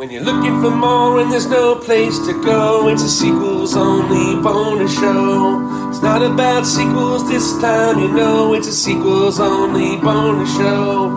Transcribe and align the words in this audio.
When 0.00 0.08
you're 0.08 0.24
looking 0.24 0.62
for 0.62 0.70
more 0.70 1.20
and 1.20 1.30
there's 1.30 1.46
no 1.46 1.76
place 1.76 2.18
to 2.20 2.32
go, 2.42 2.88
it's 2.88 3.02
a 3.02 3.08
sequels 3.10 3.76
only 3.76 4.40
bonus 4.40 4.94
show. 4.94 5.60
It's 5.90 6.00
not 6.00 6.22
about 6.22 6.64
sequels 6.64 7.28
this 7.28 7.60
time, 7.60 7.98
you 7.98 8.08
know, 8.08 8.54
it's 8.54 8.66
a 8.66 8.72
sequels 8.72 9.38
only 9.38 9.98
bonus 9.98 10.50
show. 10.56 11.10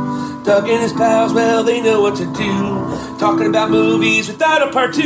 Doug 0.43 0.67
and 0.67 0.81
his 0.81 0.91
pals, 0.91 1.31
well, 1.33 1.63
they 1.63 1.79
know 1.81 2.01
what 2.01 2.17
to 2.17 2.25
do. 2.33 3.17
Talking 3.17 3.47
about 3.47 3.69
movies 3.71 4.27
without 4.27 4.61
a 4.61 4.69
part 4.73 4.93
two. 4.93 5.01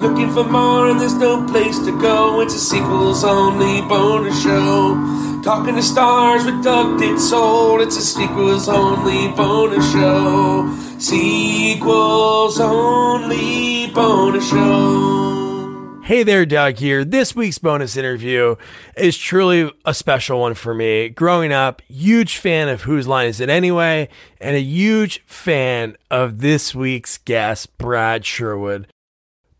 Looking 0.00 0.30
for 0.32 0.44
more 0.44 0.88
and 0.88 0.98
there's 0.98 1.12
no 1.12 1.46
place 1.46 1.78
to 1.80 1.92
go, 2.00 2.40
it's 2.40 2.54
a 2.54 2.58
sequels 2.58 3.22
only 3.22 3.82
bonus 3.82 4.42
show. 4.42 4.96
Talking 5.44 5.74
to 5.74 5.82
stars 5.82 6.46
with 6.46 6.64
Doug 6.64 6.98
Ditsold, 6.98 7.82
it's 7.84 7.98
a 7.98 8.00
sequels 8.00 8.66
only 8.66 9.28
bonus 9.36 9.92
show. 9.92 10.89
Sequels 11.00 12.60
only 12.60 13.86
bonus 13.86 14.50
show. 14.50 15.98
Hey 16.04 16.22
there, 16.24 16.44
Doug 16.44 16.76
here. 16.76 17.06
This 17.06 17.34
week's 17.34 17.56
bonus 17.56 17.96
interview 17.96 18.56
is 18.98 19.16
truly 19.16 19.72
a 19.86 19.94
special 19.94 20.40
one 20.40 20.52
for 20.52 20.74
me. 20.74 21.08
Growing 21.08 21.52
up, 21.52 21.80
huge 21.88 22.36
fan 22.36 22.68
of 22.68 22.82
Whose 22.82 23.08
Line 23.08 23.28
Is 23.28 23.40
It 23.40 23.48
Anyway, 23.48 24.10
and 24.42 24.54
a 24.54 24.60
huge 24.60 25.24
fan 25.24 25.96
of 26.10 26.40
this 26.40 26.74
week's 26.74 27.16
guest, 27.16 27.78
Brad 27.78 28.26
Sherwood. 28.26 28.86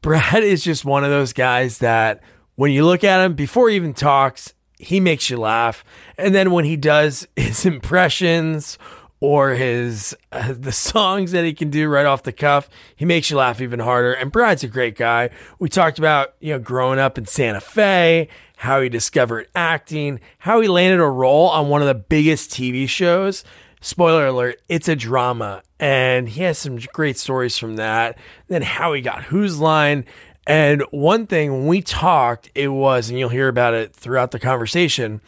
Brad 0.03 0.45
is 0.45 0.63
just 0.63 0.85
one 0.85 1.05
of 1.05 1.11
those 1.11 1.33
guys 1.33 1.79
that 1.79 2.23
when 2.57 2.71
you 2.71 2.85
look 2.85 3.03
at 3.03 3.25
him 3.25 3.33
before 3.33 3.71
he 3.71 3.77
even 3.77 3.95
talks, 3.95 4.53
he 4.79 5.01
makes 5.01 5.31
you 5.31 5.39
laugh. 5.39 5.85
And 6.19 6.35
then 6.35 6.51
when 6.51 6.67
he 6.67 6.77
does 6.77 7.27
his 7.35 7.65
impressions 7.65 8.77
or 9.21 9.51
his 9.51 10.17
uh, 10.33 10.55
the 10.59 10.73
songs 10.73 11.33
that 11.33 11.45
he 11.45 11.53
can 11.53 11.71
do 11.71 11.89
right 11.89 12.07
off 12.07 12.23
the 12.23 12.33
cuff, 12.33 12.69
he 12.97 13.05
makes 13.05 13.31
you 13.31 13.37
laugh 13.37 13.61
even 13.61 13.81
harder. 13.81 14.13
And 14.13 14.33
Brad's 14.33 14.65
a 14.65 14.69
great 14.69 14.97
guy. 14.97 15.31
We 15.59 15.69
talked 15.69 15.99
about 15.99 16.35
you 16.41 16.53
know 16.53 16.59
growing 16.59 16.99
up 16.99 17.19
in 17.19 17.27
Santa 17.27 17.61
Fe, 17.61 18.29
how 18.57 18.81
he 18.81 18.89
discovered 18.89 19.49
acting, 19.55 20.21
how 20.39 20.61
he 20.61 20.69
landed 20.69 21.01
a 21.01 21.09
role 21.09 21.49
on 21.49 21.69
one 21.69 21.83
of 21.83 21.89
the 21.89 21.95
biggest 21.95 22.51
TV 22.51 22.89
shows. 22.89 23.45
Spoiler 23.83 24.27
alert, 24.27 24.61
it's 24.69 24.89
a 24.89 24.97
drama, 24.97 25.63
and 25.79 26.29
he 26.29 26.43
has 26.43 26.59
some 26.59 26.77
great 26.93 27.17
stories 27.17 27.57
from 27.57 27.77
that. 27.77 28.19
Then 28.49 28.61
how 28.63 28.93
he 28.93 29.01
got 29.01 29.25
Whose 29.25 29.59
Line. 29.59 30.05
And 30.47 30.83
one 30.91 31.27
thing 31.27 31.53
when 31.53 31.67
we 31.67 31.81
talked, 31.81 32.51
it 32.55 32.69
was, 32.69 33.09
and 33.09 33.19
you'll 33.19 33.29
hear 33.29 33.49
about 33.49 33.73
it 33.73 33.95
throughout 33.95 34.33
the 34.33 34.39
conversation 34.39 35.21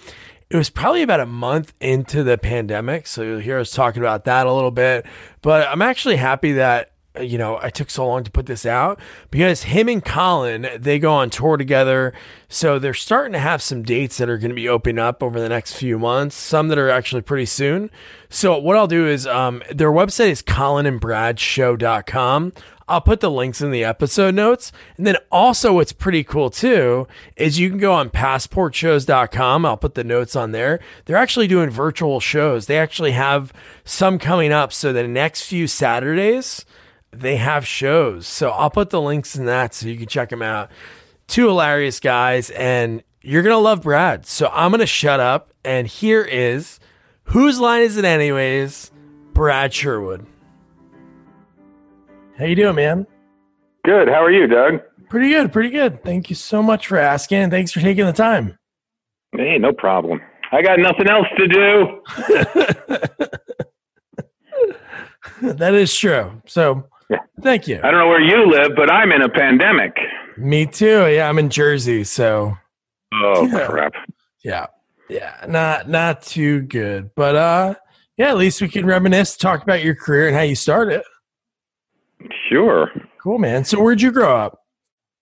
it 0.52 0.56
was 0.56 0.68
probably 0.68 1.02
about 1.02 1.20
a 1.20 1.26
month 1.26 1.72
into 1.80 2.22
the 2.22 2.36
pandemic. 2.36 3.06
So 3.06 3.22
you'll 3.22 3.38
hear 3.38 3.58
us 3.58 3.70
talking 3.70 4.02
about 4.02 4.26
that 4.26 4.46
a 4.46 4.52
little 4.52 4.70
bit. 4.70 5.06
But 5.40 5.66
I'm 5.66 5.80
actually 5.80 6.16
happy 6.16 6.52
that 6.52 6.92
you 7.20 7.36
know, 7.36 7.58
I 7.60 7.68
took 7.68 7.90
so 7.90 8.06
long 8.06 8.24
to 8.24 8.30
put 8.30 8.46
this 8.46 8.64
out 8.64 8.98
because 9.30 9.64
him 9.64 9.86
and 9.88 10.02
Colin, 10.02 10.66
they 10.78 10.98
go 10.98 11.12
on 11.12 11.28
tour 11.28 11.58
together. 11.58 12.14
So 12.48 12.78
they're 12.78 12.94
starting 12.94 13.34
to 13.34 13.38
have 13.38 13.60
some 13.60 13.82
dates 13.82 14.16
that 14.16 14.30
are 14.30 14.38
going 14.38 14.50
to 14.50 14.54
be 14.54 14.68
opening 14.68 14.98
up 14.98 15.22
over 15.22 15.38
the 15.38 15.48
next 15.48 15.74
few 15.74 15.98
months, 15.98 16.36
some 16.36 16.68
that 16.68 16.78
are 16.78 16.88
actually 16.88 17.20
pretty 17.22 17.46
soon. 17.46 17.90
So 18.30 18.56
what 18.58 18.76
I'll 18.76 18.86
do 18.86 19.06
is 19.06 19.26
um, 19.26 19.62
their 19.70 19.92
website 19.92 20.30
is 20.30 20.42
colinandbradshow.com. 20.42 22.52
I'll 22.88 23.00
put 23.00 23.20
the 23.20 23.30
links 23.30 23.60
in 23.60 23.70
the 23.70 23.84
episode 23.84 24.34
notes. 24.34 24.72
And 24.96 25.06
then 25.06 25.16
also 25.30 25.74
what's 25.74 25.92
pretty 25.92 26.24
cool 26.24 26.50
too 26.50 27.06
is 27.36 27.58
you 27.58 27.68
can 27.70 27.78
go 27.78 27.92
on 27.92 28.10
passportshows.com. 28.10 29.64
I'll 29.64 29.76
put 29.76 29.94
the 29.94 30.04
notes 30.04 30.36
on 30.36 30.52
there. 30.52 30.80
They're 31.04 31.16
actually 31.16 31.46
doing 31.46 31.70
virtual 31.70 32.20
shows. 32.20 32.66
They 32.66 32.78
actually 32.78 33.12
have 33.12 33.52
some 33.84 34.18
coming 34.18 34.52
up. 34.52 34.72
So 34.72 34.92
the 34.92 35.06
next 35.06 35.42
few 35.42 35.66
Saturdays, 35.66 36.64
they 37.10 37.36
have 37.36 37.66
shows. 37.66 38.26
So 38.26 38.50
I'll 38.50 38.70
put 38.70 38.90
the 38.90 39.00
links 39.00 39.36
in 39.36 39.46
that 39.46 39.74
so 39.74 39.88
you 39.88 39.96
can 39.96 40.06
check 40.06 40.30
them 40.30 40.42
out. 40.42 40.70
Two 41.28 41.46
hilarious 41.46 42.00
guys 42.00 42.50
and 42.50 43.02
you're 43.22 43.42
going 43.42 43.54
to 43.54 43.58
love 43.58 43.82
Brad. 43.82 44.26
So 44.26 44.50
I'm 44.52 44.70
going 44.70 44.80
to 44.80 44.86
shut 44.86 45.20
up 45.20 45.52
and 45.64 45.86
here 45.86 46.22
is 46.22 46.80
whose 47.24 47.60
line 47.60 47.82
is 47.82 47.96
it 47.96 48.04
anyways? 48.04 48.90
Brad 49.32 49.72
Sherwood. 49.72 50.26
How 52.38 52.44
you 52.46 52.54
doing, 52.56 52.74
man? 52.76 53.06
Good. 53.84 54.08
How 54.08 54.22
are 54.22 54.30
you, 54.30 54.46
Doug? 54.46 54.80
Pretty 55.08 55.28
good, 55.30 55.52
pretty 55.52 55.70
good. 55.70 56.02
Thank 56.04 56.30
you 56.30 56.36
so 56.36 56.62
much 56.62 56.86
for 56.86 56.96
asking. 56.96 57.50
Thanks 57.50 57.72
for 57.72 57.80
taking 57.80 58.06
the 58.06 58.12
time. 58.12 58.56
Hey, 59.36 59.58
no 59.58 59.72
problem. 59.72 60.20
I 60.50 60.62
got 60.62 60.78
nothing 60.78 61.08
else 61.08 61.26
to 61.36 61.48
do. 61.48 62.02
that 65.56 65.74
is 65.74 65.94
true. 65.94 66.40
So, 66.46 66.88
yeah. 67.10 67.18
thank 67.42 67.66
you. 67.68 67.80
I 67.82 67.90
don't 67.90 68.00
know 68.00 68.08
where 68.08 68.20
you 68.20 68.46
live, 68.50 68.72
but 68.76 68.90
I'm 68.90 69.12
in 69.12 69.22
a 69.22 69.28
pandemic. 69.28 69.96
Me 70.36 70.66
too. 70.66 71.08
Yeah, 71.08 71.28
I'm 71.28 71.38
in 71.38 71.50
Jersey, 71.50 72.04
so 72.04 72.56
Oh, 73.14 73.46
yeah. 73.52 73.66
crap. 73.66 73.92
Yeah. 74.44 74.66
Yeah, 75.08 75.44
not 75.46 75.88
not 75.90 76.22
too 76.22 76.62
good. 76.62 77.10
But 77.14 77.36
uh 77.36 77.74
yeah, 78.16 78.28
at 78.30 78.36
least 78.38 78.62
we 78.62 78.68
can 78.68 78.86
reminisce, 78.86 79.36
talk 79.36 79.62
about 79.62 79.84
your 79.84 79.94
career 79.94 80.28
and 80.28 80.36
how 80.36 80.42
you 80.42 80.54
started. 80.54 81.02
Sure. 82.48 82.90
Cool, 83.22 83.38
man. 83.38 83.64
So 83.64 83.80
where'd 83.80 84.02
you 84.02 84.12
grow 84.12 84.36
up? 84.36 84.60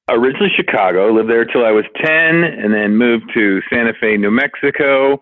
Originally 0.08 0.50
Chicago. 0.54 1.12
Lived 1.12 1.30
there 1.30 1.44
till 1.44 1.64
I 1.64 1.70
was 1.70 1.84
10 2.04 2.10
and 2.44 2.74
then 2.74 2.96
moved 2.96 3.30
to 3.34 3.60
Santa 3.72 3.92
Fe, 4.00 4.16
New 4.16 4.30
Mexico. 4.30 5.20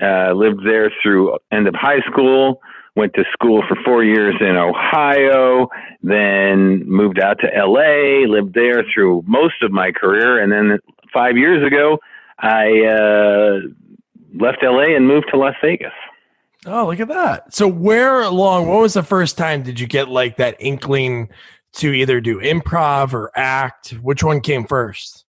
Uh, 0.00 0.32
lived 0.32 0.60
there 0.64 0.90
through 1.02 1.36
end 1.52 1.68
of 1.68 1.74
high 1.74 2.00
school. 2.10 2.60
Went 2.96 3.12
to 3.14 3.24
school 3.32 3.62
for 3.68 3.76
four 3.84 4.02
years 4.02 4.34
in 4.40 4.56
Ohio. 4.56 5.68
Then 6.02 6.88
moved 6.88 7.20
out 7.20 7.38
to 7.40 7.48
LA. 7.54 8.26
Lived 8.26 8.54
there 8.54 8.84
through 8.92 9.24
most 9.26 9.62
of 9.62 9.70
my 9.70 9.92
career. 9.92 10.42
And 10.42 10.50
then 10.50 10.78
five 11.12 11.36
years 11.36 11.64
ago, 11.66 11.98
I 12.38 12.84
uh, 12.86 13.60
left 14.34 14.58
LA 14.62 14.96
and 14.96 15.06
moved 15.06 15.26
to 15.32 15.38
Las 15.38 15.54
Vegas. 15.62 15.92
Oh, 16.66 16.86
look 16.86 17.00
at 17.00 17.08
that. 17.08 17.54
So 17.54 17.66
where 17.66 18.20
along 18.20 18.68
what 18.68 18.80
was 18.80 18.94
the 18.94 19.02
first 19.02 19.38
time 19.38 19.62
did 19.62 19.80
you 19.80 19.86
get 19.86 20.08
like 20.08 20.36
that 20.36 20.56
inkling 20.58 21.30
to 21.74 21.92
either 21.92 22.20
do 22.20 22.38
improv 22.40 23.14
or 23.14 23.30
act? 23.34 23.90
Which 24.02 24.22
one 24.22 24.40
came 24.40 24.66
first? 24.66 25.24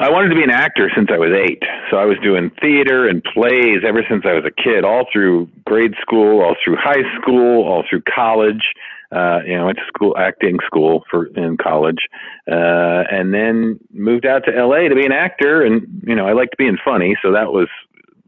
I 0.00 0.10
wanted 0.10 0.28
to 0.28 0.36
be 0.36 0.44
an 0.44 0.50
actor 0.50 0.90
since 0.94 1.08
I 1.12 1.18
was 1.18 1.32
eight. 1.32 1.62
So 1.90 1.96
I 1.96 2.04
was 2.04 2.16
doing 2.22 2.52
theater 2.60 3.08
and 3.08 3.22
plays 3.24 3.82
ever 3.84 4.04
since 4.08 4.24
I 4.24 4.34
was 4.34 4.44
a 4.44 4.62
kid, 4.62 4.84
all 4.84 5.06
through 5.12 5.48
grade 5.66 5.94
school, 6.00 6.40
all 6.40 6.54
through 6.64 6.76
high 6.76 7.02
school, 7.20 7.64
all 7.64 7.82
through 7.88 8.02
college. 8.02 8.62
Uh, 9.10 9.40
you 9.44 9.56
know, 9.56 9.62
I 9.62 9.64
went 9.64 9.78
to 9.78 9.86
school, 9.88 10.16
acting 10.16 10.58
school 10.64 11.02
for 11.10 11.26
in 11.34 11.56
college, 11.56 12.06
uh, 12.48 13.04
and 13.10 13.34
then 13.34 13.80
moved 13.90 14.26
out 14.26 14.44
to 14.44 14.52
LA 14.52 14.88
to 14.88 14.94
be 14.94 15.06
an 15.06 15.12
actor. 15.12 15.62
And 15.62 16.02
you 16.06 16.14
know, 16.14 16.28
I 16.28 16.32
liked 16.32 16.58
being 16.58 16.76
funny, 16.84 17.16
so 17.22 17.32
that 17.32 17.52
was 17.52 17.68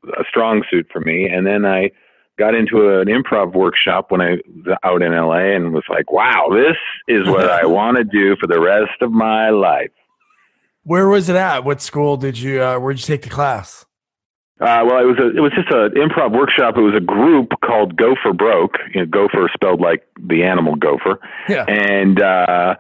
a 0.05 0.25
strong 0.29 0.63
suit 0.71 0.87
for 0.93 1.01
me. 1.01 1.29
And 1.29 1.47
then 1.47 1.65
I 1.65 1.91
got 2.39 2.55
into 2.55 2.99
an 2.99 3.07
improv 3.07 3.55
workshop 3.55 4.11
when 4.11 4.21
I 4.21 4.39
was 4.47 4.79
out 4.83 5.03
in 5.03 5.13
LA 5.13 5.55
and 5.55 5.73
was 5.73 5.85
like, 5.89 6.11
wow, 6.11 6.49
this 6.51 6.77
is 7.07 7.27
what 7.29 7.49
I 7.49 7.67
want 7.67 7.99
to 7.99 8.05
do 8.05 8.37
for 8.41 8.47
the 8.47 8.61
rest 8.61 9.03
of 9.03 9.13
my 9.13 9.51
life. 9.51 9.91
Where 10.85 11.09
was 11.09 11.29
it 11.29 11.37
at? 11.37 11.65
What 11.65 11.83
school 11.83 12.17
did 12.17 12.39
you, 12.39 12.63
uh, 12.63 12.79
where'd 12.79 12.99
you 12.99 13.05
take 13.05 13.23
the 13.23 13.29
class? 13.29 13.85
Uh, 14.61 14.85
well, 14.85 15.01
it 15.01 15.07
was 15.07 15.19
a, 15.19 15.29
it 15.35 15.41
was 15.41 15.53
just 15.55 15.71
an 15.71 15.91
improv 15.97 16.37
workshop. 16.37 16.77
It 16.77 16.83
was 16.83 16.95
a 16.95 17.01
group 17.01 17.53
called 17.65 17.97
Gopher 17.97 18.35
Broke. 18.35 18.77
You 18.93 19.01
know, 19.01 19.07
gopher 19.07 19.49
spelled 19.55 19.81
like 19.81 20.07
the 20.21 20.43
animal 20.43 20.77
gopher. 20.77 21.19
Yeah. 21.49 21.65
And 21.65 22.21
uh, 22.21 22.75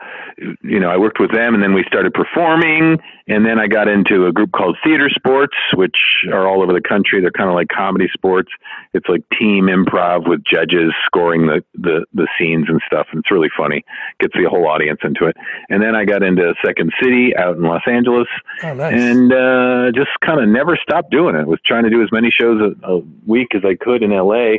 you 0.62 0.80
know, 0.80 0.88
I 0.88 0.96
worked 0.96 1.20
with 1.20 1.32
them, 1.32 1.54
and 1.54 1.62
then 1.62 1.74
we 1.74 1.84
started 1.86 2.14
performing. 2.14 2.98
And 3.28 3.46
then 3.46 3.58
I 3.58 3.66
got 3.66 3.88
into 3.88 4.26
a 4.26 4.32
group 4.32 4.52
called 4.52 4.76
Theater 4.82 5.08
Sports, 5.10 5.54
which 5.74 5.96
are 6.32 6.48
all 6.48 6.62
over 6.62 6.72
the 6.72 6.80
country. 6.80 7.20
They're 7.20 7.30
kind 7.30 7.48
of 7.48 7.54
like 7.54 7.68
comedy 7.68 8.08
sports. 8.12 8.50
It's 8.92 9.06
like 9.08 9.22
team 9.38 9.66
improv 9.66 10.28
with 10.28 10.42
judges 10.44 10.92
scoring 11.06 11.46
the 11.46 11.62
the 11.74 12.06
the 12.14 12.26
scenes 12.38 12.66
and 12.68 12.80
stuff. 12.86 13.06
And 13.12 13.20
it's 13.20 13.30
really 13.30 13.50
funny. 13.56 13.84
Gets 14.18 14.34
the 14.34 14.48
whole 14.48 14.66
audience 14.66 15.00
into 15.04 15.26
it. 15.26 15.36
And 15.68 15.82
then 15.82 15.94
I 15.94 16.04
got 16.04 16.22
into 16.22 16.54
Second 16.64 16.92
City 17.00 17.36
out 17.36 17.56
in 17.56 17.62
Los 17.62 17.82
Angeles, 17.86 18.28
oh, 18.64 18.74
nice. 18.74 18.94
and 18.94 19.32
uh, 19.32 19.92
just 19.94 20.10
kind 20.24 20.40
of 20.40 20.48
never 20.48 20.76
stopped 20.82 21.10
doing 21.10 21.36
it. 21.36 21.46
Was 21.46 21.60
trying 21.64 21.84
to 21.84 21.90
do 21.90 22.02
as 22.02 22.10
many 22.12 22.30
shows 22.30 22.60
a, 22.60 22.86
a 22.86 22.98
week 23.26 23.54
as 23.54 23.62
I 23.64 23.74
could 23.74 24.02
in 24.02 24.10
LA, 24.10 24.56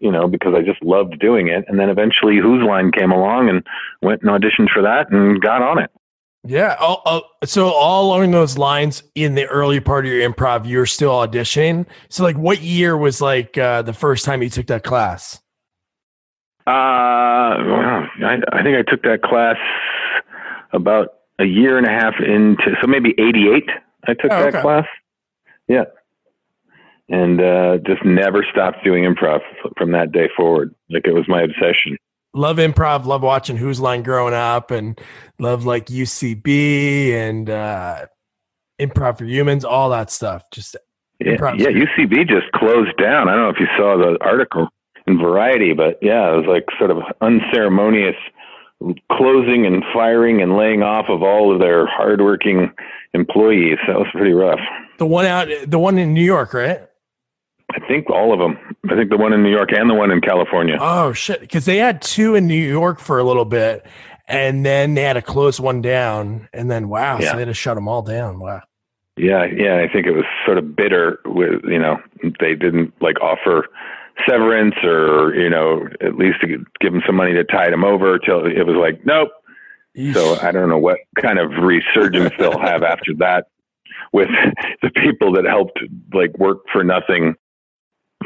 you 0.00 0.10
know, 0.10 0.28
because 0.28 0.54
I 0.56 0.62
just 0.62 0.82
loved 0.82 1.18
doing 1.18 1.48
it. 1.48 1.64
And 1.68 1.78
then 1.78 1.88
eventually 1.88 2.36
Whose 2.36 2.64
Line 2.66 2.90
came 2.92 3.10
along 3.10 3.48
and 3.48 3.66
went 4.02 4.22
and 4.22 4.30
auditioned 4.30 4.70
for 4.72 4.82
that 4.82 5.10
and 5.10 5.40
got 5.40 5.62
on 5.62 5.78
it. 5.78 5.90
Yeah. 6.44 6.76
So 7.44 7.68
all 7.68 8.06
along 8.06 8.30
those 8.30 8.56
lines 8.56 9.02
in 9.14 9.34
the 9.34 9.46
early 9.46 9.80
part 9.80 10.06
of 10.06 10.12
your 10.12 10.28
improv, 10.28 10.66
you 10.66 10.78
were 10.78 10.86
still 10.86 11.10
auditioning. 11.10 11.86
So 12.08 12.22
like 12.22 12.36
what 12.36 12.62
year 12.62 12.96
was 12.96 13.20
like 13.20 13.58
uh, 13.58 13.82
the 13.82 13.92
first 13.92 14.24
time 14.24 14.42
you 14.42 14.48
took 14.48 14.66
that 14.68 14.84
class? 14.84 15.40
Uh, 16.66 17.56
well, 17.66 18.06
I, 18.24 18.36
I 18.52 18.62
think 18.62 18.76
I 18.76 18.82
took 18.88 19.02
that 19.02 19.22
class 19.22 19.56
about 20.72 21.08
a 21.38 21.44
year 21.44 21.78
and 21.78 21.86
a 21.86 21.90
half 21.90 22.14
into, 22.20 22.76
so 22.80 22.86
maybe 22.86 23.14
88. 23.18 23.68
I 24.06 24.14
took 24.14 24.30
oh, 24.30 24.40
that 24.40 24.48
okay. 24.48 24.62
class. 24.62 24.84
Yeah 25.66 25.84
and 27.08 27.40
uh, 27.40 27.78
just 27.86 28.04
never 28.04 28.44
stopped 28.50 28.84
doing 28.84 29.04
improv 29.04 29.40
from 29.76 29.92
that 29.92 30.12
day 30.12 30.28
forward. 30.36 30.74
Like 30.90 31.06
it 31.06 31.14
was 31.14 31.28
my 31.28 31.42
obsession. 31.42 31.96
love 32.34 32.58
improv, 32.58 33.06
love 33.06 33.22
watching 33.22 33.56
Whose 33.56 33.80
Line 33.80 34.02
growing 34.02 34.34
up, 34.34 34.70
and 34.70 35.00
love 35.38 35.64
like 35.64 35.86
UCB 35.86 37.12
and 37.12 37.50
uh, 37.50 38.06
Improv 38.80 39.18
for 39.18 39.24
Humans, 39.24 39.64
all 39.64 39.90
that 39.90 40.10
stuff. 40.10 40.44
Just 40.52 40.76
yeah, 41.20 41.32
yeah, 41.56 41.68
UCB 41.68 42.28
just 42.28 42.52
closed 42.54 42.96
down. 42.96 43.28
I 43.28 43.34
don't 43.34 43.42
know 43.42 43.50
if 43.50 43.60
you 43.60 43.66
saw 43.76 43.96
the 43.96 44.18
article 44.20 44.68
in 45.06 45.18
Variety, 45.18 45.72
but 45.72 45.98
yeah, 46.00 46.32
it 46.32 46.36
was 46.36 46.46
like 46.46 46.64
sort 46.78 46.90
of 46.90 46.98
unceremonious 47.20 48.14
closing 49.10 49.66
and 49.66 49.82
firing 49.92 50.40
and 50.40 50.56
laying 50.56 50.82
off 50.82 51.06
of 51.08 51.22
all 51.22 51.52
of 51.52 51.60
their 51.60 51.86
hardworking 51.86 52.70
employees. 53.14 53.78
That 53.88 53.98
was 53.98 54.06
pretty 54.12 54.32
rough. 54.32 54.60
The 54.98 55.06
one 55.06 55.26
out, 55.26 55.48
the 55.66 55.78
one 55.78 55.98
in 55.98 56.14
New 56.14 56.22
York, 56.24 56.54
right? 56.54 56.87
I 57.70 57.86
think 57.86 58.08
all 58.08 58.32
of 58.32 58.38
them. 58.38 58.58
I 58.90 58.96
think 58.96 59.10
the 59.10 59.18
one 59.18 59.32
in 59.32 59.42
New 59.42 59.50
York 59.50 59.70
and 59.72 59.90
the 59.90 59.94
one 59.94 60.10
in 60.10 60.20
California. 60.20 60.76
Oh 60.80 61.12
shit! 61.12 61.40
Because 61.40 61.66
they 61.66 61.76
had 61.76 62.00
two 62.00 62.34
in 62.34 62.46
New 62.46 62.54
York 62.54 62.98
for 62.98 63.18
a 63.18 63.24
little 63.24 63.44
bit, 63.44 63.86
and 64.26 64.64
then 64.64 64.94
they 64.94 65.02
had 65.02 65.14
to 65.14 65.22
close 65.22 65.60
one 65.60 65.82
down, 65.82 66.48
and 66.52 66.70
then 66.70 66.88
wow, 66.88 67.18
yeah. 67.18 67.30
so 67.30 67.32
they 67.34 67.42
had 67.42 67.48
to 67.48 67.54
shut 67.54 67.74
them 67.74 67.86
all 67.86 68.02
down. 68.02 68.40
Wow. 68.40 68.62
Yeah, 69.18 69.44
yeah. 69.44 69.78
I 69.78 69.92
think 69.92 70.06
it 70.06 70.12
was 70.12 70.24
sort 70.46 70.58
of 70.58 70.76
bitter 70.76 71.20
with 71.26 71.62
you 71.64 71.78
know 71.78 71.98
they 72.40 72.54
didn't 72.54 72.94
like 73.02 73.20
offer 73.20 73.66
severance 74.26 74.74
or 74.82 75.34
you 75.34 75.50
know 75.50 75.86
at 76.00 76.16
least 76.16 76.40
to 76.40 76.46
give 76.80 76.92
them 76.92 77.02
some 77.06 77.16
money 77.16 77.34
to 77.34 77.44
tide 77.44 77.72
them 77.72 77.84
over 77.84 78.18
till 78.18 78.46
it 78.46 78.66
was 78.66 78.76
like 78.76 79.04
nope. 79.04 79.28
Eesh. 79.96 80.14
So 80.14 80.38
I 80.40 80.52
don't 80.52 80.68
know 80.68 80.78
what 80.78 80.98
kind 81.20 81.38
of 81.38 81.50
resurgence 81.62 82.32
they'll 82.38 82.58
have 82.58 82.82
after 82.82 83.12
that 83.18 83.46
with 84.12 84.28
the 84.82 84.90
people 84.90 85.32
that 85.32 85.44
helped 85.44 85.80
like 86.14 86.36
work 86.38 86.58
for 86.72 86.84
nothing 86.84 87.34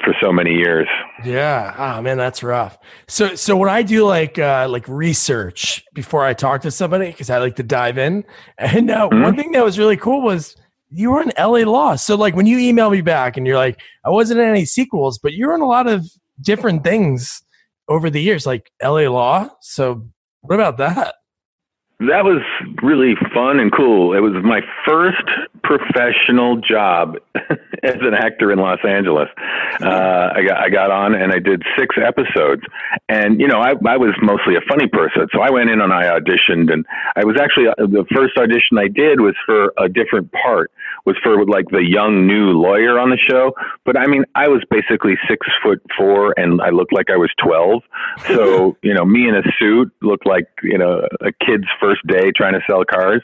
for 0.05 0.15
so 0.23 0.33
many 0.33 0.55
years. 0.55 0.89
Yeah. 1.25 1.75
Oh 1.77 2.03
man, 2.03 2.17
that's 2.17 2.43
rough. 2.43 2.79
So 3.09 3.35
so 3.35 3.57
when 3.57 3.69
I 3.69 3.83
do 3.83 4.07
like 4.07 4.39
uh 4.39 4.67
like 4.69 4.89
research 4.89 5.85
before 5.95 6.25
I 6.25 6.35
talk 6.35 6.63
to 6.63 6.71
somebody, 6.71 7.07
because 7.07 7.31
I 7.31 7.39
like 7.39 7.57
to 7.57 7.63
dive 7.63 7.99
in. 7.99 8.25
And 8.59 8.91
uh, 8.91 9.09
mm-hmm. 9.09 9.23
one 9.23 9.37
thing 9.37 9.53
that 9.53 9.65
was 9.65 9.79
really 9.79 9.97
cool 9.97 10.23
was 10.23 10.57
you 10.91 11.11
were 11.11 11.23
in 11.23 11.33
LA 11.39 11.71
Law. 11.71 11.97
So 11.97 12.17
like 12.17 12.35
when 12.35 12.47
you 12.47 12.59
email 12.59 12.91
me 12.91 13.01
back 13.01 13.37
and 13.37 13.47
you're 13.47 13.57
like, 13.57 13.81
I 14.05 14.11
wasn't 14.11 14.41
in 14.41 14.49
any 14.49 14.65
sequels, 14.65 15.19
but 15.19 15.33
you're 15.33 15.55
in 15.55 15.61
a 15.61 15.67
lot 15.67 15.87
of 15.87 16.07
different 16.41 16.85
things 16.85 17.43
over 17.89 18.11
the 18.11 18.21
years, 18.21 18.47
like 18.47 18.71
LA 18.83 19.09
Law. 19.11 19.49
So 19.61 20.09
what 20.41 20.55
about 20.55 20.79
that? 20.79 21.17
That 22.01 22.25
was 22.25 22.43
really 22.83 23.15
fun 23.35 23.61
and 23.61 23.73
cool. 23.73 24.13
It 24.15 24.21
was 24.21 24.33
my 24.43 24.61
first 24.87 25.23
professional 25.63 26.61
job 26.61 27.17
as 27.83 27.97
an 28.01 28.15
actor 28.15 28.53
in 28.53 28.59
Los 28.59 28.79
Angeles. 28.87 29.29
Uh, 29.81 30.31
I 30.35 30.43
got 30.47 30.59
I 30.59 30.69
got 30.69 30.91
on 30.91 31.15
and 31.15 31.33
I 31.33 31.39
did 31.39 31.63
six 31.79 31.97
episodes, 31.97 32.63
and 33.09 33.41
you 33.41 33.49
know 33.49 33.59
I 33.59 33.71
I 33.87 33.97
was 33.97 34.15
mostly 34.23 34.57
a 34.57 34.61
funny 34.69 34.89
person, 34.89 35.29
so 35.33 35.41
I 35.41 35.51
went 35.51 35.71
in 35.71 35.81
and 35.81 35.93
I 35.93 36.05
auditioned, 36.05 36.73
and 36.73 36.85
I 37.17 37.25
was 37.25 37.37
actually 37.41 37.69
uh, 37.69 37.75
the 37.79 38.05
first 38.15 38.37
audition 38.37 38.79
I 38.79 38.89
did 38.89 39.21
was 39.21 39.35
for 39.47 39.73
a 39.79 39.89
different 39.89 40.31
part, 40.33 40.71
was 41.05 41.17
for 41.23 41.45
like 41.47 41.69
the 41.71 41.85
young 41.85 42.27
new 42.27 42.53
lawyer 42.53 42.99
on 42.99 43.11
the 43.11 43.19
show. 43.19 43.53
But 43.85 43.97
I 43.97 44.07
mean, 44.07 44.25
I 44.35 44.49
was 44.49 44.63
basically 44.71 45.15
six 45.29 45.47
foot 45.63 45.83
four, 45.97 46.35
and 46.37 46.61
I 46.61 46.71
looked 46.71 46.93
like 46.93 47.11
I 47.11 47.17
was 47.17 47.31
twelve. 47.43 47.83
So 48.27 48.77
you 48.83 48.95
know, 48.95 49.05
me 49.05 49.29
in 49.29 49.35
a 49.35 49.43
suit 49.59 49.93
looked 50.03 50.27
like 50.27 50.47
you 50.63 50.79
know 50.79 51.07
a 51.21 51.33
kid's 51.45 51.69
first 51.81 52.07
day 52.07 52.31
trying 52.35 52.55
to 52.55 52.61
sell 52.69 52.85
cars. 52.85 53.23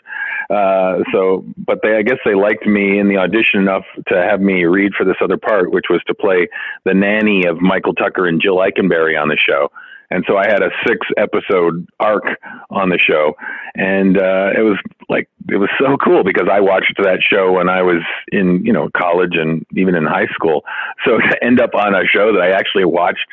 Uh, 0.51 1.05
so, 1.13 1.45
but 1.59 1.81
they 1.83 1.97
I 1.97 2.03
guess 2.03 2.19
they 2.29 2.35
liked 2.35 2.67
me 2.67 2.99
in 2.99 3.09
the 3.09 3.17
audition 3.17 3.61
enough 3.61 3.85
to 4.09 4.15
have 4.15 4.41
me 4.41 4.65
read 4.65 4.93
for 4.93 5.05
this 5.05 5.17
other 5.23 5.39
part, 5.39 5.73
which 5.73 5.87
was 5.89 6.03
to 6.07 6.15
play 6.15 6.49
the 6.85 6.93
nanny 6.93 7.47
of 7.47 7.61
Michael 7.61 7.95
Tucker 7.95 8.27
and 8.27 8.41
Jill 8.41 8.57
Eikenberry 8.57 9.21
on 9.21 9.29
the 9.29 9.37
show. 9.37 9.71
And 10.11 10.25
so 10.27 10.37
I 10.37 10.47
had 10.47 10.63
a 10.63 10.71
six 10.87 11.07
episode 11.17 11.87
arc 12.01 12.25
on 12.71 12.89
the 12.89 12.99
show. 12.99 13.35
And 13.75 14.17
uh, 14.17 14.51
it 14.57 14.63
was 14.63 14.79
like, 15.09 15.29
it 15.51 15.57
was 15.57 15.71
so 15.79 15.97
cool 16.03 16.25
because 16.25 16.49
I 16.51 16.61
watched 16.61 16.95
that 16.99 17.21
show 17.23 17.53
when 17.53 17.69
I 17.69 17.83
was 17.83 18.03
in, 18.33 18.65
you 18.65 18.73
know, 18.73 18.91
college 18.97 19.35
and 19.35 19.65
even 19.77 19.95
in 19.95 20.05
high 20.05 20.27
school. 20.35 20.65
So 21.05 21.19
to 21.31 21.45
end 21.45 21.61
up 21.61 21.75
on 21.75 21.95
a 21.95 22.07
show 22.07 22.33
that 22.33 22.41
I 22.41 22.51
actually 22.51 22.85
watched 22.85 23.27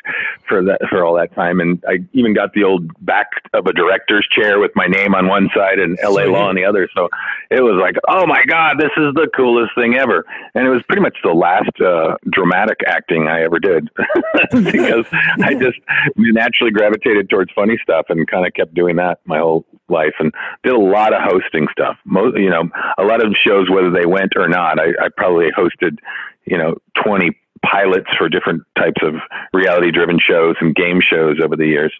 for 0.48 0.62
that, 0.64 0.80
for 0.88 1.04
all 1.04 1.14
that 1.16 1.34
time. 1.34 1.60
And 1.60 1.82
I 1.88 2.04
even 2.12 2.34
got 2.34 2.52
the 2.52 2.64
old 2.64 2.90
back 3.04 3.26
of 3.54 3.66
a 3.66 3.72
director's 3.72 4.26
chair 4.30 4.58
with 4.58 4.72
my 4.74 4.86
name 4.86 5.14
on 5.14 5.28
one 5.28 5.48
side 5.54 5.78
and 5.78 5.98
LA 6.02 6.24
Sweet. 6.24 6.28
Law 6.28 6.48
on 6.48 6.54
the 6.56 6.64
other. 6.64 6.88
So 6.94 7.08
it 7.50 7.62
was 7.62 7.80
like, 7.80 7.96
oh 8.08 8.26
my 8.26 8.44
God, 8.46 8.76
this 8.78 8.92
is 8.96 9.14
the 9.14 9.28
coolest 9.34 9.74
thing 9.74 9.94
ever. 9.94 10.24
And 10.54 10.66
it 10.66 10.70
was 10.70 10.82
pretty 10.82 11.02
much 11.02 11.16
the 11.22 11.32
last 11.32 11.80
uh, 11.80 12.16
dramatic 12.30 12.80
acting 12.86 13.28
I 13.28 13.42
ever 13.42 13.58
did 13.58 13.88
because 14.50 15.06
I 15.42 15.54
just 15.54 15.78
naturally 16.16 16.65
naturally 16.66 16.70
gravitated 16.72 17.30
towards 17.30 17.50
funny 17.54 17.78
stuff 17.82 18.06
and 18.08 18.26
kind 18.28 18.46
of 18.46 18.54
kept 18.54 18.74
doing 18.74 18.96
that 18.96 19.20
my 19.24 19.38
whole 19.38 19.64
life 19.88 20.14
and 20.18 20.32
did 20.64 20.72
a 20.72 20.78
lot 20.78 21.12
of 21.12 21.20
hosting 21.22 21.66
stuff. 21.72 21.96
Most, 22.04 22.36
you 22.36 22.50
know, 22.50 22.68
a 22.98 23.04
lot 23.04 23.24
of 23.24 23.34
shows, 23.46 23.70
whether 23.70 23.90
they 23.90 24.06
went 24.06 24.32
or 24.36 24.48
not, 24.48 24.78
I, 24.78 24.88
I 25.04 25.08
probably 25.16 25.48
hosted, 25.56 25.98
you 26.44 26.58
know, 26.58 26.76
20 27.04 27.36
pilots 27.64 28.08
for 28.16 28.28
different 28.28 28.62
types 28.76 29.00
of 29.02 29.14
reality 29.52 29.90
driven 29.90 30.18
shows 30.18 30.56
and 30.60 30.74
game 30.74 31.00
shows 31.00 31.36
over 31.42 31.56
the 31.56 31.66
years. 31.66 31.92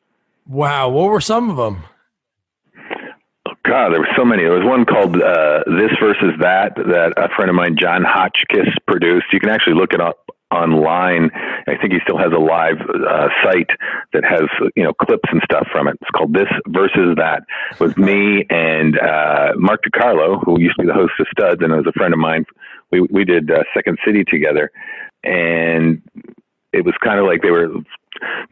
Wow. 0.47 0.91
What 0.91 1.11
were 1.11 1.21
some 1.21 1.51
of 1.51 1.57
them? 1.57 1.85
Oh, 3.49 3.53
God, 3.65 3.91
there 3.91 4.01
were 4.01 4.15
so 4.17 4.25
many. 4.25 4.43
There 4.43 4.53
was 4.53 4.65
one 4.65 4.85
called 4.85 5.17
uh, 5.17 5.65
This 5.67 5.91
versus 6.01 6.35
That 6.41 6.75
that 6.77 7.15
a 7.17 7.29
friend 7.35 7.49
of 7.49 7.57
mine, 7.57 7.77
John 7.81 8.05
Hotchkiss, 8.05 8.75
produced. 8.87 9.27
You 9.33 9.41
can 9.41 9.51
actually 9.51 9.75
look 9.75 9.93
it 9.93 10.01
up 10.01 10.26
online. 10.51 11.31
I 11.67 11.77
think 11.77 11.93
he 11.93 11.99
still 12.03 12.19
has 12.19 12.33
a 12.33 12.39
live 12.39 12.81
uh, 12.81 13.29
site 13.43 13.71
that 14.13 14.25
has 14.25 14.43
you 14.77 14.85
know 14.85 14.93
clips 14.93 15.29
and 15.31 15.41
stuff 15.45 15.67
from 15.73 15.89
it. 15.89 15.97
It's 16.01 16.11
called 16.11 16.33
This 16.33 16.49
versus 16.69 17.17
That. 17.17 17.45
With 17.81 17.97
me 17.99 18.47
and 18.51 18.99
uh, 18.99 19.53
Mark 19.57 19.83
DeCarlo, 19.85 20.43
who 20.45 20.61
used 20.61 20.77
to 20.77 20.83
be 20.83 20.89
the 20.89 20.95
host 20.95 21.13
of 21.19 21.27
Studs 21.31 21.63
and 21.63 21.73
was 21.73 21.87
a 21.87 21.93
friend 21.93 22.15
of 22.15 22.21
mine. 22.21 22.45
We 22.91 23.01
we 23.01 23.25
did 23.25 23.51
uh, 23.51 23.65
Second 23.75 23.99
City 24.05 24.25
together, 24.25 24.71
and 25.25 26.03
it 26.73 26.85
was 26.85 26.95
kind 27.03 27.19
of 27.19 27.27
like 27.27 27.43
they 27.43 27.51
were 27.51 27.69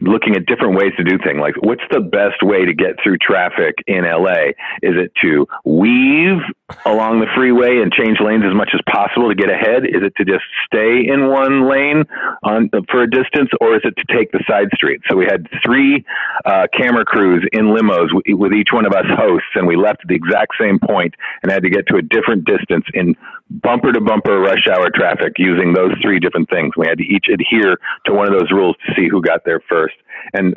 looking 0.00 0.36
at 0.36 0.46
different 0.46 0.76
ways 0.76 0.92
to 0.96 1.04
do 1.04 1.18
things. 1.24 1.38
Like, 1.40 1.54
what's 1.60 1.82
the 1.90 2.00
best 2.00 2.42
way 2.42 2.64
to 2.64 2.74
get 2.74 2.96
through 3.02 3.18
traffic 3.18 3.74
in 3.86 4.04
LA? 4.04 4.52
Is 4.82 4.96
it 4.96 5.12
to 5.22 5.46
weave 5.64 6.40
along 6.86 7.20
the 7.20 7.26
freeway 7.36 7.82
and 7.82 7.92
change 7.92 8.16
lanes 8.24 8.42
as 8.44 8.54
much 8.54 8.70
as 8.72 8.80
possible 8.88 9.28
to 9.28 9.34
get 9.34 9.50
ahead? 9.50 9.84
Is 9.84 10.00
it 10.00 10.16
to 10.16 10.24
just 10.24 10.44
stay 10.64 11.04
in 11.04 11.28
one 11.28 11.68
lane 11.68 12.04
on 12.42 12.70
for 12.90 13.02
a 13.02 13.10
distance, 13.10 13.50
or 13.60 13.76
is 13.76 13.82
it 13.84 13.94
to 14.00 14.04
take 14.08 14.32
the 14.32 14.42
side 14.48 14.68
street? 14.72 15.02
So 15.08 15.16
we 15.16 15.26
had 15.26 15.46
three 15.64 16.04
uh, 16.44 16.66
camera 16.72 17.04
crews 17.04 17.46
in 17.52 17.66
limos 17.66 18.08
with 18.14 18.52
each 18.52 18.68
one 18.72 18.86
of 18.86 18.92
us 18.92 19.04
hosts, 19.08 19.52
and 19.54 19.66
we 19.66 19.76
left 19.76 20.00
at 20.02 20.08
the 20.08 20.14
exact 20.14 20.52
same 20.58 20.78
point 20.78 21.14
and 21.42 21.52
had 21.52 21.62
to 21.64 21.70
get 21.70 21.86
to 21.88 21.96
a 21.96 22.02
different 22.02 22.46
distance 22.46 22.86
in 22.94 23.14
bumper 23.50 23.92
to 23.92 24.00
bumper 24.00 24.40
rush 24.40 24.66
hour 24.66 24.88
traffic 24.94 25.34
using 25.36 25.74
those 25.74 25.92
three 26.00 26.18
different 26.18 26.48
things. 26.48 26.72
We 26.76 26.86
had 26.88 26.96
to 26.96 27.04
each 27.04 27.26
adhere 27.28 27.76
to 28.06 28.14
one 28.14 28.26
of 28.26 28.32
those 28.32 28.50
rules 28.50 28.76
to 28.86 28.94
see 28.96 29.08
who 29.08 29.20
got 29.20 29.44
there 29.44 29.60
first. 29.68 29.94
And 30.32 30.56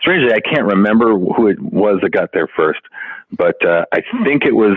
strangely, 0.00 0.34
I 0.34 0.40
can't 0.40 0.66
remember 0.66 1.16
who 1.16 1.46
it 1.46 1.60
was 1.60 2.00
that 2.02 2.10
got 2.10 2.30
there 2.32 2.48
first, 2.56 2.80
but 3.30 3.64
uh, 3.64 3.84
I 3.92 4.02
think 4.24 4.44
it 4.44 4.54
was 4.54 4.76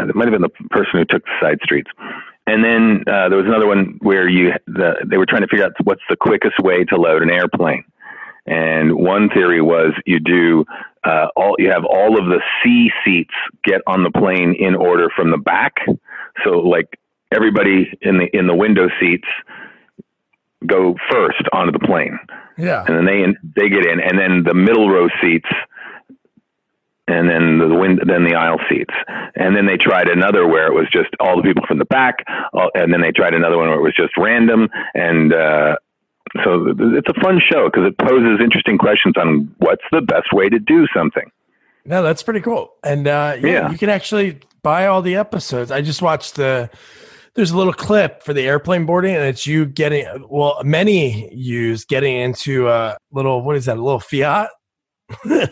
it 0.00 0.14
might 0.14 0.28
have 0.28 0.32
been 0.32 0.42
the 0.42 0.68
person 0.70 0.92
who 0.94 1.04
took 1.04 1.24
the 1.24 1.32
side 1.40 1.58
streets. 1.62 1.90
And 2.46 2.64
then 2.64 3.04
uh, 3.06 3.28
there 3.28 3.38
was 3.38 3.46
another 3.46 3.66
one 3.66 3.98
where 4.00 4.28
you 4.28 4.52
the, 4.66 5.04
they 5.06 5.16
were 5.16 5.26
trying 5.26 5.42
to 5.42 5.48
figure 5.48 5.66
out 5.66 5.72
what's 5.84 6.02
the 6.08 6.16
quickest 6.16 6.58
way 6.60 6.84
to 6.84 6.96
load 6.96 7.22
an 7.22 7.30
airplane. 7.30 7.84
And 8.46 8.94
one 8.96 9.28
theory 9.28 9.60
was 9.60 9.92
you 10.06 10.18
do 10.18 10.64
uh, 11.04 11.26
all 11.36 11.56
you 11.58 11.70
have 11.70 11.84
all 11.84 12.18
of 12.18 12.26
the 12.26 12.40
C 12.62 12.90
seats 13.04 13.34
get 13.64 13.82
on 13.86 14.02
the 14.02 14.10
plane 14.10 14.54
in 14.58 14.74
order 14.74 15.08
from 15.14 15.30
the 15.30 15.36
back. 15.36 15.74
So 16.44 16.52
like 16.60 16.98
everybody 17.30 17.92
in 18.00 18.18
the 18.18 18.26
in 18.32 18.46
the 18.46 18.54
window 18.54 18.88
seats 18.98 19.28
go 20.66 20.96
first 21.10 21.42
onto 21.52 21.72
the 21.72 21.86
plane. 21.86 22.18
Yeah. 22.56 22.84
And 22.86 22.96
then 22.96 23.04
they 23.04 23.22
in, 23.22 23.36
they 23.54 23.68
get 23.68 23.86
in, 23.86 24.00
and 24.00 24.18
then 24.18 24.42
the 24.44 24.54
middle 24.54 24.90
row 24.90 25.08
seats, 25.22 25.48
and 27.08 27.28
then 27.28 27.58
the 27.58 27.74
wind, 27.74 28.00
then 28.06 28.24
the 28.24 28.34
aisle 28.34 28.60
seats, 28.68 28.94
and 29.34 29.56
then 29.56 29.66
they 29.66 29.76
tried 29.76 30.08
another 30.08 30.46
where 30.46 30.66
it 30.66 30.74
was 30.74 30.86
just 30.92 31.08
all 31.20 31.36
the 31.36 31.42
people 31.42 31.64
from 31.66 31.78
the 31.78 31.86
back, 31.86 32.24
and 32.74 32.92
then 32.92 33.00
they 33.00 33.10
tried 33.10 33.34
another 33.34 33.56
one 33.56 33.68
where 33.68 33.78
it 33.78 33.82
was 33.82 33.94
just 33.96 34.16
random, 34.16 34.68
and 34.94 35.32
uh, 35.32 35.76
so 36.44 36.74
it's 36.78 37.08
a 37.08 37.20
fun 37.20 37.40
show 37.40 37.70
because 37.70 37.88
it 37.88 37.98
poses 37.98 38.38
interesting 38.42 38.78
questions 38.78 39.14
on 39.16 39.52
what's 39.58 39.84
the 39.90 40.02
best 40.02 40.32
way 40.32 40.48
to 40.48 40.58
do 40.58 40.86
something. 40.94 41.30
No, 41.84 42.02
that's 42.02 42.22
pretty 42.22 42.40
cool, 42.40 42.74
and 42.84 43.08
uh, 43.08 43.36
yeah, 43.40 43.48
yeah, 43.48 43.70
you 43.70 43.78
can 43.78 43.88
actually 43.88 44.40
buy 44.62 44.86
all 44.86 45.00
the 45.00 45.16
episodes. 45.16 45.70
I 45.70 45.80
just 45.80 46.02
watched 46.02 46.36
the 46.36 46.68
there's 47.34 47.52
a 47.52 47.56
little 47.56 47.72
clip 47.72 48.22
for 48.22 48.32
the 48.32 48.42
airplane 48.42 48.84
boarding, 48.84 49.14
and 49.14 49.24
it's 49.24 49.46
you 49.46 49.64
getting 49.64 50.26
well, 50.28 50.60
many 50.64 51.32
use 51.34 51.84
getting 51.84 52.16
into 52.16 52.68
a 52.68 52.98
little 53.12 53.42
what 53.42 53.56
is 53.56 53.66
that? 53.66 53.78
A 53.78 53.82
little 53.82 54.00
Fiat. 54.00 54.50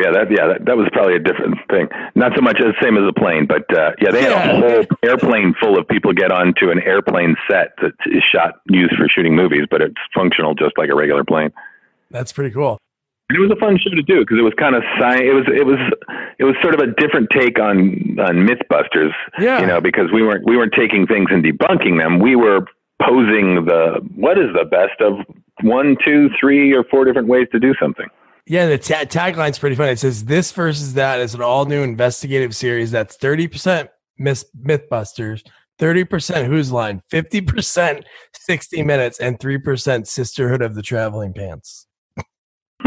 yeah, 0.00 0.10
that 0.12 0.30
yeah 0.30 0.46
that, 0.48 0.64
that 0.66 0.76
was 0.76 0.88
probably 0.92 1.16
a 1.16 1.18
different 1.18 1.58
thing. 1.70 1.88
Not 2.14 2.32
so 2.34 2.42
much 2.42 2.58
the 2.58 2.74
same 2.82 2.96
as 2.96 3.04
a 3.08 3.12
plane, 3.12 3.46
but 3.46 3.64
uh, 3.76 3.92
yeah, 4.00 4.10
they 4.10 4.22
had 4.22 4.32
a 4.32 4.40
whole 4.40 4.84
airplane 5.04 5.54
full 5.60 5.78
of 5.78 5.86
people 5.88 6.12
get 6.12 6.32
onto 6.32 6.70
an 6.70 6.80
airplane 6.82 7.36
set 7.48 7.76
that 7.82 7.92
is 8.06 8.22
shot 8.24 8.60
used 8.68 8.94
for 8.96 9.08
shooting 9.08 9.36
movies, 9.36 9.66
but 9.70 9.82
it's 9.82 10.00
functional 10.14 10.54
just 10.54 10.76
like 10.78 10.88
a 10.90 10.94
regular 10.94 11.24
plane. 11.24 11.52
That's 12.10 12.32
pretty 12.32 12.50
cool. 12.50 12.78
And 13.28 13.38
it 13.38 13.40
was 13.40 13.50
a 13.52 13.60
fun 13.60 13.78
show 13.78 13.90
to 13.90 14.02
do 14.02 14.20
because 14.20 14.38
it 14.38 14.42
was 14.42 14.54
kind 14.58 14.74
of 14.74 14.82
science. 14.98 15.22
It 15.22 15.34
was 15.34 15.46
it 15.46 15.66
was 15.66 15.78
it 16.38 16.44
was 16.44 16.56
sort 16.62 16.74
of 16.74 16.80
a 16.80 16.90
different 16.98 17.28
take 17.30 17.60
on 17.60 18.18
on 18.18 18.48
MythBusters. 18.48 19.12
Yeah. 19.38 19.60
You 19.60 19.66
know, 19.66 19.80
because 19.80 20.10
we 20.12 20.22
weren't 20.22 20.44
we 20.46 20.56
weren't 20.56 20.74
taking 20.76 21.06
things 21.06 21.28
and 21.30 21.44
debunking 21.44 22.02
them. 22.02 22.18
We 22.18 22.34
were 22.34 22.66
posing 23.00 23.66
the 23.66 24.00
what 24.16 24.38
is 24.38 24.50
the 24.52 24.64
best 24.64 25.00
of 25.00 25.24
one, 25.62 25.96
two, 26.04 26.28
three, 26.40 26.74
or 26.74 26.84
four 26.84 27.04
different 27.04 27.28
ways 27.28 27.46
to 27.52 27.60
do 27.60 27.74
something. 27.80 28.06
Yeah, 28.46 28.66
the 28.66 28.78
ta- 28.78 29.04
tagline's 29.04 29.58
pretty 29.58 29.76
funny. 29.76 29.92
It 29.92 29.98
says 29.98 30.24
this 30.24 30.50
versus 30.52 30.94
that 30.94 31.20
is 31.20 31.34
an 31.34 31.42
all 31.42 31.66
new 31.66 31.82
investigative 31.82 32.54
series 32.56 32.90
that's 32.90 33.16
30% 33.16 33.88
Myth- 34.18 34.50
Mythbusters, 34.60 35.42
30% 35.78 36.46
Whose 36.46 36.72
Line, 36.72 37.02
50% 37.12 38.02
60 38.32 38.82
Minutes, 38.82 39.20
and 39.20 39.38
3% 39.38 40.06
Sisterhood 40.06 40.62
of 40.62 40.74
the 40.74 40.82
Traveling 40.82 41.32
Pants. 41.32 41.86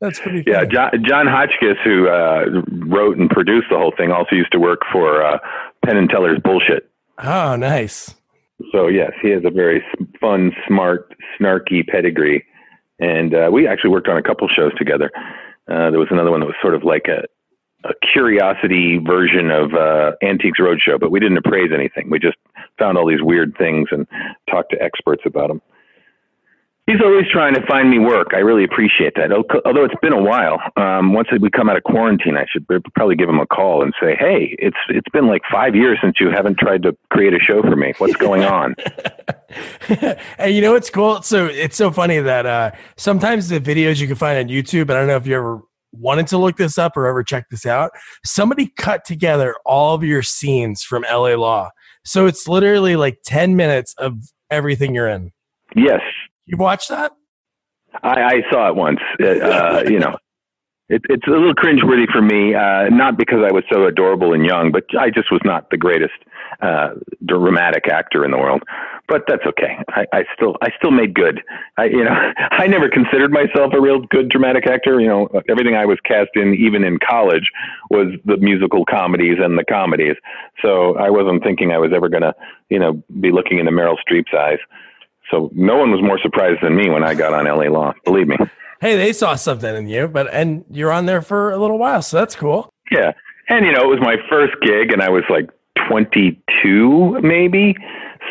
that's 0.00 0.20
pretty 0.20 0.44
Yeah. 0.46 0.64
John, 0.64 0.90
John 1.04 1.26
Hotchkiss, 1.26 1.78
who 1.84 2.08
uh, 2.08 2.44
wrote 2.86 3.16
and 3.18 3.30
produced 3.30 3.68
the 3.70 3.78
whole 3.78 3.92
thing, 3.96 4.12
also 4.12 4.34
used 4.36 4.52
to 4.52 4.58
work 4.58 4.80
for 4.92 5.22
uh, 5.24 5.38
Penn 5.84 5.96
and 5.96 6.08
Teller's 6.08 6.38
Bullshit. 6.42 6.90
Oh, 7.18 7.56
nice. 7.56 8.14
So 8.72 8.88
yes, 8.88 9.12
he 9.22 9.30
has 9.30 9.42
a 9.44 9.50
very 9.50 9.82
fun, 10.20 10.52
smart, 10.66 11.14
snarky 11.40 11.86
pedigree, 11.86 12.44
and 12.98 13.34
uh, 13.34 13.48
we 13.52 13.66
actually 13.66 13.90
worked 13.90 14.08
on 14.08 14.16
a 14.16 14.22
couple 14.22 14.48
shows 14.48 14.74
together. 14.76 15.10
Uh, 15.68 15.90
there 15.90 15.98
was 15.98 16.08
another 16.10 16.30
one 16.30 16.40
that 16.40 16.46
was 16.46 16.56
sort 16.62 16.74
of 16.74 16.82
like 16.82 17.06
a, 17.08 17.24
a 17.88 17.92
curiosity 18.12 18.98
version 18.98 19.50
of 19.50 19.74
uh, 19.74 20.12
Antiques 20.22 20.58
Roadshow, 20.58 20.98
but 20.98 21.10
we 21.10 21.20
didn't 21.20 21.38
appraise 21.38 21.70
anything. 21.72 22.10
We 22.10 22.18
just 22.18 22.36
found 22.78 22.98
all 22.98 23.06
these 23.06 23.22
weird 23.22 23.54
things 23.56 23.88
and 23.90 24.06
talked 24.50 24.72
to 24.72 24.82
experts 24.82 25.22
about 25.26 25.48
them. 25.48 25.60
He's 26.86 27.02
always 27.04 27.26
trying 27.30 27.52
to 27.52 27.60
find 27.66 27.90
me 27.90 27.98
work. 27.98 28.28
I 28.32 28.38
really 28.38 28.64
appreciate 28.64 29.12
that. 29.16 29.30
Although 29.30 29.84
it's 29.84 30.00
been 30.00 30.14
a 30.14 30.22
while. 30.22 30.58
Um, 30.74 31.12
once 31.12 31.28
we 31.38 31.50
come 31.50 31.68
out 31.68 31.76
of 31.76 31.82
quarantine, 31.82 32.38
I 32.38 32.46
should 32.50 32.66
probably 32.94 33.14
give 33.14 33.28
him 33.28 33.40
a 33.40 33.46
call 33.46 33.82
and 33.82 33.92
say, 34.00 34.16
"Hey, 34.18 34.56
it's 34.58 34.78
it's 34.88 35.08
been 35.10 35.26
like 35.26 35.42
five 35.52 35.76
years 35.76 35.98
since 36.02 36.18
you 36.18 36.30
haven't 36.30 36.56
tried 36.56 36.82
to 36.84 36.96
create 37.10 37.34
a 37.34 37.40
show 37.40 37.60
for 37.60 37.76
me. 37.76 37.92
What's 37.98 38.16
going 38.16 38.44
on?" 38.44 38.74
and 40.38 40.54
you 40.54 40.60
know 40.60 40.72
what's 40.72 40.90
cool? 40.90 41.22
So 41.22 41.46
it's 41.46 41.76
so 41.76 41.90
funny 41.90 42.20
that 42.20 42.46
uh, 42.46 42.70
sometimes 42.96 43.48
the 43.48 43.60
videos 43.60 44.00
you 44.00 44.06
can 44.06 44.16
find 44.16 44.38
on 44.38 44.54
YouTube, 44.54 44.82
and 44.82 44.92
I 44.92 44.94
don't 44.94 45.08
know 45.08 45.16
if 45.16 45.26
you 45.26 45.36
ever 45.36 45.60
wanted 45.92 46.26
to 46.28 46.38
look 46.38 46.56
this 46.56 46.78
up 46.78 46.96
or 46.96 47.06
ever 47.06 47.22
check 47.22 47.46
this 47.50 47.66
out. 47.66 47.90
Somebody 48.24 48.72
cut 48.76 49.04
together 49.04 49.54
all 49.64 49.94
of 49.94 50.04
your 50.04 50.22
scenes 50.22 50.82
from 50.82 51.04
LA 51.10 51.34
Law. 51.34 51.70
So 52.04 52.26
it's 52.26 52.46
literally 52.46 52.96
like 52.96 53.18
10 53.24 53.56
minutes 53.56 53.94
of 53.98 54.14
everything 54.50 54.94
you're 54.94 55.08
in. 55.08 55.30
yes, 55.76 56.00
You 56.46 56.56
watched 56.56 56.88
that? 56.88 57.12
I, 58.02 58.22
I 58.22 58.42
saw 58.50 58.68
it 58.68 58.76
once. 58.76 59.00
Uh, 59.20 59.84
you 59.88 59.98
know, 59.98 60.16
it, 60.88 61.02
it's 61.08 61.26
a 61.26 61.30
little 61.30 61.54
cringeworthy 61.54 62.10
for 62.10 62.22
me, 62.22 62.54
uh, 62.54 62.88
not 62.88 63.18
because 63.18 63.40
I 63.46 63.52
was 63.52 63.62
so 63.70 63.84
adorable 63.86 64.32
and 64.32 64.44
young, 64.44 64.72
but 64.72 64.84
I 64.98 65.10
just 65.10 65.30
was 65.30 65.40
not 65.44 65.70
the 65.70 65.76
greatest 65.76 66.14
uh, 66.62 66.94
dramatic 67.26 67.88
actor 67.88 68.24
in 68.24 68.30
the 68.30 68.38
world. 68.38 68.62
But 69.06 69.24
that's 69.28 69.44
okay. 69.46 69.76
I, 69.90 70.06
I 70.12 70.24
still, 70.34 70.56
I 70.62 70.68
still 70.78 70.90
made 70.90 71.14
good. 71.14 71.42
I, 71.76 71.84
you 71.84 72.04
know, 72.04 72.14
I 72.50 72.66
never 72.66 72.88
considered 72.88 73.30
myself 73.30 73.72
a 73.74 73.80
real 73.80 74.00
good 74.00 74.30
dramatic 74.30 74.66
actor. 74.66 74.98
You 75.00 75.08
know, 75.08 75.28
everything 75.48 75.74
I 75.76 75.84
was 75.84 75.98
cast 76.04 76.30
in, 76.34 76.54
even 76.54 76.84
in 76.84 76.98
college, 76.98 77.50
was 77.90 78.08
the 78.24 78.38
musical 78.38 78.84
comedies 78.86 79.38
and 79.40 79.58
the 79.58 79.64
comedies. 79.64 80.16
So 80.62 80.96
I 80.96 81.10
wasn't 81.10 81.42
thinking 81.42 81.70
I 81.70 81.78
was 81.78 81.92
ever 81.94 82.08
to, 82.08 82.34
you 82.70 82.78
know, 82.78 83.02
be 83.20 83.30
looking 83.30 83.58
into 83.58 83.72
Meryl 83.72 83.96
Streep's 84.08 84.32
eyes. 84.34 84.58
So 85.30 85.50
no 85.54 85.76
one 85.76 85.90
was 85.90 86.00
more 86.02 86.18
surprised 86.22 86.62
than 86.62 86.74
me 86.74 86.88
when 86.88 87.04
I 87.04 87.14
got 87.14 87.34
on 87.34 87.44
LA 87.44 87.70
Law. 87.70 87.92
Believe 88.04 88.28
me. 88.28 88.36
Hey, 88.80 88.96
they 88.96 89.12
saw 89.12 89.34
something 89.34 89.74
in 89.74 89.88
you, 89.88 90.06
but 90.08 90.32
and 90.32 90.64
you're 90.70 90.92
on 90.92 91.06
there 91.06 91.22
for 91.22 91.50
a 91.50 91.56
little 91.58 91.78
while, 91.78 92.00
so 92.02 92.16
that's 92.16 92.36
cool. 92.36 92.70
Yeah. 92.90 93.12
And, 93.48 93.64
you 93.66 93.72
know, 93.72 93.82
it 93.82 93.88
was 93.88 94.00
my 94.00 94.16
first 94.30 94.54
gig 94.62 94.92
and 94.92 95.02
I 95.02 95.08
was 95.08 95.24
like 95.30 95.48
22 95.88 97.20
maybe. 97.22 97.74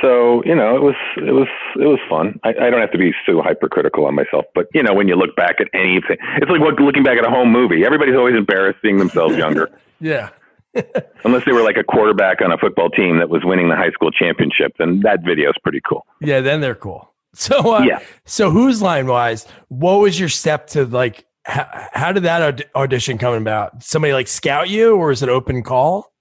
So, 0.01 0.43
you 0.45 0.53
know, 0.55 0.75
it 0.75 0.81
was, 0.81 0.95
it 1.17 1.31
was, 1.31 1.47
it 1.75 1.85
was 1.87 1.99
fun. 2.09 2.39
I, 2.43 2.49
I 2.49 2.69
don't 2.69 2.79
have 2.81 2.91
to 2.91 2.97
be 2.99 3.13
so 3.25 3.41
hypercritical 3.41 4.05
on 4.05 4.13
myself, 4.15 4.45
but 4.53 4.67
you 4.73 4.83
know, 4.83 4.93
when 4.93 5.07
you 5.07 5.15
look 5.15 5.35
back 5.35 5.55
at 5.59 5.67
anything, 5.73 6.17
it's 6.37 6.51
like 6.51 6.61
what- 6.61 6.79
looking 6.79 7.03
back 7.03 7.17
at 7.17 7.25
a 7.25 7.29
home 7.29 7.51
movie. 7.51 7.83
Everybody's 7.83 8.15
always 8.15 8.35
embarrassed 8.35 8.79
seeing 8.81 8.97
themselves 8.97 9.35
younger, 9.37 9.69
Yeah. 9.99 10.29
unless 11.23 11.43
they 11.45 11.51
were 11.53 11.63
like 11.63 11.77
a 11.77 11.83
quarterback 11.83 12.41
on 12.41 12.51
a 12.51 12.57
football 12.59 12.89
team 12.91 13.17
that 13.17 13.29
was 13.29 13.41
winning 13.43 13.67
the 13.69 13.75
high 13.75 13.89
school 13.89 14.11
championship. 14.11 14.73
Then 14.77 14.99
that 14.99 15.23
video 15.25 15.49
is 15.49 15.55
pretty 15.63 15.81
cool. 15.87 16.05
Yeah, 16.21 16.41
then 16.41 16.61
they're 16.61 16.75
cool. 16.75 17.11
So 17.38 17.75
uh, 17.75 17.82
Yeah. 17.84 18.00
So 18.25 18.50
whose 18.50 18.82
line 18.82 19.06
wise? 19.06 19.46
What 19.67 20.00
was 20.00 20.20
your 20.20 20.29
step 20.29 20.67
to 20.70 20.86
like? 20.86 21.25
How, 21.46 21.88
how 21.94 22.12
did 22.12 22.24
that 22.24 22.41
aud- 22.41 22.70
audition 22.75 23.17
come 23.20 23.36
about? 23.36 23.84
Somebody 23.84 24.12
like 24.13 24.27
scout 24.27 24.70
you, 24.70 24.96
or 24.96 25.12
is 25.12 25.22
it 25.22 25.29
open 25.29 25.62
call? 25.63 26.12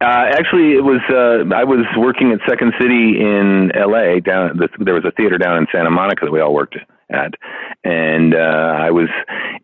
Uh, 0.00 0.06
actually, 0.06 0.74
it 0.74 0.84
was. 0.84 1.00
Uh, 1.08 1.54
I 1.54 1.64
was 1.64 1.86
working 1.96 2.30
at 2.32 2.40
Second 2.48 2.74
City 2.78 3.20
in 3.20 3.72
L.A. 3.74 4.20
Down 4.20 4.58
the, 4.58 4.68
there 4.84 4.94
was 4.94 5.04
a 5.06 5.12
theater 5.12 5.38
down 5.38 5.56
in 5.56 5.66
Santa 5.72 5.90
Monica 5.90 6.26
that 6.26 6.30
we 6.30 6.40
all 6.40 6.52
worked 6.52 6.76
at, 7.10 7.32
and 7.84 8.34
uh, 8.34 8.76
I 8.78 8.90
was 8.90 9.08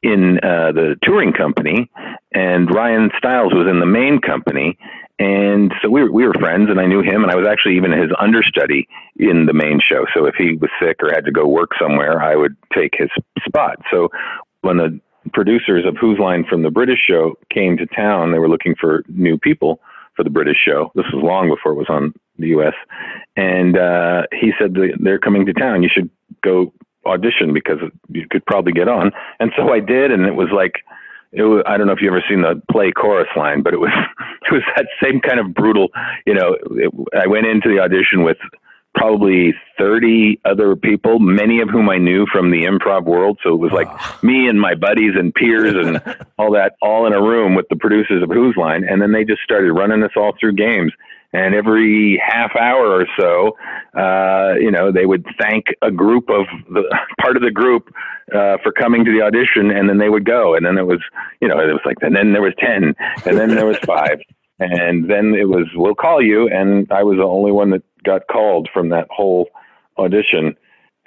in 0.03 0.39
uh, 0.39 0.73
the 0.73 0.97
touring 1.03 1.33
company, 1.33 1.91
and 2.33 2.73
Ryan 2.73 3.11
Stiles 3.19 3.53
was 3.53 3.67
in 3.69 3.81
the 3.81 3.87
main 3.87 4.19
company, 4.21 4.79
and 5.21 5.71
so 5.83 5.91
we 5.91 6.03
were 6.03 6.11
we 6.11 6.27
were 6.27 6.33
friends, 6.33 6.71
and 6.71 6.81
I 6.81 6.87
knew 6.87 7.03
him, 7.03 7.23
and 7.23 7.31
I 7.31 7.37
was 7.37 7.47
actually 7.47 7.77
even 7.77 7.93
his 7.93 8.11
understudy 8.19 8.89
in 9.17 9.45
the 9.45 9.53
main 9.53 9.79
show. 9.87 10.07
So 10.15 10.25
if 10.25 10.35
he 10.37 10.57
was 10.57 10.71
sick 10.81 10.97
or 11.03 11.13
had 11.13 11.27
to 11.27 11.31
go 11.31 11.47
work 11.47 11.73
somewhere, 11.79 12.23
I 12.23 12.37
would 12.37 12.57
take 12.75 12.95
his 12.97 13.11
spot. 13.47 13.77
So 13.91 14.09
when 14.63 14.79
the 14.79 14.99
producers 15.35 15.85
of 15.87 15.99
Whose 16.01 16.19
Line 16.19 16.47
from 16.49 16.63
the 16.63 16.71
British 16.71 17.01
show 17.07 17.35
came 17.53 17.77
to 17.77 17.87
town, 17.87 18.33
they 18.33 18.39
were 18.39 18.49
looking 18.49 18.75
for 18.81 19.05
new 19.09 19.37
people 19.37 19.81
for 20.17 20.25
the 20.25 20.31
British 20.31 20.57
show. 20.65 20.91
This 20.95 21.05
was 21.13 21.23
long 21.23 21.51
before 21.51 21.73
it 21.73 21.77
was 21.77 21.91
on 21.91 22.15
the 22.39 22.49
U.S. 22.49 22.75
And 23.37 23.77
uh, 23.77 24.23
he 24.33 24.53
said 24.59 24.75
they're 25.01 25.19
coming 25.19 25.45
to 25.45 25.53
town. 25.53 25.83
You 25.83 25.91
should 25.93 26.09
go 26.43 26.73
audition 27.05 27.53
because 27.53 27.79
you 28.09 28.27
could 28.31 28.47
probably 28.47 28.73
get 28.73 28.89
on. 28.89 29.13
And 29.39 29.53
so 29.55 29.71
I 29.71 29.81
did, 29.81 30.13
and 30.13 30.25
it 30.25 30.35
was 30.35 30.49
like 30.51 30.77
it 31.33 31.43
was, 31.43 31.63
I 31.67 31.77
don't 31.77 31.87
know 31.87 31.93
if 31.93 32.01
you've 32.01 32.13
ever 32.13 32.25
seen 32.29 32.43
the 32.43 32.61
play 32.71 32.91
chorus 32.93 33.29
line, 33.37 33.63
but 33.63 33.75
it 33.75 33.79
was 33.79 33.93
it 34.43 34.53
was 34.53 34.63
that 34.77 34.87
same 35.03 35.21
kind 35.21 35.39
of 35.39 35.55
brutal. 35.55 35.89
You 36.27 36.35
know, 36.35 36.57
it, 36.73 36.93
I 37.17 37.27
went 37.27 37.47
into 37.47 37.69
the 37.69 37.81
audition 37.81 38.25
with 38.25 38.39
probably 38.95 39.55
30 39.79 40.41
other 40.45 40.75
people, 40.75 41.21
many 41.21 41.61
of 41.61 41.69
whom 41.69 41.89
I 41.89 41.99
knew 41.99 42.27
from 42.27 42.51
the 42.51 42.65
improv 42.65 43.05
world. 43.05 43.39
So 43.43 43.55
it 43.55 43.59
was 43.59 43.73
like 43.73 43.87
ah. 43.89 44.19
me 44.23 44.49
and 44.49 44.61
my 44.61 44.75
buddies 44.75 45.13
and 45.17 45.33
peers 45.33 45.75
and 45.75 46.03
all 46.39 46.53
that, 46.55 46.75
all 46.83 47.07
in 47.07 47.13
a 47.13 47.23
room 47.23 47.55
with 47.55 47.67
the 47.69 47.77
producers 47.77 48.23
of 48.23 48.31
Whose 48.31 48.57
Line. 48.57 48.85
And 48.85 49.01
then 49.01 49.13
they 49.13 49.25
just 49.25 49.43
started 49.43 49.73
running 49.73 50.03
us 50.03 50.11
all 50.17 50.33
through 50.39 50.55
games. 50.55 50.93
And 51.33 51.55
every 51.55 52.21
half 52.25 52.57
hour 52.57 53.01
or 53.01 53.07
so, 53.19 53.57
uh, 53.97 54.55
you 54.59 54.71
know, 54.71 54.91
they 54.91 55.07
would 55.07 55.25
thank 55.41 55.67
a 55.81 55.91
group 55.91 56.29
of 56.29 56.47
the 56.69 56.83
part 57.21 57.37
of 57.37 57.43
the 57.43 57.53
group 57.53 57.89
uh, 58.35 58.57
for 58.63 58.73
coming 58.73 59.05
to 59.05 59.13
the 59.13 59.23
audition, 59.23 59.71
and 59.71 59.89
then 59.89 59.99
they 59.99 60.09
would 60.09 60.25
go. 60.25 60.55
And 60.55 60.67
then 60.67 60.77
it 60.77 60.87
was, 60.87 61.01
you 61.41 61.49
know, 61.49 61.59
it 61.61 61.73
was 61.73 61.81
like, 61.85 61.99
and 62.01 62.17
then 62.17 62.33
there 62.33 62.43
was 62.43 62.55
ten, 62.59 62.95
and 63.25 63.39
then 63.39 63.55
there 63.55 63.67
was 63.67 63.79
five, 63.79 64.21
and 64.59 65.09
then 65.09 65.35
it 65.35 65.49
was, 65.49 65.67
we'll 65.75 65.95
call 65.95 66.21
you. 66.23 66.49
And 66.49 66.91
I 66.91 67.05
was 67.05 67.19
the 67.19 67.25
only 67.25 67.53
one 67.53 67.71
that 67.71 67.83
got 68.03 68.27
called 68.27 68.69
from 68.73 68.89
that 68.89 69.07
whole 69.11 69.49
audition. 69.99 70.57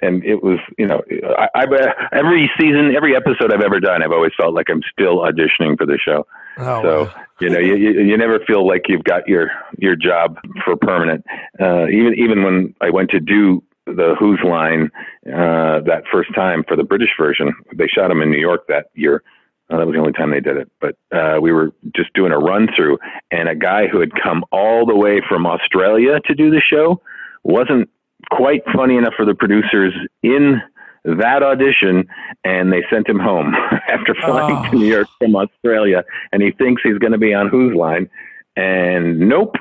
And 0.00 0.24
it 0.24 0.42
was, 0.42 0.58
you 0.76 0.86
know, 0.86 1.02
I, 1.38 1.48
I 1.54 1.64
every 2.12 2.50
season, 2.60 2.94
every 2.96 3.16
episode 3.16 3.52
I've 3.52 3.62
ever 3.62 3.80
done, 3.80 4.02
I've 4.02 4.12
always 4.12 4.32
felt 4.36 4.54
like 4.54 4.68
I'm 4.68 4.82
still 4.92 5.18
auditioning 5.18 5.78
for 5.78 5.86
the 5.86 5.98
show. 6.04 6.26
Oh, 6.58 6.82
So 6.82 7.04
wow. 7.04 7.24
you 7.40 7.50
know, 7.50 7.58
you, 7.58 7.76
you 7.76 8.16
never 8.16 8.40
feel 8.40 8.66
like 8.66 8.82
you've 8.88 9.04
got 9.04 9.26
your 9.28 9.50
your 9.78 9.96
job 9.96 10.38
for 10.64 10.76
permanent. 10.76 11.24
Uh, 11.60 11.86
even 11.88 12.14
even 12.18 12.42
when 12.44 12.74
I 12.80 12.90
went 12.90 13.10
to 13.10 13.20
do 13.20 13.62
the 13.86 14.14
Whose 14.18 14.40
line 14.44 14.90
uh, 15.26 15.80
that 15.86 16.04
first 16.10 16.34
time 16.34 16.64
for 16.66 16.76
the 16.76 16.84
British 16.84 17.10
version, 17.18 17.52
they 17.74 17.86
shot 17.86 18.08
them 18.08 18.22
in 18.22 18.30
New 18.30 18.40
York 18.40 18.66
that 18.68 18.86
year. 18.94 19.22
Uh, 19.70 19.78
that 19.78 19.86
was 19.86 19.94
the 19.94 20.00
only 20.00 20.12
time 20.12 20.30
they 20.30 20.40
did 20.40 20.56
it. 20.56 20.70
But 20.80 20.96
uh, 21.16 21.40
we 21.40 21.52
were 21.52 21.72
just 21.94 22.12
doing 22.14 22.32
a 22.32 22.38
run 22.38 22.68
through, 22.76 22.98
and 23.30 23.48
a 23.48 23.54
guy 23.54 23.86
who 23.86 24.00
had 24.00 24.10
come 24.20 24.44
all 24.52 24.86
the 24.86 24.96
way 24.96 25.22
from 25.26 25.46
Australia 25.46 26.20
to 26.26 26.34
do 26.34 26.50
the 26.50 26.60
show 26.60 27.00
wasn't 27.44 27.88
quite 28.30 28.62
funny 28.74 28.96
enough 28.96 29.14
for 29.16 29.24
the 29.24 29.34
producers 29.34 29.92
in 30.22 30.60
that 31.04 31.42
audition, 31.42 32.06
and 32.44 32.72
they 32.72 32.82
sent 32.90 33.08
him 33.08 33.18
home 33.18 33.54
after 33.88 34.14
flying 34.14 34.56
Oh. 34.56 34.70
to 34.70 34.76
New 34.76 34.86
oh. 34.86 34.96
York 34.96 35.08
from 35.18 35.36
Australia, 35.36 36.04
and 36.32 36.42
he 36.42 36.50
thinks 36.52 36.82
he's 36.82 36.98
going 36.98 37.12
to 37.12 37.18
be 37.18 37.34
on 37.34 37.48
Whose 37.48 37.74
Line, 37.76 38.08
and 38.56 39.18
nope, 39.20 39.56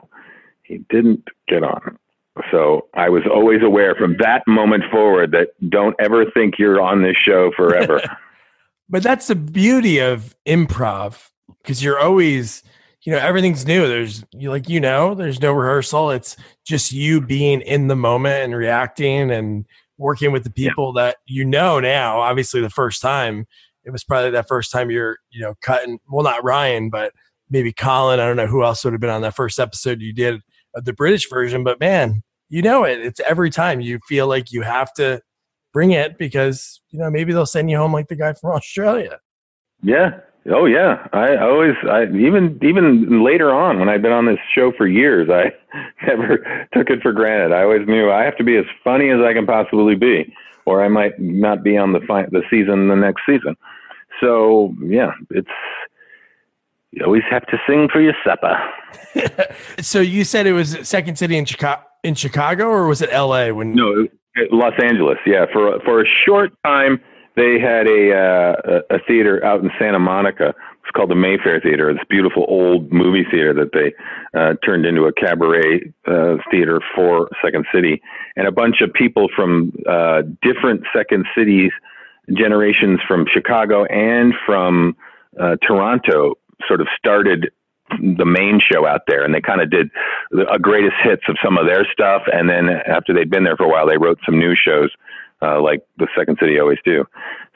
he 0.64 0.78
didn't 0.90 1.28
get 1.48 1.64
on. 1.64 1.98
So 2.50 2.88
I 2.96 3.10
was 3.10 3.24
always 3.32 3.62
aware 3.62 3.94
from 3.94 4.16
that 4.20 4.42
moment 4.48 4.84
forward 4.92 5.32
that 5.32 5.50
don't 5.70 5.96
ever 6.00 6.26
think 6.32 6.58
you're 6.58 6.82
on 6.82 7.04
this 7.04 7.16
show 7.24 7.52
forever. 7.56 8.02
But 8.90 9.02
that's 9.02 9.28
the 9.28 9.36
beauty 9.36 10.00
of 10.00 10.36
improv 10.46 11.30
because 11.62 11.82
you're 11.84 11.98
always, 12.00 12.62
you 13.04 13.12
know, 13.12 13.20
everything's 13.20 13.66
new. 13.66 13.88
There's 13.88 14.24
you 14.32 14.50
like 14.50 14.70
you 14.70 14.80
know, 14.80 15.14
there's 15.14 15.42
no 15.42 15.52
rehearsal. 15.52 16.12
It's 16.12 16.38
just 16.66 16.92
you 16.92 17.20
being 17.22 17.62
in 17.62 17.88
the 17.88 17.96
moment 17.96 18.44
and 18.44 18.56
reacting 18.56 19.30
and 19.32 19.66
working 19.98 20.32
with 20.32 20.44
the 20.44 20.50
people 20.50 20.94
that 20.94 21.18
you 21.26 21.44
know 21.44 21.80
now. 21.80 22.22
Obviously, 22.22 22.62
the 22.62 22.70
first 22.70 23.02
time 23.02 23.46
it 23.84 23.92
was 23.92 24.04
probably 24.04 24.32
that 24.32 24.48
first 24.48 24.72
time 24.72 24.90
you're 24.90 25.18
you 25.32 25.42
know 25.42 25.56
cutting. 25.62 26.00
Well, 26.10 26.24
not 26.24 26.44
Ryan, 26.44 26.90
but 26.90 27.14
maybe 27.50 27.74
Colin. 27.74 28.20
I 28.20 28.26
don't 28.26 28.38
know 28.38 28.48
who 28.48 28.64
else 28.64 28.84
would 28.84 28.94
have 28.94 29.02
been 29.02 29.10
on 29.10 29.22
that 29.22 29.36
first 29.36 29.60
episode 29.60 30.02
you 30.02 30.14
did 30.14 30.42
of 30.74 30.86
the 30.86 30.94
British 30.94 31.30
version. 31.30 31.64
But 31.64 31.80
man, 31.80 32.24
you 32.50 32.62
know 32.62 32.86
it. 32.86 33.00
It's 33.02 33.20
every 33.22 33.50
time 33.50 33.82
you 33.82 34.00
feel 34.08 34.28
like 34.28 34.52
you 34.52 34.62
have 34.62 34.94
to 34.94 35.22
bring 35.74 35.92
it 35.92 36.18
because 36.18 36.82
you 36.92 37.00
know 37.00 37.10
maybe 37.10 37.34
they'll 37.34 37.46
send 37.46 37.70
you 37.70 37.78
home 37.78 37.92
like 37.92 38.08
the 38.08 38.16
guy 38.16 38.34
from 38.34 38.52
Australia. 38.56 39.20
Yeah. 39.82 40.20
Oh 40.52 40.66
yeah. 40.66 41.08
I 41.14 41.38
always 41.38 41.76
I 41.90 42.04
even 42.04 42.60
even 42.62 43.24
later 43.24 43.54
on 43.54 43.80
when 43.80 43.90
I'd 43.90 44.02
been 44.02 44.12
on 44.12 44.26
this 44.26 44.40
show 44.54 44.72
for 44.78 44.88
years, 44.88 45.30
I 45.30 45.52
never 46.08 46.68
took 46.74 46.90
it 46.90 47.02
for 47.02 47.14
granted. 47.14 47.54
I 47.54 47.64
always 47.64 47.88
knew 47.88 48.12
I 48.12 48.24
have 48.24 48.38
to 48.38 48.44
be 48.44 48.58
as 48.58 48.66
funny 48.84 49.10
as 49.10 49.20
I 49.22 49.34
can 49.34 49.46
possibly 49.46 49.96
be 49.96 50.34
or 50.66 50.84
I 50.84 50.88
might 50.88 51.20
not 51.20 51.64
be 51.64 51.78
on 51.78 51.94
the 51.94 52.00
fi- 52.02 52.28
the 52.32 52.42
season 52.50 52.88
the 52.88 52.96
next 52.96 53.24
season. 53.26 53.56
So, 54.22 54.76
yeah, 54.86 55.12
it's 55.32 55.48
you 56.92 57.04
always 57.06 57.24
have 57.30 57.46
to 57.48 57.58
sing 57.68 57.90
for 57.92 58.02
your 58.02 58.14
supper. 58.24 58.58
so 59.82 60.00
you 60.00 60.24
said 60.24 60.46
it 60.46 60.54
was 60.54 60.78
Second 60.88 61.18
City 61.18 61.38
in 61.38 61.46
Chicago, 61.46 61.82
in 62.04 62.16
Chicago, 62.16 62.66
or 62.66 62.88
was 62.88 63.02
it 63.02 63.10
L.A. 63.12 63.52
When 63.52 63.74
no, 63.74 64.08
Los 64.52 64.74
Angeles. 64.82 65.18
Yeah, 65.26 65.46
for 65.52 65.80
for 65.82 66.02
a 66.02 66.06
short 66.26 66.52
time 66.64 67.02
they 67.36 67.60
had 67.60 67.88
a 67.88 68.14
uh, 68.14 68.82
a 68.90 69.00
theater 69.08 69.44
out 69.44 69.64
in 69.64 69.72
Santa 69.80 70.00
Monica. 70.00 70.54
It's 70.84 70.92
called 70.92 71.10
the 71.10 71.16
Mayfair 71.16 71.60
Theater. 71.62 71.90
It's 71.90 72.02
a 72.04 72.08
beautiful 72.08 72.46
old 72.48 72.92
movie 72.92 73.26
theater 73.30 73.54
that 73.54 73.72
they 73.74 73.94
uh, 74.38 74.56
turned 74.66 74.86
into 74.86 75.06
a 75.06 75.14
cabaret 75.14 75.94
uh, 76.06 76.36
theater 76.52 76.82
for 76.96 77.30
Second 77.44 77.66
City, 77.74 78.02
and 78.36 78.48
a 78.48 78.52
bunch 78.52 78.82
of 78.82 78.94
people 78.94 79.28
from 79.36 79.74
uh, 79.90 80.22
different 80.42 80.84
Second 80.96 81.26
Cities 81.36 81.72
generations 82.38 83.00
from 83.08 83.26
Chicago 83.32 83.86
and 83.86 84.34
from 84.46 84.96
uh, 85.40 85.56
Toronto 85.66 86.36
sort 86.68 86.82
of 86.82 86.88
started 86.98 87.52
the 88.00 88.26
main 88.26 88.60
show 88.60 88.88
out 88.88 89.02
there 89.08 89.24
and 89.24 89.34
they 89.36 89.42
kind 89.42 89.62
of 89.62 89.70
did 89.70 89.90
a 90.52 90.58
greatest 90.58 90.96
hits 91.04 91.24
of 91.28 91.38
some 91.44 91.58
of 91.58 91.68
their 91.68 91.86
stuff 91.92 92.24
and 92.32 92.50
then 92.50 92.70
after 92.70 93.14
they'd 93.14 93.30
been 93.30 93.44
there 93.44 93.58
for 93.58 93.66
a 93.66 93.70
while 93.70 93.88
they 93.88 93.98
wrote 93.98 94.18
some 94.26 94.40
new 94.40 94.56
shows 94.56 94.90
uh, 95.44 95.62
like 95.62 95.86
the 95.98 96.08
second 96.18 96.38
city 96.40 96.60
always 96.60 96.80
do. 96.86 97.06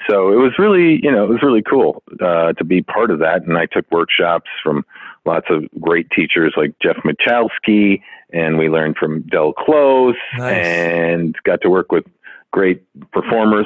So 0.09 0.31
it 0.31 0.35
was 0.35 0.53
really 0.59 0.99
you 1.01 1.11
know 1.11 1.23
it 1.23 1.29
was 1.29 1.41
really 1.41 1.63
cool 1.63 2.03
uh, 2.21 2.53
to 2.53 2.63
be 2.63 2.81
part 2.81 3.11
of 3.11 3.19
that. 3.19 3.43
And 3.43 3.57
i 3.57 3.65
took 3.65 3.89
workshops 3.91 4.49
from 4.63 4.85
lots 5.25 5.47
of 5.49 5.65
great 5.81 6.09
teachers 6.11 6.53
like 6.55 6.73
jeff 6.81 6.95
michalski 7.03 8.01
and 8.31 8.57
we 8.57 8.69
learned 8.69 8.95
from 8.95 9.23
del 9.23 9.51
close 9.51 10.15
nice. 10.37 10.65
and 10.65 11.35
got 11.43 11.59
to 11.61 11.69
work 11.69 11.91
with 11.91 12.05
great 12.51 12.81
performers 13.11 13.65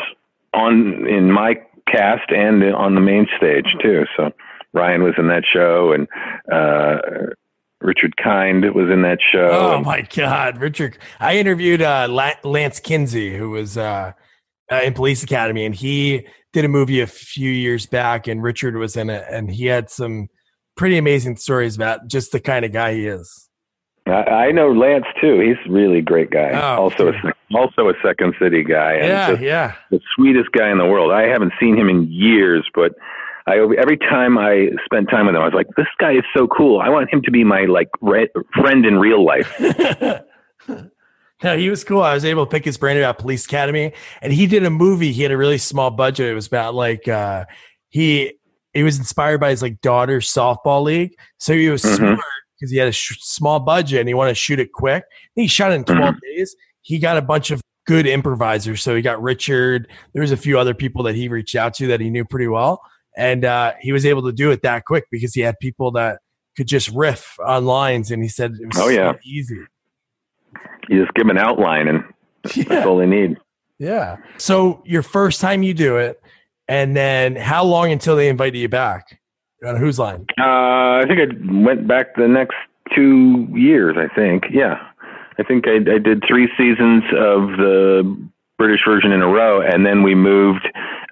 on 0.53 1.07
in 1.07 1.31
my 1.31 1.55
cast 1.87 2.31
and 2.31 2.63
on 2.63 2.95
the 2.95 3.01
main 3.01 3.27
stage 3.37 3.75
too. 3.81 4.05
So 4.15 4.31
Ryan 4.73 5.03
was 5.03 5.13
in 5.17 5.27
that 5.27 5.43
show, 5.45 5.91
and 5.91 6.07
uh, 6.51 7.33
Richard 7.81 8.15
Kind 8.17 8.63
was 8.73 8.89
in 8.89 9.01
that 9.01 9.19
show. 9.31 9.49
Oh 9.51 9.81
my 9.81 10.01
God, 10.01 10.59
Richard! 10.59 10.97
I 11.19 11.37
interviewed 11.37 11.81
uh, 11.81 12.07
Lance 12.43 12.79
Kinsey, 12.79 13.35
who 13.35 13.49
was 13.49 13.77
uh, 13.77 14.13
uh, 14.71 14.81
in 14.83 14.93
Police 14.93 15.23
Academy, 15.23 15.65
and 15.65 15.75
he 15.75 16.27
did 16.53 16.65
a 16.65 16.67
movie 16.67 17.01
a 17.01 17.07
few 17.07 17.49
years 17.49 17.85
back, 17.85 18.27
and 18.27 18.43
Richard 18.43 18.75
was 18.77 18.95
in 18.95 19.09
it, 19.09 19.25
and 19.29 19.49
he 19.49 19.65
had 19.65 19.89
some 19.89 20.27
pretty 20.77 20.97
amazing 20.97 21.37
stories 21.37 21.75
about 21.75 22.07
just 22.07 22.31
the 22.31 22.39
kind 22.39 22.65
of 22.65 22.71
guy 22.71 22.93
he 22.93 23.07
is. 23.07 23.49
I, 24.07 24.11
I 24.11 24.51
know 24.51 24.71
Lance 24.71 25.05
too. 25.19 25.39
He's 25.39 25.57
a 25.67 25.71
really 25.71 26.01
great 26.01 26.31
guy. 26.31 26.51
Oh, 26.53 26.83
also, 26.83 27.09
a, 27.09 27.13
also 27.55 27.89
a 27.89 27.93
Second 28.03 28.35
City 28.41 28.63
guy. 28.63 28.97
Yeah, 28.97 29.39
yeah. 29.39 29.75
The 29.91 29.99
sweetest 30.15 30.51
guy 30.51 30.71
in 30.71 30.77
the 30.77 30.85
world. 30.85 31.11
I 31.11 31.23
haven't 31.23 31.53
seen 31.59 31.77
him 31.77 31.89
in 31.89 32.11
years, 32.11 32.67
but 32.73 32.93
I 33.47 33.57
every 33.57 33.97
time 33.97 34.37
I 34.37 34.67
spent 34.85 35.09
time 35.09 35.25
with 35.25 35.35
him, 35.35 35.41
I 35.41 35.45
was 35.45 35.53
like, 35.53 35.67
"This 35.75 35.87
guy 35.99 36.13
is 36.13 36.23
so 36.35 36.47
cool. 36.47 36.79
I 36.79 36.89
want 36.89 37.11
him 37.11 37.21
to 37.23 37.31
be 37.31 37.43
my 37.43 37.61
like 37.65 37.89
re- 38.01 38.29
friend 38.53 38.85
in 38.85 38.97
real 38.97 39.25
life." 39.25 39.53
no, 41.43 41.57
he 41.57 41.69
was 41.69 41.83
cool. 41.83 42.01
I 42.01 42.13
was 42.13 42.25
able 42.25 42.45
to 42.45 42.49
pick 42.49 42.65
his 42.65 42.77
brain 42.77 42.97
about 42.97 43.17
Police 43.17 43.45
Academy, 43.45 43.93
and 44.21 44.31
he 44.31 44.47
did 44.47 44.63
a 44.63 44.69
movie. 44.69 45.11
He 45.11 45.23
had 45.23 45.31
a 45.31 45.37
really 45.37 45.57
small 45.57 45.89
budget. 45.89 46.29
It 46.29 46.35
was 46.35 46.47
about 46.47 46.75
like 46.75 47.07
uh, 47.07 47.45
he 47.89 48.33
he 48.73 48.83
was 48.83 48.97
inspired 48.97 49.39
by 49.39 49.49
his 49.49 49.61
like 49.61 49.81
daughter's 49.81 50.31
softball 50.31 50.83
league, 50.83 51.13
so 51.39 51.53
he 51.53 51.69
was 51.69 51.83
mm-hmm. 51.83 51.95
smart 51.95 52.19
because 52.59 52.71
he 52.71 52.77
had 52.77 52.87
a 52.87 52.93
sh- 52.93 53.17
small 53.21 53.59
budget 53.59 53.99
and 53.99 54.07
he 54.07 54.13
wanted 54.13 54.31
to 54.31 54.35
shoot 54.35 54.59
it 54.59 54.71
quick. 54.71 55.03
he 55.33 55.47
shot 55.47 55.71
it 55.71 55.75
in 55.75 55.83
12 55.83 55.99
mm-hmm. 55.99 56.17
days. 56.37 56.55
He 56.83 56.99
got 56.99 57.17
a 57.17 57.21
bunch 57.21 57.49
of 57.49 57.59
good 57.87 58.05
improvisers. 58.05 58.83
So 58.83 58.95
he 58.95 59.01
got 59.01 59.19
Richard. 59.19 59.87
There 60.13 60.21
was 60.21 60.31
a 60.31 60.37
few 60.37 60.59
other 60.59 60.75
people 60.75 61.01
that 61.03 61.15
he 61.15 61.27
reached 61.27 61.55
out 61.55 61.73
to 61.75 61.87
that 61.87 61.99
he 61.99 62.11
knew 62.11 62.23
pretty 62.23 62.47
well 62.47 62.79
and 63.17 63.45
uh, 63.45 63.73
he 63.79 63.91
was 63.91 64.05
able 64.05 64.23
to 64.23 64.31
do 64.31 64.51
it 64.51 64.61
that 64.61 64.85
quick 64.85 65.05
because 65.11 65.33
he 65.33 65.41
had 65.41 65.59
people 65.59 65.91
that 65.91 66.19
could 66.57 66.67
just 66.67 66.89
riff 66.89 67.37
on 67.45 67.65
lines, 67.65 68.11
and 68.11 68.21
he 68.23 68.29
said 68.29 68.51
it 68.59 68.67
was 68.67 68.77
oh 68.77 68.89
yeah 68.89 69.13
so 69.13 69.19
easy. 69.25 69.59
You 70.89 71.03
just 71.03 71.13
give 71.13 71.27
them 71.27 71.35
an 71.35 71.37
outline, 71.37 71.87
and 71.87 72.03
yeah. 72.55 72.63
that's 72.67 72.85
all 72.85 72.97
they 72.97 73.05
need. 73.05 73.37
Yeah. 73.79 74.17
So 74.37 74.81
your 74.85 75.03
first 75.03 75.41
time 75.41 75.63
you 75.63 75.73
do 75.73 75.97
it, 75.97 76.21
and 76.67 76.95
then 76.95 77.35
how 77.35 77.63
long 77.63 77.91
until 77.91 78.15
they 78.15 78.29
invited 78.29 78.57
you 78.57 78.69
back? 78.69 79.19
On 79.63 79.75
whose 79.75 79.99
line? 79.99 80.25
Uh, 80.39 81.01
I 81.01 81.03
think 81.07 81.19
I 81.19 81.63
went 81.63 81.87
back 81.87 82.15
the 82.15 82.27
next 82.27 82.55
two 82.95 83.47
years. 83.53 83.95
I 83.95 84.11
think. 84.15 84.45
Yeah. 84.51 84.87
I 85.37 85.43
think 85.43 85.67
I, 85.67 85.75
I 85.75 85.97
did 85.97 86.23
three 86.27 86.49
seasons 86.57 87.03
of 87.13 87.57
the 87.57 88.29
British 88.57 88.81
version 88.85 89.11
in 89.11 89.21
a 89.21 89.27
row, 89.27 89.61
and 89.61 89.85
then 89.85 90.03
we 90.03 90.13
moved 90.13 90.67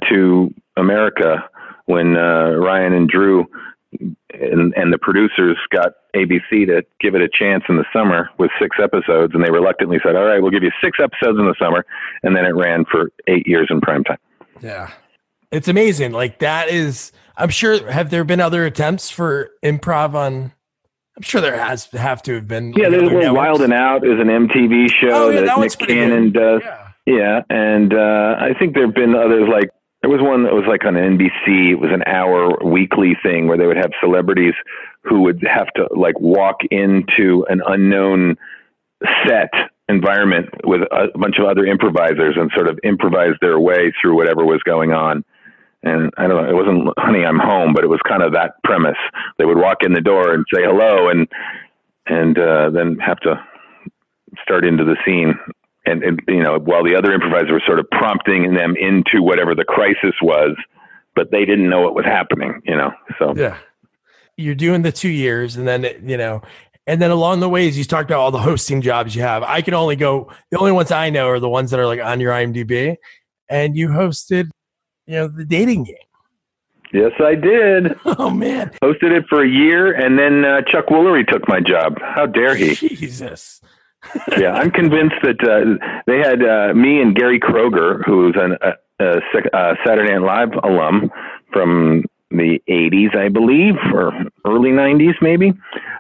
to 0.10 0.54
America 0.78 1.50
when 1.90 2.16
uh, 2.16 2.52
Ryan 2.52 2.94
and 2.94 3.10
Drew 3.10 3.48
and, 4.32 4.74
and 4.76 4.94
the 4.94 5.00
producers 5.02 5.58
got 5.72 5.94
ABC 6.16 6.68
to 6.68 6.84
give 7.02 7.16
it 7.16 7.22
a 7.22 7.28
chance 7.28 7.64
in 7.68 7.78
the 7.78 7.86
summer 7.92 8.30
with 8.38 8.52
six 8.62 8.78
episodes, 8.82 9.34
and 9.34 9.44
they 9.44 9.50
reluctantly 9.50 9.98
said, 10.06 10.16
"All 10.16 10.26
right, 10.26 10.40
we'll 10.40 10.52
give 10.52 10.62
you 10.62 10.72
six 10.84 11.00
episodes 11.02 11.40
in 11.40 11.46
the 11.46 11.56
summer," 11.60 11.84
and 12.22 12.36
then 12.36 12.46
it 12.46 12.56
ran 12.56 12.86
for 12.86 13.12
eight 13.28 13.48
years 13.48 13.68
in 13.72 13.82
prime 13.82 14.04
time. 14.04 14.20
Yeah, 14.62 14.92
it's 15.52 15.68
amazing. 15.68 16.12
Like 16.12 16.38
that 16.40 16.70
is, 16.70 17.12
I'm 17.36 17.50
sure. 17.50 17.92
Have 17.92 18.12
there 18.12 18.24
been 18.24 18.40
other 18.40 18.66
attempts 18.66 19.10
for 19.10 19.50
improv 19.64 20.14
on? 20.14 20.54
I'm 21.18 21.24
sure 21.24 21.42
there 21.42 21.58
has 21.58 21.86
have 21.86 22.22
to 22.24 22.36
have 22.36 22.48
been. 22.48 22.74
Yeah, 22.74 22.90
there's 22.90 23.10
well, 23.12 23.34
Wild 23.34 23.64
and 23.64 23.74
Out 23.74 24.06
is 24.06 24.20
an 24.20 24.28
MTV 24.28 24.92
show 24.92 25.10
oh, 25.12 25.30
yeah, 25.30 25.42
that, 25.42 25.46
that 25.48 25.60
Nick 25.60 25.88
Cannon 25.88 26.26
good. 26.26 26.40
does. 26.40 26.62
Yeah. 26.64 26.86
Yeah, 27.06 27.42
and 27.50 27.92
uh, 27.92 28.36
I 28.40 28.54
think 28.60 28.76
there 28.76 28.86
have 28.86 28.94
been 28.94 29.16
others 29.16 29.50
like 29.50 29.72
there 30.02 30.10
was 30.10 30.22
one 30.22 30.44
that 30.44 30.54
was 30.54 30.64
like 30.68 30.86
on 30.86 30.94
NBC. 30.94 31.72
It 31.72 31.80
was 31.80 31.92
an 31.92 32.04
hour 32.08 32.58
weekly 32.64 33.18
thing 33.22 33.48
where 33.48 33.58
they 33.58 33.68
would 33.68 33.78
have 33.78 33.92
celebrities 34.02 34.54
who 35.04 35.22
would 35.24 35.44
have 35.44 35.68
to 35.76 35.88
like 35.96 36.18
walk 36.20 36.58
into 36.72 37.46
an 37.50 37.62
unknown 37.66 38.38
set 39.28 39.52
environment 39.90 40.50
with 40.64 40.82
a 40.92 41.18
bunch 41.18 41.38
of 41.40 41.46
other 41.46 41.66
improvisers 41.66 42.36
and 42.38 42.52
sort 42.56 42.68
of 42.68 42.80
improvise 42.84 43.34
their 43.42 43.60
way 43.60 43.92
through 44.00 44.16
whatever 44.16 44.46
was 44.46 44.62
going 44.64 44.94
on. 44.94 45.26
And 45.84 46.12
I 46.18 46.28
don't 46.28 46.44
know, 46.44 46.50
it 46.50 46.54
wasn't 46.54 46.94
honey, 46.98 47.26
I'm 47.26 47.40
home, 47.40 47.74
but 47.74 47.84
it 47.84 47.88
was 47.88 48.00
kind 48.08 48.22
of 48.22 48.34
that 48.34 48.62
premise. 48.64 48.98
They 49.38 49.46
would 49.46 49.58
walk 49.58 49.78
in 49.82 49.94
the 49.94 50.02
door 50.02 50.34
and 50.34 50.46
say 50.54 50.62
hello 50.64 51.10
and, 51.10 51.28
and, 52.06 52.38
uh, 52.38 52.70
then 52.70 52.98
have 53.00 53.20
to 53.22 53.36
start 54.44 54.66
into 54.66 54.84
the 54.84 54.98
scene 55.06 55.34
and, 55.90 56.04
and 56.04 56.22
you 56.28 56.42
know 56.42 56.60
while 56.60 56.84
the 56.84 56.96
other 56.96 57.12
improvisers 57.12 57.52
were 57.52 57.62
sort 57.66 57.80
of 57.80 57.90
prompting 57.92 58.54
them 58.54 58.76
into 58.76 59.22
whatever 59.22 59.56
the 59.56 59.66
crisis 59.66 60.14
was 60.22 60.56
but 61.16 61.32
they 61.32 61.46
didn't 61.46 61.70
know 61.70 61.82
what 61.82 61.96
was 61.96 62.06
happening 62.06 62.62
you 62.66 62.76
know 62.76 62.92
so. 63.18 63.34
Yeah. 63.36 63.58
You're 64.38 64.56
doing 64.56 64.84
the 64.84 64.92
two 64.92 65.10
years 65.10 65.58
and 65.58 65.68
then 65.68 65.84
you 66.04 66.18
know 66.18 66.42
and 66.88 67.02
then 67.02 67.12
along 67.12 67.40
the 67.40 67.50
ways 67.50 67.78
you 67.78 67.84
talked 67.84 68.10
about 68.10 68.20
all 68.20 68.32
the 68.32 68.40
hosting 68.40 68.82
jobs 68.82 69.16
you 69.16 69.22
have. 69.22 69.44
I 69.44 69.62
can 69.62 69.74
only 69.74 69.96
go 69.96 70.32
the 70.52 70.60
only 70.60 70.72
ones 70.72 70.92
i 70.92 71.10
know 71.10 71.28
are 71.28 71.40
the 71.40 71.50
ones 71.50 71.72
that 71.72 71.80
are 71.80 71.88
like 71.88 72.00
on 72.00 72.20
your 72.20 72.34
imdb 72.34 72.96
and 73.50 73.76
you 73.76 73.90
hosted 73.90 74.50
you 75.08 75.16
know 75.16 75.28
the 75.28 75.46
dating 75.46 75.84
game. 75.86 75.96
Yes, 76.92 77.12
I 77.20 77.36
did. 77.36 77.96
Oh 78.06 78.32
man, 78.32 78.72
hosted 78.84 79.12
it 79.12 79.26
for 79.30 79.44
a 79.44 79.48
year, 79.48 79.94
and 79.94 80.18
then 80.18 80.44
uh, 80.44 80.62
Chuck 80.64 80.88
Woolery 80.88 81.28
took 81.28 81.48
my 81.48 81.60
job. 81.60 82.00
How 82.02 82.26
dare 82.26 82.56
he? 82.56 82.74
Jesus 82.74 83.62
yeah, 84.38 84.54
I'm 84.54 84.72
convinced 84.72 85.16
that 85.24 85.40
uh, 85.44 86.02
they 86.08 86.18
had 86.18 86.42
uh, 86.44 86.74
me 86.74 87.02
and 87.02 87.16
Gary 87.16 87.40
Kroeger, 87.40 88.02
who's 88.06 88.36
an, 88.38 88.58
a, 88.62 89.04
a, 89.04 89.58
a 89.58 89.76
Saturday 89.86 90.14
Night 90.14 90.22
Live 90.22 90.50
alum 90.64 91.12
from 91.52 92.04
the 92.32 92.62
80s, 92.70 93.16
I 93.16 93.30
believe, 93.30 93.74
or 93.94 94.12
early 94.46 94.70
90s, 94.70 95.16
maybe. 95.22 95.54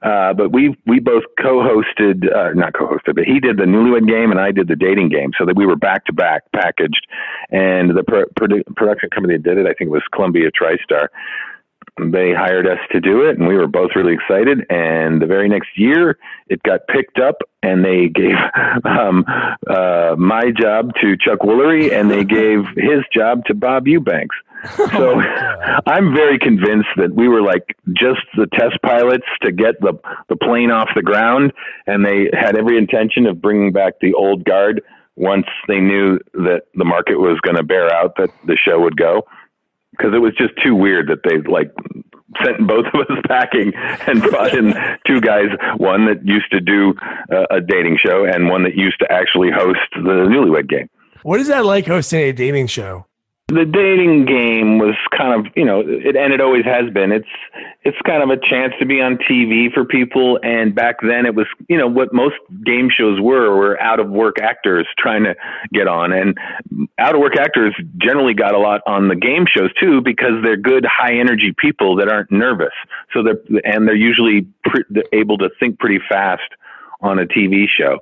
Uh, 0.03 0.33
but 0.33 0.51
we 0.51 0.77
we 0.85 0.99
both 0.99 1.23
co-hosted, 1.41 2.23
uh, 2.33 2.53
not 2.53 2.73
co-hosted, 2.73 3.15
but 3.15 3.25
he 3.25 3.39
did 3.39 3.57
the 3.57 3.63
Newlywed 3.63 4.07
Game 4.07 4.31
and 4.31 4.39
I 4.39 4.51
did 4.51 4.67
the 4.67 4.75
Dating 4.75 5.09
Game, 5.09 5.31
so 5.37 5.45
that 5.45 5.55
we 5.55 5.65
were 5.65 5.75
back 5.75 6.05
to 6.05 6.13
back 6.13 6.43
packaged. 6.53 7.07
And 7.49 7.97
the 7.97 8.03
pro- 8.03 8.29
produ- 8.39 8.63
production 8.75 9.09
company 9.09 9.37
that 9.37 9.43
did 9.43 9.57
it, 9.57 9.65
I 9.65 9.73
think, 9.73 9.89
was 9.89 10.03
Columbia 10.13 10.51
TriStar. 10.51 11.07
They 12.11 12.33
hired 12.33 12.67
us 12.67 12.79
to 12.91 12.99
do 12.99 13.21
it, 13.21 13.37
and 13.37 13.47
we 13.47 13.55
were 13.55 13.67
both 13.67 13.91
really 13.95 14.13
excited. 14.13 14.65
And 14.69 15.21
the 15.21 15.25
very 15.25 15.49
next 15.49 15.69
year, 15.75 16.17
it 16.47 16.61
got 16.63 16.87
picked 16.87 17.19
up, 17.19 17.35
and 17.61 17.83
they 17.83 18.07
gave 18.07 18.35
um, 18.85 19.25
uh, 19.69 20.15
my 20.17 20.51
job 20.59 20.91
to 21.01 21.17
Chuck 21.17 21.39
Woolery, 21.39 21.91
and 21.91 22.09
they 22.09 22.23
gave 22.23 22.65
his 22.75 23.03
job 23.13 23.45
to 23.45 23.53
Bob 23.53 23.87
Eubanks. 23.87 24.35
So 24.75 24.85
oh 25.21 25.79
I'm 25.87 26.13
very 26.13 26.37
convinced 26.37 26.89
that 26.97 27.13
we 27.15 27.29
were 27.29 27.41
like 27.41 27.77
just 27.93 28.19
the 28.35 28.45
test 28.45 28.75
pilots 28.83 29.23
to 29.41 29.53
get 29.53 29.79
the 29.79 29.93
the 30.27 30.35
plane 30.35 30.69
off 30.69 30.89
the 30.95 31.01
ground, 31.01 31.53
and 31.87 32.05
they 32.05 32.29
had 32.33 32.57
every 32.57 32.77
intention 32.77 33.25
of 33.25 33.41
bringing 33.41 33.71
back 33.71 34.01
the 34.01 34.13
old 34.15 34.43
guard 34.43 34.81
once 35.15 35.45
they 35.69 35.79
knew 35.79 36.19
that 36.33 36.63
the 36.75 36.83
market 36.83 37.19
was 37.19 37.39
going 37.41 37.55
to 37.55 37.63
bear 37.63 37.93
out 37.93 38.17
that 38.17 38.31
the 38.47 38.57
show 38.57 38.81
would 38.81 38.97
go 38.97 39.25
because 39.99 40.13
it 40.15 40.19
was 40.19 40.33
just 40.37 40.53
too 40.63 40.75
weird 40.75 41.09
that 41.09 41.19
they 41.27 41.41
like 41.51 41.71
sent 42.43 42.65
both 42.67 42.85
of 42.93 43.01
us 43.01 43.17
packing 43.27 43.73
and 43.75 44.21
brought 44.21 44.53
in 44.53 44.73
two 45.05 45.19
guys, 45.19 45.47
one 45.77 46.05
that 46.05 46.25
used 46.25 46.49
to 46.51 46.61
do 46.61 46.93
uh, 47.31 47.45
a 47.51 47.59
dating 47.59 47.97
show 48.03 48.23
and 48.25 48.49
one 48.49 48.63
that 48.63 48.75
used 48.75 48.99
to 48.99 49.11
actually 49.11 49.49
host 49.51 49.79
the 49.95 50.27
Newlywed 50.29 50.69
Game. 50.69 50.89
What 51.23 51.41
is 51.41 51.47
that 51.47 51.65
like 51.65 51.85
hosting 51.85 52.21
a 52.21 52.31
dating 52.31 52.67
show? 52.67 53.05
The 53.49 53.65
dating 53.65 54.25
game 54.25 54.77
was 54.77 54.95
kind 55.15 55.33
of 55.33 55.51
you 55.55 55.65
know 55.65 55.81
it 55.81 56.15
and 56.15 56.33
it 56.33 56.39
always 56.39 56.65
has 56.65 56.91
been. 56.93 57.11
It's 57.11 57.27
it's 57.83 57.97
kind 58.05 58.21
of 58.21 58.29
a 58.29 58.37
chance 58.37 58.73
to 58.79 58.85
be 58.85 59.01
on 59.01 59.17
TV 59.17 59.73
for 59.73 59.85
people 59.85 60.39
and 60.43 60.75
back 60.75 60.97
then 61.01 61.25
it 61.25 61.33
was 61.33 61.47
you 61.67 61.77
know 61.77 61.87
what 61.87 62.13
most 62.13 62.35
game 62.63 62.89
shows 62.95 63.19
were 63.19 63.55
were 63.55 63.81
out 63.81 63.99
of 63.99 64.09
work 64.09 64.39
actors 64.39 64.87
trying 64.97 65.23
to 65.23 65.35
get 65.73 65.87
on. 65.87 66.13
And 66.13 66.37
out 66.99 67.15
of 67.15 67.21
work 67.21 67.37
actors 67.37 67.75
generally 67.97 68.35
got 68.35 68.53
a 68.53 68.59
lot 68.59 68.81
on 68.85 69.07
the 69.07 69.15
game 69.15 69.45
shows 69.49 69.73
too 69.79 70.01
because 70.01 70.43
they're 70.43 70.57
good 70.57 70.85
high 70.85 71.17
energy 71.19 71.53
people 71.57 71.95
that 71.97 72.07
aren't 72.07 72.31
nervous. 72.31 72.73
So 73.13 73.23
they're 73.23 73.41
and 73.65 73.87
they're 73.87 73.95
usually 73.95 74.47
pre- 74.63 75.03
able 75.11 75.39
to 75.39 75.49
think 75.59 75.79
pretty 75.79 75.99
fast 76.07 76.49
on 77.01 77.17
a 77.17 77.25
TV 77.25 77.65
show 77.67 77.99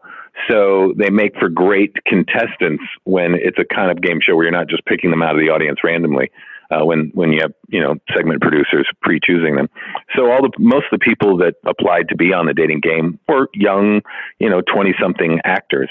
so 0.50 0.94
they 0.98 1.10
make 1.10 1.38
for 1.40 1.50
great 1.50 1.96
contestants 2.06 2.84
when 3.04 3.36
it's 3.36 3.58
a 3.58 3.66
kind 3.76 3.92
of 3.92 4.02
game 4.02 4.20
show 4.22 4.36
where 4.36 4.46
you're 4.46 4.52
not 4.52 4.70
just 4.70 4.86
picking 4.86 5.10
them 5.10 5.22
out 5.22 5.36
of 5.36 5.42
the 5.42 5.50
audience 5.50 5.80
randomly. 5.84 6.32
Uh, 6.70 6.84
when 6.84 7.12
when 7.14 7.32
you 7.32 7.40
have 7.42 7.54
you 7.70 7.80
know 7.80 7.96
segment 8.14 8.42
producers 8.42 8.86
pre-choosing 9.02 9.56
them, 9.56 9.70
so 10.16 10.30
all 10.30 10.42
the 10.42 10.52
most 10.60 10.86
of 10.92 11.00
the 11.00 11.04
people 11.04 11.38
that 11.38 11.56
applied 11.66 12.10
to 12.10 12.16
be 12.16 12.34
on 12.34 12.46
the 12.46 12.54
dating 12.54 12.82
game 12.82 13.18
were 13.28 13.48
young, 13.54 14.02
you 14.40 14.50
know, 14.50 14.62
twenty-something 14.62 15.40
actors. 15.46 15.90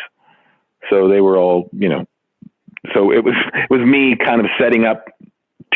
So 0.91 1.09
they 1.09 1.23
were 1.23 1.39
all 1.39 1.71
you 1.73 1.89
know. 1.89 2.05
So 2.95 3.11
it 3.11 3.25
was 3.25 3.35
it 3.55 3.71
was 3.71 3.81
me 3.81 4.17
kind 4.23 4.41
of 4.41 4.49
setting 4.61 4.85
up 4.85 5.07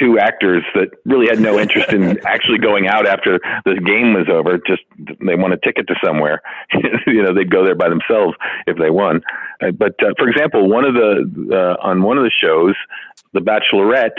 two 0.00 0.18
actors 0.18 0.64
that 0.74 0.88
really 1.04 1.26
had 1.28 1.38
no 1.38 1.58
interest 1.58 1.92
in 1.92 2.18
actually 2.26 2.58
going 2.58 2.88
out 2.88 3.06
after 3.06 3.38
the 3.64 3.74
game 3.74 4.14
was 4.14 4.26
over. 4.32 4.58
Just 4.66 4.82
they 5.20 5.34
want 5.34 5.52
a 5.52 5.58
ticket 5.58 5.86
to 5.88 5.94
somewhere. 6.02 6.40
you 7.06 7.22
know, 7.22 7.34
they'd 7.34 7.50
go 7.50 7.64
there 7.64 7.74
by 7.74 7.88
themselves 7.88 8.34
if 8.66 8.78
they 8.78 8.90
won. 8.90 9.20
Uh, 9.60 9.70
but 9.70 9.94
uh, 10.02 10.14
for 10.18 10.28
example, 10.28 10.68
one 10.68 10.84
of 10.84 10.94
the 10.94 11.50
uh, 11.52 11.86
on 11.86 12.02
one 12.02 12.16
of 12.18 12.24
the 12.24 12.30
shows, 12.30 12.74
The 13.34 13.40
Bachelorette, 13.40 14.18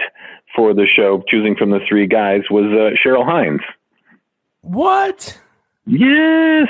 for 0.56 0.74
the 0.74 0.86
show 0.86 1.24
choosing 1.28 1.56
from 1.56 1.72
the 1.72 1.80
three 1.88 2.08
guys 2.08 2.42
was 2.50 2.66
uh, 2.66 2.96
Cheryl 3.04 3.26
Hines. 3.26 3.62
What? 4.62 5.40
Yes. 5.86 6.68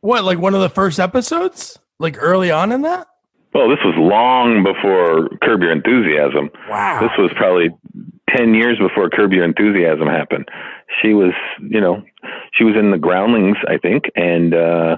What? 0.00 0.24
Like 0.24 0.38
one 0.38 0.54
of 0.54 0.60
the 0.60 0.70
first 0.70 0.98
episodes? 0.98 1.78
Like 1.98 2.16
early 2.18 2.50
on 2.50 2.72
in 2.72 2.82
that? 2.82 3.06
Well, 3.54 3.68
this 3.68 3.78
was 3.84 3.94
long 3.96 4.64
before 4.64 5.28
Curb 5.40 5.62
Your 5.62 5.70
Enthusiasm. 5.70 6.50
Wow. 6.68 7.00
This 7.00 7.12
was 7.16 7.30
probably 7.36 7.70
10 8.36 8.52
years 8.52 8.78
before 8.78 9.08
Curb 9.10 9.32
Your 9.32 9.44
Enthusiasm 9.44 10.08
happened. 10.08 10.48
She 11.00 11.14
was, 11.14 11.32
you 11.60 11.80
know, 11.80 12.02
she 12.52 12.64
was 12.64 12.74
in 12.76 12.90
the 12.90 12.98
Groundlings, 12.98 13.56
I 13.68 13.78
think, 13.78 14.04
and, 14.16 14.54
uh, 14.54 14.96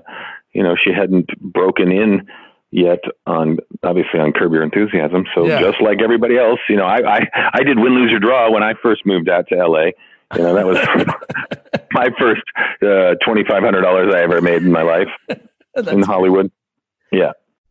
you 0.52 0.62
know, 0.62 0.74
she 0.82 0.90
hadn't 0.90 1.28
broken 1.38 1.92
in 1.92 2.26
yet 2.70 3.00
on, 3.26 3.58
obviously, 3.82 4.20
on 4.20 4.32
Curb 4.32 4.52
Your 4.52 4.62
Enthusiasm. 4.62 5.26
So 5.34 5.46
yeah. 5.46 5.60
just 5.60 5.82
like 5.82 6.00
everybody 6.02 6.38
else, 6.38 6.60
you 6.68 6.76
know, 6.76 6.86
I, 6.86 7.18
I, 7.18 7.20
I 7.54 7.62
did 7.62 7.78
win, 7.78 7.94
lose, 7.94 8.12
or 8.12 8.18
draw 8.18 8.50
when 8.50 8.62
I 8.62 8.72
first 8.82 9.04
moved 9.04 9.28
out 9.28 9.48
to 9.48 9.56
LA. 9.56 9.90
You 10.34 10.42
know, 10.42 10.54
that 10.54 10.66
was 10.66 10.78
my 11.92 12.08
first 12.18 12.42
uh, 12.82 13.20
$2,500 13.26 14.14
I 14.14 14.22
ever 14.22 14.40
made 14.40 14.62
in 14.62 14.72
my 14.72 14.82
life 14.82 15.08
in 15.86 16.02
Hollywood. 16.02 16.50
Yeah. 17.12 17.32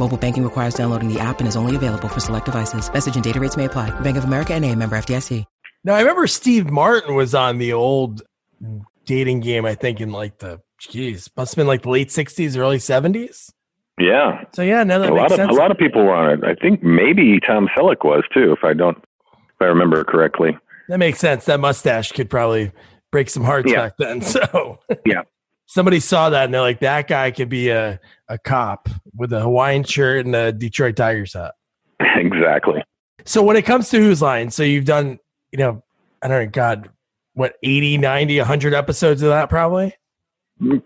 Mobile 0.00 0.16
banking 0.16 0.42
requires 0.42 0.72
downloading 0.72 1.12
the 1.12 1.20
app 1.20 1.40
and 1.40 1.46
is 1.46 1.56
only 1.56 1.76
available 1.76 2.08
for 2.08 2.20
select 2.20 2.46
devices. 2.46 2.90
Message 2.90 3.16
and 3.16 3.22
data 3.22 3.38
rates 3.38 3.56
may 3.56 3.66
apply. 3.66 3.90
Bank 4.00 4.16
of 4.16 4.24
America 4.24 4.54
and 4.54 4.64
a 4.64 4.74
member 4.74 4.96
FDIC. 4.96 5.44
Now, 5.84 5.94
I 5.94 6.00
remember 6.00 6.26
Steve 6.26 6.70
Martin 6.70 7.14
was 7.14 7.34
on 7.34 7.58
the 7.58 7.74
old 7.74 8.22
dating 9.04 9.40
game, 9.40 9.66
I 9.66 9.74
think, 9.74 10.00
in 10.00 10.10
like 10.10 10.38
the, 10.38 10.60
geez, 10.78 11.28
must 11.36 11.52
have 11.52 11.56
been 11.56 11.66
like 11.66 11.82
the 11.82 11.90
late 11.90 12.08
60s, 12.08 12.56
early 12.56 12.78
70s. 12.78 13.52
Yeah. 13.98 14.44
So, 14.54 14.62
yeah, 14.62 14.84
now 14.84 15.00
that 15.00 15.10
a 15.10 15.14
lot 15.14 15.32
of, 15.32 15.36
sense. 15.36 15.50
A 15.50 15.54
lot 15.54 15.70
of 15.70 15.76
people 15.76 16.02
were 16.02 16.14
on 16.14 16.30
it. 16.32 16.44
I 16.44 16.54
think 16.54 16.82
maybe 16.82 17.38
Tom 17.46 17.68
Selleck 17.76 18.02
was 18.02 18.24
too, 18.32 18.52
if 18.52 18.64
I 18.64 18.72
don't, 18.72 18.96
if 18.96 19.60
I 19.60 19.66
remember 19.66 20.02
correctly. 20.04 20.56
That 20.88 20.98
makes 20.98 21.18
sense. 21.18 21.44
That 21.44 21.60
mustache 21.60 22.12
could 22.12 22.30
probably 22.30 22.72
break 23.12 23.28
some 23.28 23.44
hearts 23.44 23.70
yeah. 23.70 23.88
back 23.88 23.96
then. 23.98 24.22
So, 24.22 24.78
yeah 25.04 25.22
somebody 25.70 26.00
saw 26.00 26.30
that 26.30 26.46
and 26.46 26.54
they're 26.54 26.60
like, 26.60 26.80
that 26.80 27.06
guy 27.06 27.30
could 27.30 27.48
be 27.48 27.68
a, 27.68 28.00
a 28.30 28.38
cop 28.38 28.88
with 29.14 29.32
a 29.32 29.40
Hawaiian 29.40 29.84
shirt 29.84 30.24
and 30.24 30.34
a 30.34 30.52
Detroit 30.52 30.96
Tigers 30.96 31.34
hat. 31.34 31.54
Exactly. 32.16 32.82
So 33.26 33.42
when 33.42 33.56
it 33.56 33.62
comes 33.62 33.90
to 33.90 33.98
Whose 33.98 34.22
Line, 34.22 34.50
so 34.50 34.62
you've 34.62 34.86
done, 34.86 35.18
you 35.52 35.58
know, 35.58 35.82
I 36.22 36.28
don't 36.28 36.44
know, 36.44 36.50
God, 36.50 36.88
what, 37.34 37.54
80, 37.62 37.98
90, 37.98 38.38
100 38.38 38.74
episodes 38.74 39.22
of 39.22 39.30
that 39.30 39.50
probably? 39.50 39.94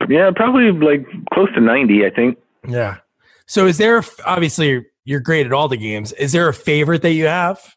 Yeah, 0.08 0.30
probably 0.34 0.72
like 0.72 1.06
close 1.32 1.52
to 1.54 1.60
90, 1.60 2.06
I 2.06 2.10
think. 2.10 2.38
Yeah. 2.66 2.96
So 3.46 3.66
is 3.66 3.78
there, 3.78 4.02
obviously, 4.24 4.86
you're 5.04 5.20
great 5.20 5.46
at 5.46 5.52
all 5.52 5.68
the 5.68 5.76
games. 5.76 6.12
Is 6.12 6.32
there 6.32 6.48
a 6.48 6.54
favorite 6.54 7.02
that 7.02 7.12
you 7.12 7.26
have? 7.26 7.76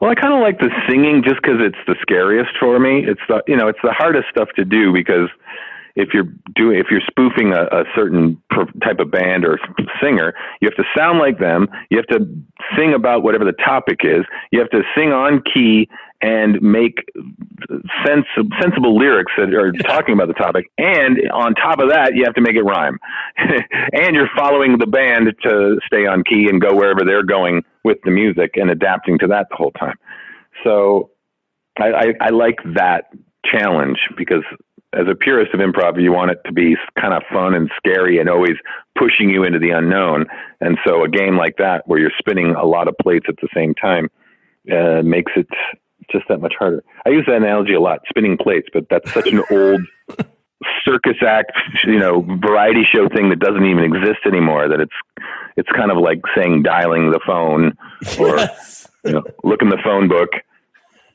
Well, 0.00 0.10
I 0.10 0.14
kind 0.14 0.32
of 0.32 0.40
like 0.40 0.58
the 0.58 0.70
singing 0.88 1.22
just 1.22 1.36
because 1.42 1.58
it's 1.60 1.78
the 1.86 1.94
scariest 2.00 2.52
for 2.58 2.78
me. 2.78 3.04
It's 3.06 3.20
the, 3.28 3.42
you 3.46 3.56
know, 3.56 3.68
it's 3.68 3.78
the 3.82 3.92
hardest 3.92 4.28
stuff 4.30 4.48
to 4.56 4.64
do 4.64 4.92
because 4.92 5.28
if 5.96 6.08
you're 6.12 6.28
doing 6.54 6.78
if 6.78 6.86
you're 6.90 7.02
spoofing 7.06 7.52
a, 7.52 7.62
a 7.64 7.84
certain 7.94 8.42
type 8.82 8.98
of 8.98 9.10
band 9.10 9.44
or 9.44 9.58
singer, 10.02 10.34
you 10.60 10.68
have 10.68 10.76
to 10.76 10.84
sound 10.96 11.18
like 11.18 11.38
them. 11.38 11.68
You 11.90 11.98
have 11.98 12.18
to 12.18 12.26
sing 12.76 12.94
about 12.94 13.22
whatever 13.22 13.44
the 13.44 13.52
topic 13.52 14.00
is. 14.02 14.24
You 14.50 14.60
have 14.60 14.70
to 14.70 14.82
sing 14.96 15.12
on 15.12 15.42
key 15.42 15.88
and 16.20 16.60
make 16.62 17.04
sense 18.06 18.24
sensible 18.60 18.96
lyrics 18.96 19.32
that 19.36 19.52
are 19.54 19.72
talking 19.72 20.14
about 20.14 20.28
the 20.28 20.34
topic. 20.34 20.66
And 20.78 21.18
on 21.30 21.54
top 21.54 21.78
of 21.78 21.90
that, 21.90 22.14
you 22.14 22.24
have 22.24 22.34
to 22.34 22.40
make 22.40 22.56
it 22.56 22.62
rhyme. 22.62 22.98
and 23.36 24.14
you're 24.14 24.30
following 24.36 24.78
the 24.78 24.86
band 24.86 25.32
to 25.42 25.78
stay 25.86 26.06
on 26.06 26.24
key 26.24 26.48
and 26.48 26.60
go 26.60 26.74
wherever 26.74 27.04
they're 27.04 27.24
going 27.24 27.62
with 27.84 27.98
the 28.04 28.10
music 28.10 28.52
and 28.54 28.70
adapting 28.70 29.18
to 29.18 29.26
that 29.28 29.48
the 29.50 29.56
whole 29.56 29.72
time. 29.72 29.96
So 30.64 31.10
I, 31.78 31.92
I, 31.92 32.04
I 32.20 32.28
like 32.30 32.58
that 32.74 33.10
challenge 33.44 33.98
because 34.16 34.44
as 34.94 35.06
a 35.10 35.14
purist 35.14 35.52
of 35.54 35.60
improv, 35.60 36.00
you 36.00 36.12
want 36.12 36.30
it 36.30 36.38
to 36.46 36.52
be 36.52 36.76
kind 36.98 37.14
of 37.14 37.22
fun 37.32 37.54
and 37.54 37.70
scary 37.76 38.18
and 38.18 38.28
always 38.28 38.56
pushing 38.96 39.28
you 39.28 39.44
into 39.44 39.58
the 39.58 39.70
unknown. 39.70 40.26
And 40.60 40.78
so 40.86 41.04
a 41.04 41.08
game 41.08 41.36
like 41.36 41.56
that, 41.58 41.86
where 41.86 41.98
you're 41.98 42.12
spinning 42.18 42.54
a 42.54 42.64
lot 42.64 42.88
of 42.88 42.94
plates 43.02 43.26
at 43.28 43.36
the 43.42 43.48
same 43.54 43.74
time, 43.74 44.08
uh, 44.72 45.02
makes 45.02 45.32
it 45.36 45.48
just 46.10 46.26
that 46.28 46.40
much 46.40 46.54
harder. 46.58 46.82
I 47.06 47.10
use 47.10 47.24
that 47.26 47.36
analogy 47.36 47.74
a 47.74 47.80
lot, 47.80 48.00
spinning 48.08 48.36
plates, 48.36 48.68
but 48.72 48.86
that's 48.88 49.12
such 49.12 49.28
an 49.28 49.42
old 49.50 49.80
circus 50.84 51.16
act, 51.26 51.52
you 51.84 51.98
know, 51.98 52.22
variety 52.40 52.84
show 52.84 53.08
thing 53.08 53.30
that 53.30 53.40
doesn't 53.40 53.64
even 53.64 53.84
exist 53.84 54.20
anymore. 54.26 54.68
That 54.68 54.80
it's 54.80 55.26
it's 55.56 55.68
kind 55.74 55.90
of 55.90 55.98
like 55.98 56.20
saying 56.36 56.62
dialing 56.62 57.10
the 57.10 57.20
phone 57.26 57.72
or 58.18 58.36
yes. 58.36 58.88
you 59.04 59.12
know, 59.12 59.24
look 59.42 59.62
in 59.62 59.68
the 59.68 59.78
phone 59.84 60.08
book 60.08 60.30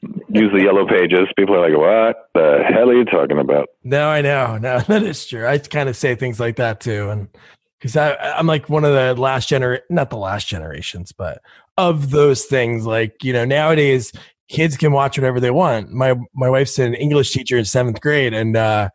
use 0.01 0.51
the 0.53 0.63
yellow 0.63 0.87
pages. 0.87 1.27
People 1.37 1.55
are 1.55 1.69
like, 1.69 1.77
"What 1.77 2.29
the 2.33 2.63
hell 2.67 2.89
are 2.89 2.95
you 2.95 3.05
talking 3.05 3.39
about?" 3.39 3.67
No, 3.83 4.09
I 4.09 4.21
know. 4.21 4.57
No, 4.61 4.79
that 4.79 5.03
is 5.03 5.25
true. 5.25 5.47
I 5.47 5.57
kind 5.57 5.89
of 5.89 5.95
say 5.95 6.15
things 6.15 6.39
like 6.39 6.57
that 6.57 6.79
too, 6.79 7.09
and 7.09 7.27
because 7.79 7.95
I'm 7.95 8.47
like 8.47 8.69
one 8.69 8.83
of 8.83 8.93
the 8.93 9.19
last 9.19 9.49
gener, 9.49 9.79
not 9.89 10.09
the 10.09 10.17
last 10.17 10.47
generations, 10.47 11.11
but 11.11 11.41
of 11.77 12.11
those 12.11 12.45
things. 12.45 12.85
Like 12.85 13.23
you 13.23 13.33
know, 13.33 13.45
nowadays 13.45 14.11
kids 14.49 14.75
can 14.75 14.91
watch 14.91 15.17
whatever 15.17 15.39
they 15.39 15.51
want. 15.51 15.91
My 15.91 16.15
my 16.33 16.49
wife's 16.49 16.79
an 16.79 16.93
English 16.95 17.31
teacher 17.31 17.57
in 17.57 17.65
seventh 17.65 18.01
grade, 18.01 18.33
and 18.33 18.55
uh, 18.55 18.89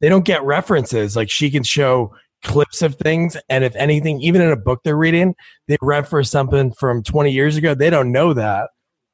they 0.00 0.08
don't 0.08 0.24
get 0.24 0.42
references. 0.44 1.16
Like 1.16 1.30
she 1.30 1.50
can 1.50 1.62
show 1.62 2.14
clips 2.42 2.82
of 2.82 2.96
things, 2.96 3.36
and 3.48 3.64
if 3.64 3.76
anything, 3.76 4.20
even 4.20 4.40
in 4.40 4.50
a 4.50 4.56
book 4.56 4.80
they're 4.84 4.96
reading, 4.96 5.34
they 5.68 5.76
reference 5.82 6.30
something 6.30 6.72
from 6.72 7.02
20 7.02 7.30
years 7.30 7.56
ago. 7.56 7.74
They 7.74 7.90
don't 7.90 8.12
know 8.12 8.32
that 8.34 8.70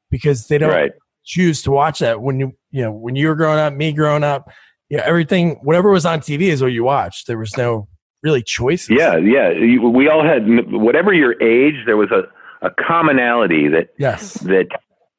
because 0.09 0.47
they 0.47 0.57
don't 0.57 0.71
Right. 0.71 0.91
Choose 1.29 1.61
to 1.61 1.71
watch 1.71 1.99
that 1.99 2.21
when 2.21 2.39
you 2.39 2.51
you 2.71 2.81
know 2.83 2.91
when 2.91 3.15
you 3.15 3.27
were 3.27 3.35
growing 3.35 3.59
up, 3.59 3.73
me 3.73 3.93
growing 3.93 4.23
up. 4.23 4.49
Yeah, 4.89 5.03
everything 5.05 5.59
whatever 5.63 5.91
was 5.91 6.03
on 6.05 6.19
TV 6.19 6.43
is 6.49 6.61
what 6.63 6.71
you 6.71 6.83
watched. 6.83 7.27
There 7.27 7.37
was 7.37 7.55
no 7.55 7.87
really 8.23 8.41
choices. 8.41 8.89
Yeah, 8.89 9.17
yeah. 9.17 9.51
You, 9.51 9.87
we 9.87 10.09
all 10.09 10.23
had 10.25 10.47
whatever 10.71 11.13
your 11.13 11.39
age. 11.41 11.75
There 11.85 11.95
was 11.95 12.09
a, 12.11 12.23
a 12.65 12.71
commonality 12.71 13.67
that 13.69 13.89
Yes. 13.99 14.33
that 14.45 14.67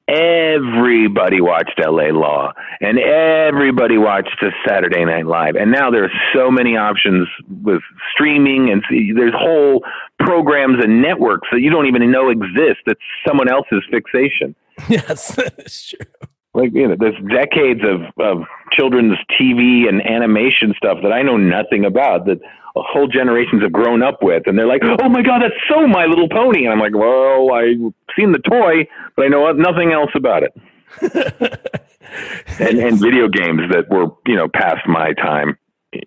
everybody 0.09 1.41
watched 1.41 1.79
LA 1.79 2.09
Law 2.11 2.53
and 2.81 2.99
everybody 2.99 3.97
watched 3.97 4.43
Saturday 4.67 5.05
Night 5.05 5.27
Live. 5.27 5.55
And 5.55 5.71
now 5.71 5.89
there's 5.91 6.11
so 6.35 6.51
many 6.51 6.77
options 6.77 7.29
with 7.63 7.81
streaming 8.13 8.71
and 8.71 8.83
see- 8.91 9.13
there's 9.15 9.35
whole 9.37 9.85
programs 10.19 10.83
and 10.83 11.01
networks 11.01 11.49
that 11.53 11.61
you 11.61 11.71
don't 11.71 11.87
even 11.87 12.11
know 12.11 12.29
exist. 12.31 12.81
That's 12.87 13.01
someone 13.27 13.49
else's 13.49 13.83
fixation. 13.91 14.55
Yes, 14.89 15.35
that's 15.35 15.89
true. 15.91 16.29
Like 16.55 16.73
you 16.75 16.89
know, 16.89 16.97
there's 16.99 17.15
decades 17.31 17.81
of 17.85 18.03
of 18.19 18.43
children's 18.73 19.17
TV 19.41 19.89
and 19.89 20.05
animation 20.05 20.75
stuff 20.77 20.99
that 21.03 21.13
I 21.13 21.23
know 21.23 21.37
nothing 21.37 21.85
about 21.85 22.27
that 22.27 22.41
whole 22.77 23.07
generations 23.07 23.63
have 23.63 23.73
grown 23.73 24.03
up 24.03 24.23
with, 24.23 24.45
and 24.47 24.59
they're 24.59 24.67
like, 24.67 24.83
"Oh 24.85 25.09
my 25.09 25.23
god, 25.23 25.43
that's 25.43 25.55
so 25.69 25.87
My 25.87 26.07
Little 26.07 26.29
Pony," 26.29 26.65
and 26.65 26.73
I'm 26.73 26.81
like, 26.81 26.95
"Well, 26.95 27.53
I've 27.53 27.93
seen 28.17 28.33
the 28.33 28.39
toy, 28.39 28.87
but 29.17 29.27
I 29.27 29.29
know 29.29 29.51
nothing 29.53 29.93
else 29.93 30.11
about 30.15 30.43
it." 30.43 30.53
and 32.59 32.79
and 32.79 33.01
video 33.01 33.29
games 33.29 33.63
that 33.71 33.89
were 33.89 34.07
you 34.27 34.35
know 34.35 34.49
past 34.49 34.87
my 34.89 35.13
time, 35.15 35.57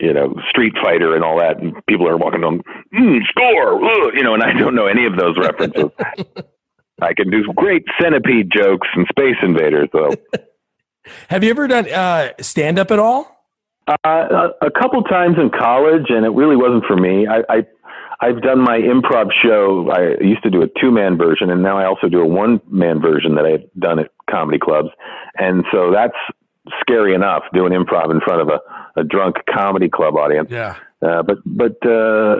you 0.01 0.13
know, 0.13 0.35
Street 0.49 0.73
Fighter 0.83 1.15
and 1.15 1.23
all 1.23 1.39
that, 1.39 1.59
and 1.59 1.73
people 1.85 2.07
are 2.07 2.17
walking 2.17 2.43
on 2.43 2.61
mm, 2.93 3.19
score, 3.27 3.83
ugh," 3.83 4.13
you 4.13 4.23
know, 4.23 4.33
and 4.33 4.43
I 4.43 4.53
don't 4.53 4.75
know 4.75 4.87
any 4.87 5.05
of 5.05 5.15
those 5.15 5.37
references. 5.37 5.89
I 7.01 7.13
can 7.13 7.29
do 7.29 7.43
great 7.55 7.83
centipede 8.01 8.51
jokes 8.55 8.87
and 8.95 9.07
Space 9.09 9.35
Invaders, 9.41 9.89
though. 9.91 10.13
Have 11.29 11.43
you 11.43 11.49
ever 11.49 11.67
done 11.67 11.89
uh, 11.89 12.31
stand 12.39 12.79
up 12.79 12.91
at 12.91 12.99
all? 12.99 13.29
Uh, 13.87 13.95
a, 14.05 14.67
a 14.67 14.71
couple 14.71 15.01
times 15.03 15.35
in 15.37 15.49
college, 15.49 16.05
and 16.09 16.25
it 16.25 16.29
really 16.29 16.55
wasn't 16.55 16.85
for 16.85 16.95
me. 16.95 17.27
I, 17.27 17.39
I 17.49 17.65
I've 18.21 18.41
done 18.41 18.61
my 18.61 18.77
improv 18.77 19.31
show. 19.43 19.89
I 19.91 20.23
used 20.23 20.43
to 20.43 20.49
do 20.49 20.61
a 20.61 20.67
two 20.79 20.91
man 20.91 21.17
version, 21.17 21.49
and 21.49 21.61
now 21.61 21.77
I 21.77 21.85
also 21.85 22.07
do 22.07 22.21
a 22.21 22.25
one 22.25 22.61
man 22.69 23.01
version 23.01 23.35
that 23.35 23.45
I've 23.45 23.69
done 23.77 23.99
at 23.99 24.11
comedy 24.29 24.59
clubs. 24.59 24.89
And 25.37 25.65
so 25.73 25.91
that's 25.91 26.15
scary 26.79 27.13
enough 27.13 27.43
doing 27.53 27.73
improv 27.73 28.11
in 28.11 28.21
front 28.21 28.41
of 28.41 28.47
a, 28.47 29.01
a 29.01 29.03
drunk 29.03 29.37
comedy 29.53 29.89
club 29.89 30.15
audience. 30.15 30.47
Yeah. 30.49 30.77
Uh, 31.01 31.21
but 31.21 31.37
but 31.45 31.75
uh, 31.85 32.35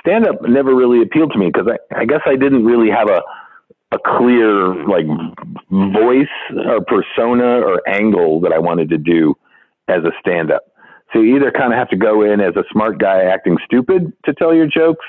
stand 0.00 0.26
up 0.26 0.42
never 0.42 0.74
really 0.74 1.02
appealed 1.02 1.30
to 1.32 1.38
me 1.38 1.52
because 1.52 1.68
I, 1.68 2.00
I 2.00 2.04
guess 2.04 2.22
I 2.26 2.34
didn't 2.34 2.64
really 2.64 2.90
have 2.90 3.08
a 3.08 3.22
a 3.92 3.98
clear 4.18 4.74
like 4.86 5.06
voice 5.70 6.26
or 6.66 6.80
persona 6.84 7.60
or 7.60 7.86
angle 7.88 8.40
that 8.40 8.52
I 8.52 8.58
wanted 8.58 8.88
to 8.90 8.98
do 8.98 9.34
as 9.88 10.02
a 10.04 10.12
stand 10.20 10.50
up. 10.50 10.62
So 11.12 11.20
you 11.20 11.36
either 11.36 11.50
kind 11.50 11.72
of 11.72 11.78
have 11.78 11.90
to 11.90 11.96
go 11.96 12.22
in 12.22 12.40
as 12.40 12.56
a 12.56 12.64
smart 12.72 12.98
guy 12.98 13.24
acting 13.24 13.58
stupid 13.64 14.12
to 14.24 14.32
tell 14.32 14.54
your 14.54 14.66
jokes, 14.66 15.04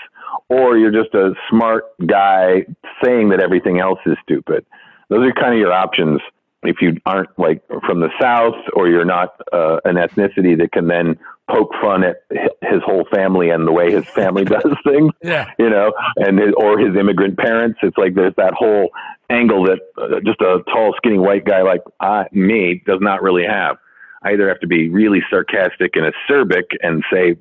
or 0.50 0.78
you're 0.78 0.92
just 0.92 1.14
a 1.14 1.34
smart 1.50 1.86
guy 2.06 2.66
saying 3.04 3.30
that 3.30 3.40
everything 3.42 3.80
else 3.80 4.00
is 4.06 4.18
stupid. 4.22 4.66
Those 5.10 5.26
are 5.28 5.34
kind 5.34 5.54
of 5.54 5.60
your 5.60 5.72
options 5.72 6.20
if 6.64 6.78
you 6.82 6.98
aren't 7.06 7.30
like 7.38 7.62
from 7.86 8.00
the 8.00 8.10
South 8.22 8.56
or 8.74 8.88
you're 8.88 9.06
not 9.06 9.36
uh, 9.52 9.78
an 9.86 9.96
ethnicity 9.96 10.58
that 10.58 10.72
can 10.72 10.88
then 10.88 11.18
poke 11.50 11.72
fun 11.82 12.04
at 12.04 12.24
hi- 12.32 12.48
his 12.72 12.82
whole 12.86 13.06
family 13.14 13.50
and 13.50 13.68
the 13.68 13.72
way 13.72 13.92
his 13.92 14.06
family 14.10 14.46
does 14.56 14.64
things 14.86 15.12
Yeah. 15.22 15.50
you 15.60 15.70
know, 15.70 15.92
and 16.18 16.40
his, 16.40 16.54
or 16.58 16.80
his 16.80 16.96
immigrant 16.96 17.38
parents. 17.38 17.80
It's 17.84 17.98
like 17.98 18.16
there's 18.16 18.36
that 18.38 18.54
whole 18.54 18.92
angle 19.30 19.66
that 19.66 19.80
uh, 19.98 20.20
just 20.26 20.40
a 20.42 20.60
tall, 20.72 20.94
skinny 20.98 21.18
white 21.20 21.46
guy 21.46 21.62
like 21.62 21.82
I, 22.00 22.26
me 22.32 22.82
does 22.86 23.00
not 23.02 23.22
really 23.22 23.46
have. 23.46 23.78
I 24.26 24.32
either 24.32 24.48
have 24.48 24.62
to 24.62 24.68
be 24.68 24.88
really 24.88 25.20
sarcastic 25.30 25.98
and 25.98 26.06
acerbic 26.14 26.64
and 26.82 27.04
say, 27.12 27.36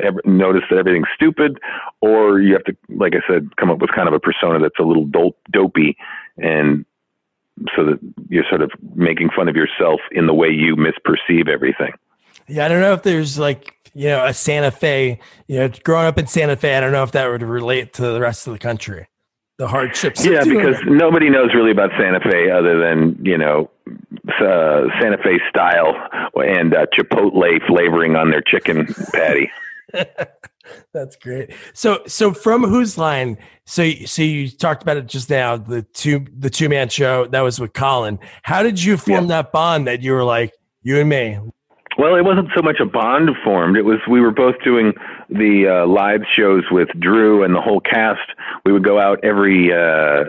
ev- 0.00 0.20
notice 0.24 0.62
that 0.70 0.78
everything's 0.78 1.08
stupid, 1.16 1.58
or 2.00 2.40
you 2.40 2.52
have 2.52 2.62
to, 2.64 2.76
like 2.90 3.14
I 3.16 3.26
said, 3.28 3.56
come 3.56 3.72
up 3.72 3.78
with 3.80 3.90
kind 3.90 4.06
of 4.06 4.14
a 4.14 4.20
persona 4.20 4.60
that's 4.60 4.78
a 4.78 4.84
little 4.84 5.04
dope, 5.04 5.36
dopey, 5.50 5.96
and 6.36 6.84
so 7.76 7.84
that 7.84 7.98
you're 8.28 8.44
sort 8.48 8.62
of 8.62 8.70
making 8.94 9.30
fun 9.34 9.48
of 9.48 9.56
yourself 9.56 10.00
in 10.12 10.26
the 10.26 10.34
way 10.34 10.48
you 10.48 10.76
misperceive 10.76 11.48
everything. 11.48 11.92
Yeah, 12.48 12.64
I 12.64 12.68
don't 12.68 12.80
know 12.80 12.92
if 12.92 13.02
there's 13.02 13.38
like 13.38 13.74
you 13.94 14.08
know 14.08 14.24
a 14.24 14.34
Santa 14.34 14.70
Fe. 14.70 15.20
You 15.46 15.58
know, 15.58 15.70
growing 15.82 16.06
up 16.06 16.18
in 16.18 16.26
Santa 16.26 16.56
Fe, 16.56 16.76
I 16.76 16.80
don't 16.80 16.92
know 16.92 17.02
if 17.02 17.12
that 17.12 17.28
would 17.28 17.42
relate 17.42 17.94
to 17.94 18.02
the 18.02 18.20
rest 18.20 18.46
of 18.46 18.52
the 18.52 18.58
country. 18.58 19.08
The 19.58 19.66
hardships. 19.66 20.24
Yeah, 20.24 20.44
because 20.44 20.80
it. 20.80 20.86
nobody 20.86 21.28
knows 21.28 21.52
really 21.52 21.72
about 21.72 21.90
Santa 21.98 22.20
Fe 22.20 22.50
other 22.50 22.78
than 22.78 23.18
you 23.24 23.36
know 23.36 23.70
uh, 24.40 24.86
Santa 25.00 25.18
Fe 25.22 25.40
style 25.50 25.94
and 26.36 26.74
uh, 26.74 26.86
Chipotle 26.96 27.66
flavoring 27.66 28.14
on 28.16 28.30
their 28.30 28.42
chicken 28.42 28.86
patty. 29.12 29.50
that's 30.92 31.16
great. 31.16 31.52
So, 31.72 32.02
so 32.06 32.32
from 32.32 32.64
whose 32.64 32.98
line? 32.98 33.38
So, 33.66 33.90
so 34.06 34.22
you 34.22 34.50
talked 34.50 34.82
about 34.82 34.96
it 34.96 35.06
just 35.06 35.30
now. 35.30 35.56
The 35.56 35.82
two, 35.82 36.26
the 36.36 36.50
two 36.50 36.68
man 36.68 36.88
show 36.88 37.26
that 37.26 37.40
was 37.40 37.60
with 37.60 37.72
Colin. 37.72 38.18
How 38.42 38.62
did 38.62 38.82
you 38.82 38.96
form 38.96 39.28
that 39.28 39.52
bond 39.52 39.86
that 39.86 40.02
you 40.02 40.12
were 40.12 40.24
like 40.24 40.52
you 40.82 40.98
and 40.98 41.08
me? 41.08 41.38
Well, 41.98 42.14
it 42.14 42.24
wasn't 42.24 42.48
so 42.54 42.62
much 42.62 42.76
a 42.80 42.86
bond 42.86 43.30
formed. 43.42 43.76
It 43.76 43.82
was 43.82 43.98
we 44.08 44.20
were 44.20 44.30
both 44.30 44.54
doing 44.62 44.92
the 45.28 45.82
uh, 45.82 45.86
live 45.88 46.20
shows 46.36 46.62
with 46.70 46.88
Drew 47.00 47.42
and 47.42 47.54
the 47.54 47.60
whole 47.60 47.80
cast. 47.80 48.20
We 48.64 48.72
would 48.72 48.84
go 48.84 49.00
out 49.00 49.18
every 49.24 49.72
uh, 49.72 50.26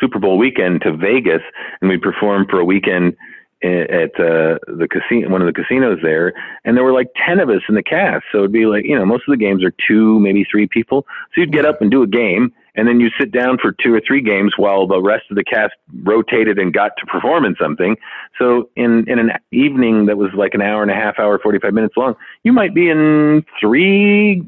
Super 0.00 0.18
Bowl 0.18 0.36
weekend 0.36 0.82
to 0.82 0.96
Vegas, 0.96 1.42
and 1.80 1.88
we'd 1.88 2.02
perform 2.02 2.46
for 2.50 2.58
a 2.58 2.64
weekend 2.64 3.14
at 3.62 4.14
uh, 4.18 4.58
the 4.66 4.88
casino, 4.90 5.28
one 5.28 5.40
of 5.40 5.46
the 5.46 5.52
casinos 5.52 5.98
there. 6.02 6.32
And 6.64 6.76
there 6.76 6.84
were 6.84 6.92
like 6.92 7.08
ten 7.26 7.40
of 7.40 7.48
us 7.48 7.62
in 7.68 7.74
the 7.74 7.82
cast, 7.82 8.24
so 8.32 8.38
it'd 8.38 8.52
be 8.52 8.66
like 8.66 8.84
you 8.84 8.98
know 8.98 9.06
most 9.06 9.24
of 9.28 9.32
the 9.32 9.36
games 9.36 9.64
are 9.64 9.72
two, 9.86 10.18
maybe 10.20 10.44
three 10.50 10.66
people. 10.66 11.06
So 11.34 11.40
you'd 11.40 11.52
get 11.52 11.64
up 11.64 11.80
and 11.80 11.90
do 11.90 12.02
a 12.02 12.06
game, 12.06 12.52
and 12.74 12.88
then 12.88 13.00
you 13.00 13.10
sit 13.18 13.32
down 13.32 13.58
for 13.60 13.72
two 13.72 13.94
or 13.94 14.00
three 14.06 14.22
games 14.22 14.54
while 14.56 14.86
the 14.86 15.00
rest 15.00 15.24
of 15.30 15.36
the 15.36 15.44
cast 15.44 15.74
rotated 16.02 16.58
and 16.58 16.72
got 16.72 16.92
to 16.98 17.06
perform 17.06 17.44
in 17.44 17.54
something. 17.60 17.96
So 18.38 18.70
in 18.76 19.08
in 19.08 19.18
an 19.18 19.32
evening 19.52 20.06
that 20.06 20.16
was 20.16 20.30
like 20.36 20.54
an 20.54 20.62
hour 20.62 20.82
and 20.82 20.90
a 20.90 20.94
half, 20.94 21.18
hour, 21.18 21.38
forty 21.38 21.58
five 21.58 21.74
minutes 21.74 21.96
long, 21.96 22.14
you 22.42 22.52
might 22.52 22.74
be 22.74 22.88
in 22.88 23.44
three, 23.60 24.42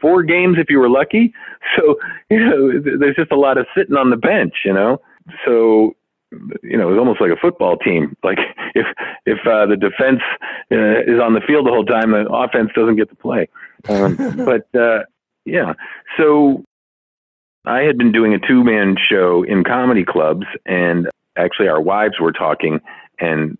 four 0.00 0.22
games 0.22 0.56
if 0.58 0.70
you 0.70 0.78
were 0.78 0.90
lucky. 0.90 1.32
So 1.78 1.96
you 2.28 2.38
know, 2.38 2.78
there's 2.98 3.16
just 3.16 3.32
a 3.32 3.38
lot 3.38 3.56
of 3.56 3.66
sitting 3.74 3.96
on 3.96 4.10
the 4.10 4.18
bench, 4.18 4.52
you 4.66 4.72
know. 4.74 5.00
So 5.46 5.96
you 6.62 6.76
know, 6.76 6.88
it 6.88 6.92
was 6.92 6.98
almost 6.98 7.20
like 7.20 7.30
a 7.30 7.36
football 7.36 7.76
team. 7.76 8.16
Like 8.22 8.38
if 8.74 8.86
if 9.26 9.38
uh, 9.46 9.66
the 9.66 9.76
defense 9.76 10.20
uh, 10.70 11.02
is 11.02 11.20
on 11.20 11.34
the 11.34 11.40
field 11.46 11.66
the 11.66 11.70
whole 11.70 11.84
time, 11.84 12.12
the 12.12 12.28
offense 12.30 12.70
doesn't 12.74 12.96
get 12.96 13.08
to 13.10 13.16
play. 13.16 13.48
Um, 13.88 14.16
but 14.44 14.66
uh, 14.78 15.04
yeah, 15.44 15.74
so 16.16 16.64
I 17.64 17.82
had 17.82 17.98
been 17.98 18.12
doing 18.12 18.34
a 18.34 18.38
two 18.38 18.64
man 18.64 18.96
show 18.96 19.42
in 19.42 19.64
comedy 19.64 20.04
clubs, 20.04 20.46
and 20.66 21.08
actually 21.36 21.68
our 21.68 21.80
wives 21.80 22.20
were 22.20 22.32
talking, 22.32 22.80
and 23.18 23.58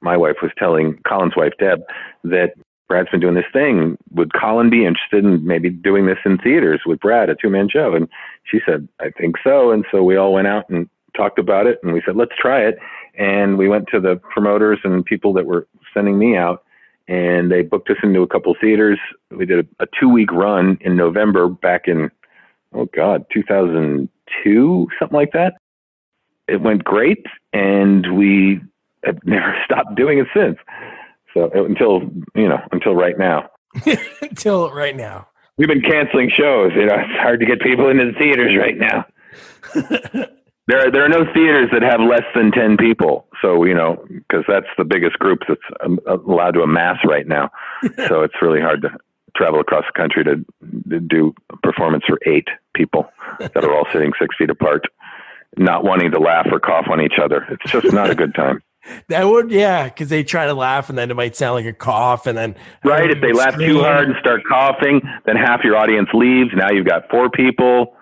my 0.00 0.16
wife 0.16 0.36
was 0.42 0.50
telling 0.58 0.98
Colin's 1.06 1.36
wife 1.36 1.52
Deb 1.58 1.82
that 2.24 2.54
Brad's 2.88 3.08
been 3.10 3.20
doing 3.20 3.36
this 3.36 3.44
thing. 3.52 3.96
Would 4.14 4.32
Colin 4.34 4.68
be 4.68 4.84
interested 4.84 5.24
in 5.24 5.46
maybe 5.46 5.70
doing 5.70 6.06
this 6.06 6.18
in 6.24 6.38
theaters 6.38 6.80
with 6.84 6.98
Brad, 6.98 7.30
a 7.30 7.36
two 7.36 7.48
man 7.48 7.68
show? 7.68 7.94
And 7.94 8.08
she 8.44 8.58
said, 8.66 8.88
I 9.00 9.10
think 9.10 9.36
so. 9.44 9.70
And 9.70 9.84
so 9.92 10.02
we 10.02 10.16
all 10.16 10.32
went 10.32 10.48
out 10.48 10.68
and 10.68 10.88
talked 11.16 11.38
about 11.38 11.66
it, 11.66 11.78
and 11.82 11.92
we 11.92 12.02
said, 12.04 12.16
let's 12.16 12.32
try 12.38 12.62
it. 12.62 12.78
And 13.18 13.58
we 13.58 13.68
went 13.68 13.88
to 13.92 14.00
the 14.00 14.16
promoters 14.16 14.78
and 14.84 15.04
people 15.04 15.32
that 15.34 15.46
were 15.46 15.66
sending 15.92 16.18
me 16.18 16.36
out, 16.36 16.64
and 17.08 17.50
they 17.50 17.62
booked 17.62 17.90
us 17.90 17.96
into 18.02 18.22
a 18.22 18.26
couple 18.28 18.54
theaters. 18.60 18.98
We 19.30 19.46
did 19.46 19.66
a, 19.80 19.84
a 19.84 19.86
two 19.98 20.08
week 20.08 20.32
run 20.32 20.78
in 20.80 20.96
November 20.96 21.48
back 21.48 21.88
in 21.88 22.10
oh 22.74 22.88
god 22.94 23.24
2002 23.32 24.88
something 24.98 25.16
like 25.16 25.32
that 25.32 25.54
it 26.48 26.60
went 26.60 26.84
great 26.84 27.24
and 27.52 28.16
we 28.16 28.60
have 29.04 29.18
never 29.24 29.56
stopped 29.64 29.94
doing 29.94 30.18
it 30.18 30.26
since 30.34 30.58
so 31.34 31.50
uh, 31.54 31.64
until 31.64 32.02
you 32.34 32.48
know 32.48 32.60
until 32.72 32.94
right 32.94 33.18
now 33.18 33.48
Until 34.20 34.72
right 34.72 34.96
now. 34.96 35.28
we've 35.56 35.68
been 35.68 35.80
canceling 35.80 36.30
shows 36.36 36.72
you 36.74 36.86
know 36.86 36.94
it's 36.94 37.20
hard 37.20 37.40
to 37.40 37.46
get 37.46 37.60
people 37.60 37.88
into 37.88 38.06
the 38.06 38.18
theaters 38.18 38.56
right 38.58 38.76
now 38.76 39.06
there 40.66 40.86
are, 40.86 40.90
there 40.90 41.04
are 41.04 41.08
no 41.08 41.24
theaters 41.32 41.68
that 41.72 41.82
have 41.82 42.00
less 42.00 42.24
than 42.34 42.52
10 42.52 42.76
people. 42.76 43.26
So 43.42 43.64
you 43.64 43.74
know 43.74 44.04
because 44.08 44.44
that's 44.48 44.66
the 44.78 44.84
biggest 44.84 45.18
group 45.18 45.40
that's 45.48 45.60
um, 45.84 45.98
allowed 46.06 46.52
to 46.52 46.62
amass 46.62 46.98
right 47.04 47.26
now. 47.26 47.50
So 48.08 48.22
it's 48.22 48.34
really 48.42 48.60
hard 48.60 48.82
to 48.82 48.90
travel 49.36 49.60
across 49.60 49.84
the 49.86 49.98
country 49.98 50.24
to, 50.24 50.44
to 50.90 51.00
do 51.00 51.34
a 51.50 51.56
performance 51.58 52.04
for 52.06 52.18
eight 52.26 52.48
people 52.74 53.10
that 53.38 53.64
are 53.64 53.74
all 53.74 53.86
sitting 53.92 54.12
six 54.18 54.36
feet 54.36 54.50
apart 54.50 54.84
not 55.56 55.84
wanting 55.84 56.10
to 56.12 56.18
laugh 56.18 56.46
or 56.50 56.60
cough 56.60 56.86
on 56.90 57.00
each 57.00 57.18
other. 57.22 57.46
It's 57.50 57.72
just 57.72 57.92
not 57.92 58.10
a 58.10 58.14
good 58.14 58.34
time. 58.34 58.62
That 59.08 59.24
would, 59.24 59.50
yeah, 59.50 59.84
because 59.84 60.08
they 60.08 60.24
try 60.24 60.46
to 60.46 60.54
laugh 60.54 60.88
and 60.88 60.96
then 60.96 61.10
it 61.10 61.14
might 61.14 61.36
sound 61.36 61.56
like 61.56 61.66
a 61.66 61.72
cough, 61.72 62.26
and 62.26 62.36
then 62.36 62.56
right 62.82 63.10
if 63.10 63.20
they 63.20 63.30
laugh 63.34 63.58
too 63.58 63.80
hard 63.80 64.08
and 64.08 64.16
start 64.18 64.40
coughing, 64.48 65.02
then 65.26 65.36
half 65.36 65.62
your 65.62 65.76
audience 65.76 66.08
leaves. 66.14 66.48
Now 66.56 66.70
you've 66.70 66.86
got 66.86 67.10
four 67.10 67.28
people 67.28 67.94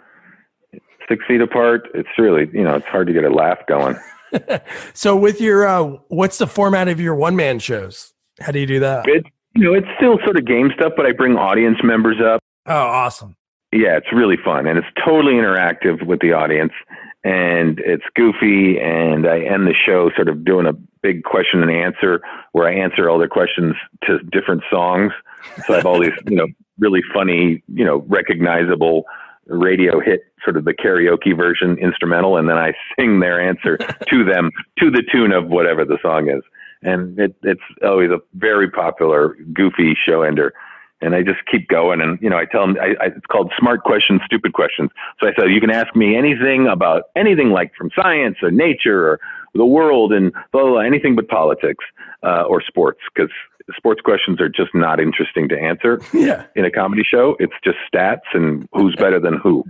six 1.08 1.24
feet 1.26 1.40
apart. 1.40 1.88
It's 1.94 2.08
really 2.18 2.48
you 2.52 2.64
know 2.64 2.76
it's 2.76 2.86
hard 2.86 3.06
to 3.06 3.12
get 3.12 3.24
a 3.24 3.30
laugh 3.30 3.58
going. 3.66 3.96
so 4.94 5.16
with 5.16 5.40
your 5.40 5.66
uh, 5.66 5.96
what's 6.08 6.38
the 6.38 6.46
format 6.46 6.88
of 6.88 7.00
your 7.00 7.14
one 7.14 7.36
man 7.36 7.58
shows? 7.58 8.12
How 8.40 8.52
do 8.52 8.58
you 8.60 8.66
do 8.66 8.80
that? 8.80 9.08
It, 9.08 9.26
you 9.54 9.64
know, 9.64 9.74
it's 9.74 9.88
still 9.96 10.18
sort 10.24 10.36
of 10.36 10.46
game 10.46 10.70
stuff, 10.74 10.92
but 10.96 11.06
I 11.06 11.12
bring 11.12 11.36
audience 11.36 11.78
members 11.82 12.18
up. 12.24 12.40
Oh, 12.66 12.74
awesome. 12.74 13.34
Yeah, 13.72 13.96
it's 13.96 14.12
really 14.12 14.36
fun 14.42 14.66
and 14.66 14.78
it's 14.78 14.86
totally 15.04 15.34
interactive 15.34 16.06
with 16.06 16.20
the 16.20 16.32
audience 16.32 16.72
and 17.24 17.78
it's 17.80 18.04
goofy 18.14 18.78
and 18.78 19.26
I 19.26 19.40
end 19.40 19.66
the 19.66 19.74
show 19.74 20.10
sort 20.14 20.28
of 20.28 20.44
doing 20.44 20.66
a 20.66 20.72
big 21.02 21.24
question 21.24 21.62
and 21.62 21.70
answer 21.70 22.20
where 22.52 22.66
I 22.66 22.74
answer 22.74 23.10
all 23.10 23.18
their 23.18 23.28
questions 23.28 23.74
to 24.04 24.20
different 24.30 24.62
songs. 24.70 25.12
So 25.66 25.74
I 25.74 25.76
have 25.78 25.86
all 25.86 26.00
these, 26.00 26.12
you 26.28 26.36
know, 26.36 26.46
really 26.78 27.02
funny, 27.12 27.62
you 27.68 27.84
know, 27.84 28.04
recognizable 28.06 29.04
radio 29.48 30.00
hit 30.00 30.20
sort 30.44 30.56
of 30.56 30.64
the 30.64 30.74
karaoke 30.74 31.36
version 31.36 31.76
instrumental 31.78 32.36
and 32.36 32.48
then 32.48 32.56
I 32.56 32.72
sing 32.98 33.20
their 33.20 33.40
answer 33.40 33.76
to 33.76 34.24
them 34.32 34.50
to 34.78 34.90
the 34.90 35.02
tune 35.10 35.32
of 35.32 35.48
whatever 35.48 35.84
the 35.84 35.98
song 36.02 36.28
is. 36.28 36.42
And 36.82 37.18
it, 37.18 37.34
it's 37.42 37.60
always 37.82 38.10
a 38.10 38.20
very 38.34 38.70
popular 38.70 39.36
goofy 39.52 39.96
show 40.06 40.22
ender 40.22 40.54
and 41.00 41.14
I 41.14 41.22
just 41.22 41.38
keep 41.50 41.68
going. 41.68 42.00
And 42.00 42.18
you 42.20 42.28
know, 42.28 42.38
I 42.38 42.44
tell 42.44 42.66
them 42.66 42.76
I, 42.80 42.94
I, 43.02 43.06
it's 43.08 43.26
called 43.26 43.52
smart 43.58 43.82
questions, 43.84 44.20
stupid 44.24 44.52
questions. 44.52 44.90
So 45.20 45.28
I 45.28 45.32
said 45.38 45.50
you 45.50 45.60
can 45.60 45.70
ask 45.70 45.94
me 45.94 46.16
anything 46.16 46.66
about 46.66 47.04
anything 47.16 47.50
like 47.50 47.72
from 47.76 47.90
science 47.94 48.36
or 48.42 48.50
nature 48.50 49.08
or 49.08 49.20
the 49.54 49.66
world 49.66 50.12
and 50.12 50.32
blah, 50.52 50.62
blah, 50.62 50.70
blah 50.70 50.80
anything 50.80 51.16
but 51.16 51.28
politics 51.28 51.84
uh, 52.22 52.42
or 52.42 52.62
sports 52.62 53.00
because 53.14 53.30
sports 53.76 54.00
questions 54.00 54.40
are 54.40 54.48
just 54.48 54.74
not 54.74 55.00
interesting 55.00 55.48
to 55.48 55.58
answer 55.58 56.00
yeah. 56.12 56.46
in 56.56 56.64
a 56.64 56.70
comedy 56.70 57.02
show. 57.08 57.36
It's 57.38 57.52
just 57.62 57.76
stats 57.92 58.28
and 58.32 58.68
who's 58.72 58.96
better 58.96 59.20
than 59.20 59.38
who, 59.38 59.64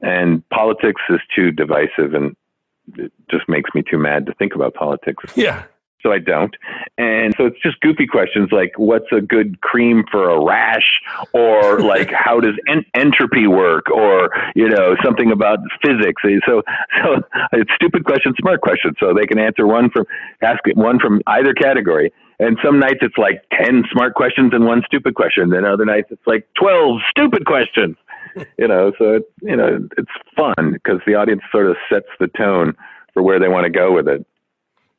and 0.00 0.46
politics 0.50 1.02
is 1.08 1.20
too 1.34 1.50
divisive 1.50 2.14
and 2.14 2.36
it 2.96 3.12
just 3.30 3.48
makes 3.48 3.70
me 3.74 3.82
too 3.88 3.98
mad 3.98 4.26
to 4.26 4.34
think 4.34 4.54
about 4.54 4.74
politics. 4.74 5.24
Yeah 5.36 5.64
so 6.02 6.12
I 6.12 6.18
don't. 6.18 6.54
And 6.98 7.34
so 7.36 7.46
it's 7.46 7.60
just 7.62 7.80
goofy 7.80 8.06
questions 8.06 8.50
like 8.52 8.72
what's 8.76 9.10
a 9.12 9.20
good 9.20 9.60
cream 9.60 10.04
for 10.10 10.30
a 10.30 10.44
rash 10.44 11.00
or 11.32 11.80
like 11.92 12.10
how 12.10 12.40
does 12.40 12.54
en- 12.68 12.84
entropy 12.94 13.46
work 13.46 13.90
or 13.90 14.30
you 14.54 14.68
know 14.68 14.96
something 15.04 15.30
about 15.30 15.58
physics. 15.84 16.22
So 16.46 16.62
so 17.02 17.22
it's 17.52 17.70
stupid 17.74 18.04
questions, 18.04 18.36
smart 18.40 18.60
questions. 18.60 18.96
So 19.00 19.14
they 19.14 19.26
can 19.26 19.38
answer 19.38 19.66
one 19.66 19.90
from 19.90 20.06
ask 20.42 20.60
one 20.74 20.98
from 20.98 21.22
either 21.26 21.54
category. 21.54 22.12
And 22.38 22.58
some 22.64 22.80
nights 22.80 22.98
it's 23.02 23.16
like 23.16 23.44
10 23.52 23.84
smart 23.92 24.14
questions 24.14 24.50
and 24.52 24.64
one 24.64 24.82
stupid 24.84 25.14
question. 25.14 25.50
Then 25.50 25.64
other 25.64 25.84
nights 25.84 26.08
it's 26.10 26.26
like 26.26 26.48
12 26.58 26.98
stupid 27.10 27.46
questions. 27.46 27.96
You 28.58 28.66
know, 28.66 28.92
so 28.98 29.16
it, 29.16 29.22
you 29.42 29.54
know, 29.54 29.86
it's 29.98 30.10
fun 30.34 30.72
because 30.72 31.00
the 31.06 31.14
audience 31.14 31.42
sort 31.52 31.68
of 31.68 31.76
sets 31.90 32.06
the 32.18 32.28
tone 32.28 32.74
for 33.12 33.22
where 33.22 33.38
they 33.38 33.48
want 33.48 33.64
to 33.64 33.70
go 33.70 33.92
with 33.92 34.08
it. 34.08 34.26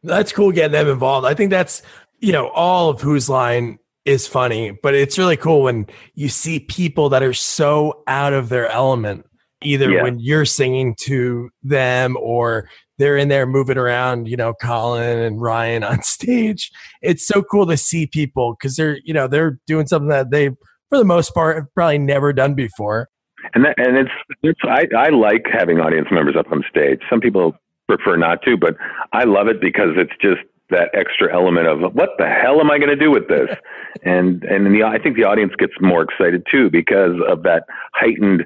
That's 0.04 0.32
cool 0.32 0.52
getting 0.52 0.74
them 0.74 0.90
involved. 0.90 1.26
I 1.26 1.34
think 1.34 1.50
that's, 1.50 1.82
you 2.20 2.32
know, 2.32 2.50
all 2.50 2.90
of 2.90 3.02
Whose 3.02 3.30
Line 3.30 3.80
is 4.06 4.28
funny, 4.28 4.72
but 4.84 4.94
it's 4.94 5.18
really 5.18 5.38
cool 5.38 5.64
when 5.64 5.88
you 6.14 6.28
see 6.28 6.60
people 6.60 7.10
that 7.10 7.24
are 7.24 7.34
so 7.34 8.04
out 8.08 8.34
of 8.34 8.50
their 8.50 8.68
element, 8.68 9.26
either 9.62 9.90
yeah. 9.90 10.04
when 10.04 10.20
you're 10.20 10.46
singing 10.46 10.96
to 11.02 11.50
them 11.64 12.18
or 12.20 12.70
they're 12.98 13.18
in 13.18 13.30
there 13.30 13.46
moving 13.46 13.78
around, 13.78 14.28
you 14.28 14.38
know, 14.38 14.54
Colin 14.54 15.20
and 15.20 15.42
Ryan 15.42 15.84
on 15.84 16.02
stage. 16.04 16.70
It's 17.02 17.26
so 17.26 17.42
cool 17.42 17.66
to 17.68 17.78
see 17.78 18.06
people 18.06 18.56
because 18.60 18.76
they're, 18.76 19.00
you 19.04 19.14
know, 19.14 19.28
they're 19.28 19.60
doing 19.68 19.88
something 19.88 20.10
that 20.10 20.32
they, 20.32 20.50
for 20.90 20.98
the 20.98 21.06
most 21.06 21.34
part, 21.34 21.56
have 21.56 21.74
probably 21.74 21.98
never 21.98 22.34
done 22.34 22.54
before. 22.56 23.10
And 23.54 23.66
that, 23.66 23.76
and 23.78 23.98
it's, 23.98 24.12
it's 24.42 24.60
I, 24.64 24.88
I 24.98 25.10
like 25.10 25.46
having 25.52 25.80
audience 25.80 26.08
members 26.12 26.36
up 26.38 26.52
on 26.52 26.64
stage. 26.70 27.00
Some 27.10 27.20
people 27.20 27.56
prefer 27.88 28.18
not 28.18 28.42
to, 28.44 28.58
but 28.58 28.76
I 29.12 29.24
love 29.24 29.48
it 29.48 29.62
because 29.62 29.92
it's 29.98 30.14
just 30.22 30.42
that 30.70 30.90
extra 30.94 31.34
element 31.34 31.68
of 31.68 31.94
what 31.94 32.12
the 32.18 32.28
hell 32.28 32.60
am 32.60 32.72
I 32.72 32.78
going 32.78 32.90
to 32.90 32.96
do 32.96 33.12
with 33.12 33.28
this? 33.28 33.50
and 34.04 34.44
and 34.44 34.74
the, 34.74 34.84
I 34.84 34.98
think 34.98 35.18
the 35.18 35.24
audience 35.24 35.54
gets 35.58 35.74
more 35.82 36.02
excited 36.02 36.46
too 36.50 36.70
because 36.70 37.16
of 37.28 37.44
that 37.44 37.64
heightened 37.94 38.46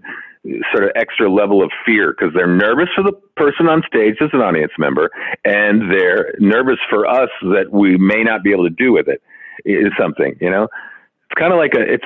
sort 0.71 0.85
of 0.85 0.91
extra 0.95 1.31
level 1.31 1.61
of 1.61 1.71
fear 1.85 2.15
because 2.17 2.33
they're 2.33 2.47
nervous 2.47 2.87
for 2.95 3.03
the 3.03 3.11
person 3.35 3.67
on 3.67 3.83
stage 3.87 4.15
as 4.21 4.29
an 4.33 4.39
audience 4.39 4.71
member 4.77 5.09
and 5.43 5.91
they're 5.91 6.33
nervous 6.39 6.77
for 6.89 7.05
us 7.05 7.29
that 7.41 7.65
we 7.71 7.97
may 7.97 8.23
not 8.23 8.43
be 8.43 8.51
able 8.51 8.63
to 8.63 8.69
do 8.69 8.93
with 8.93 9.07
it 9.07 9.21
is 9.65 9.91
something 9.99 10.37
you 10.39 10.49
know 10.49 10.63
it's 10.63 11.37
kind 11.37 11.51
of 11.51 11.59
like 11.59 11.73
a 11.73 11.81
it's 11.81 12.05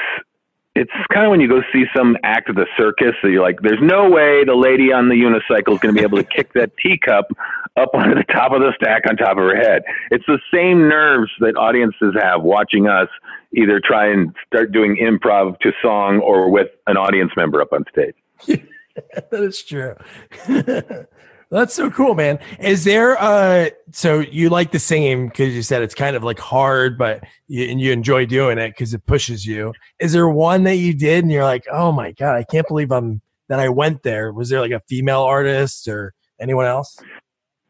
it's 0.75 0.91
kind 1.13 1.25
of 1.25 1.31
when 1.31 1.41
you 1.41 1.49
go 1.49 1.61
see 1.73 1.83
some 1.95 2.15
act 2.23 2.49
of 2.49 2.55
the 2.55 2.65
circus 2.77 3.13
that 3.21 3.29
you're 3.29 3.41
like, 3.41 3.61
there's 3.61 3.81
no 3.81 4.09
way 4.09 4.45
the 4.45 4.55
lady 4.55 4.93
on 4.93 5.09
the 5.09 5.15
unicycle 5.15 5.73
is 5.73 5.79
going 5.79 5.93
to 5.93 5.99
be 5.99 6.05
able 6.05 6.17
to 6.17 6.23
kick 6.23 6.53
that 6.53 6.71
teacup 6.81 7.27
up 7.75 7.89
onto 7.93 8.15
the 8.15 8.23
top 8.31 8.53
of 8.53 8.61
the 8.61 8.71
stack 8.81 9.03
on 9.09 9.17
top 9.17 9.31
of 9.31 9.43
her 9.43 9.55
head. 9.55 9.83
It's 10.11 10.25
the 10.27 10.39
same 10.53 10.87
nerves 10.87 11.29
that 11.39 11.57
audiences 11.57 12.15
have 12.21 12.43
watching 12.43 12.87
us 12.87 13.09
either 13.53 13.81
try 13.83 14.11
and 14.11 14.33
start 14.47 14.71
doing 14.71 14.95
improv 14.95 15.59
to 15.59 15.71
song 15.81 16.19
or 16.19 16.49
with 16.49 16.69
an 16.87 16.95
audience 16.95 17.31
member 17.35 17.61
up 17.61 17.73
on 17.73 17.83
stage. 17.91 18.15
that 19.13 19.43
is 19.43 19.61
true. 19.61 19.95
That's 21.51 21.73
so 21.73 21.91
cool, 21.91 22.15
man. 22.15 22.39
Is 22.59 22.85
there 22.85 23.21
uh 23.21 23.69
so 23.91 24.19
you 24.19 24.49
like 24.49 24.71
the 24.71 24.79
singing 24.79 25.27
because 25.27 25.53
you 25.53 25.61
said 25.61 25.81
it's 25.83 25.93
kind 25.93 26.15
of 26.15 26.23
like 26.23 26.39
hard, 26.39 26.97
but 26.97 27.23
you, 27.47 27.65
and 27.65 27.79
you 27.79 27.91
enjoy 27.91 28.25
doing 28.25 28.57
it 28.57 28.69
because 28.69 28.93
it 28.93 29.05
pushes 29.05 29.45
you. 29.45 29.73
Is 29.99 30.13
there 30.13 30.29
one 30.29 30.63
that 30.63 30.77
you 30.77 30.93
did 30.93 31.25
and 31.25 31.31
you're 31.31 31.43
like, 31.43 31.65
oh 31.69 31.91
my 31.91 32.13
god, 32.13 32.35
I 32.37 32.43
can't 32.43 32.67
believe 32.67 32.91
I'm 32.91 33.21
that 33.49 33.59
I 33.59 33.67
went 33.67 34.03
there? 34.03 34.31
Was 34.31 34.47
there 34.49 34.61
like 34.61 34.71
a 34.71 34.81
female 34.87 35.23
artist 35.23 35.89
or 35.89 36.13
anyone 36.39 36.65
else? 36.65 36.97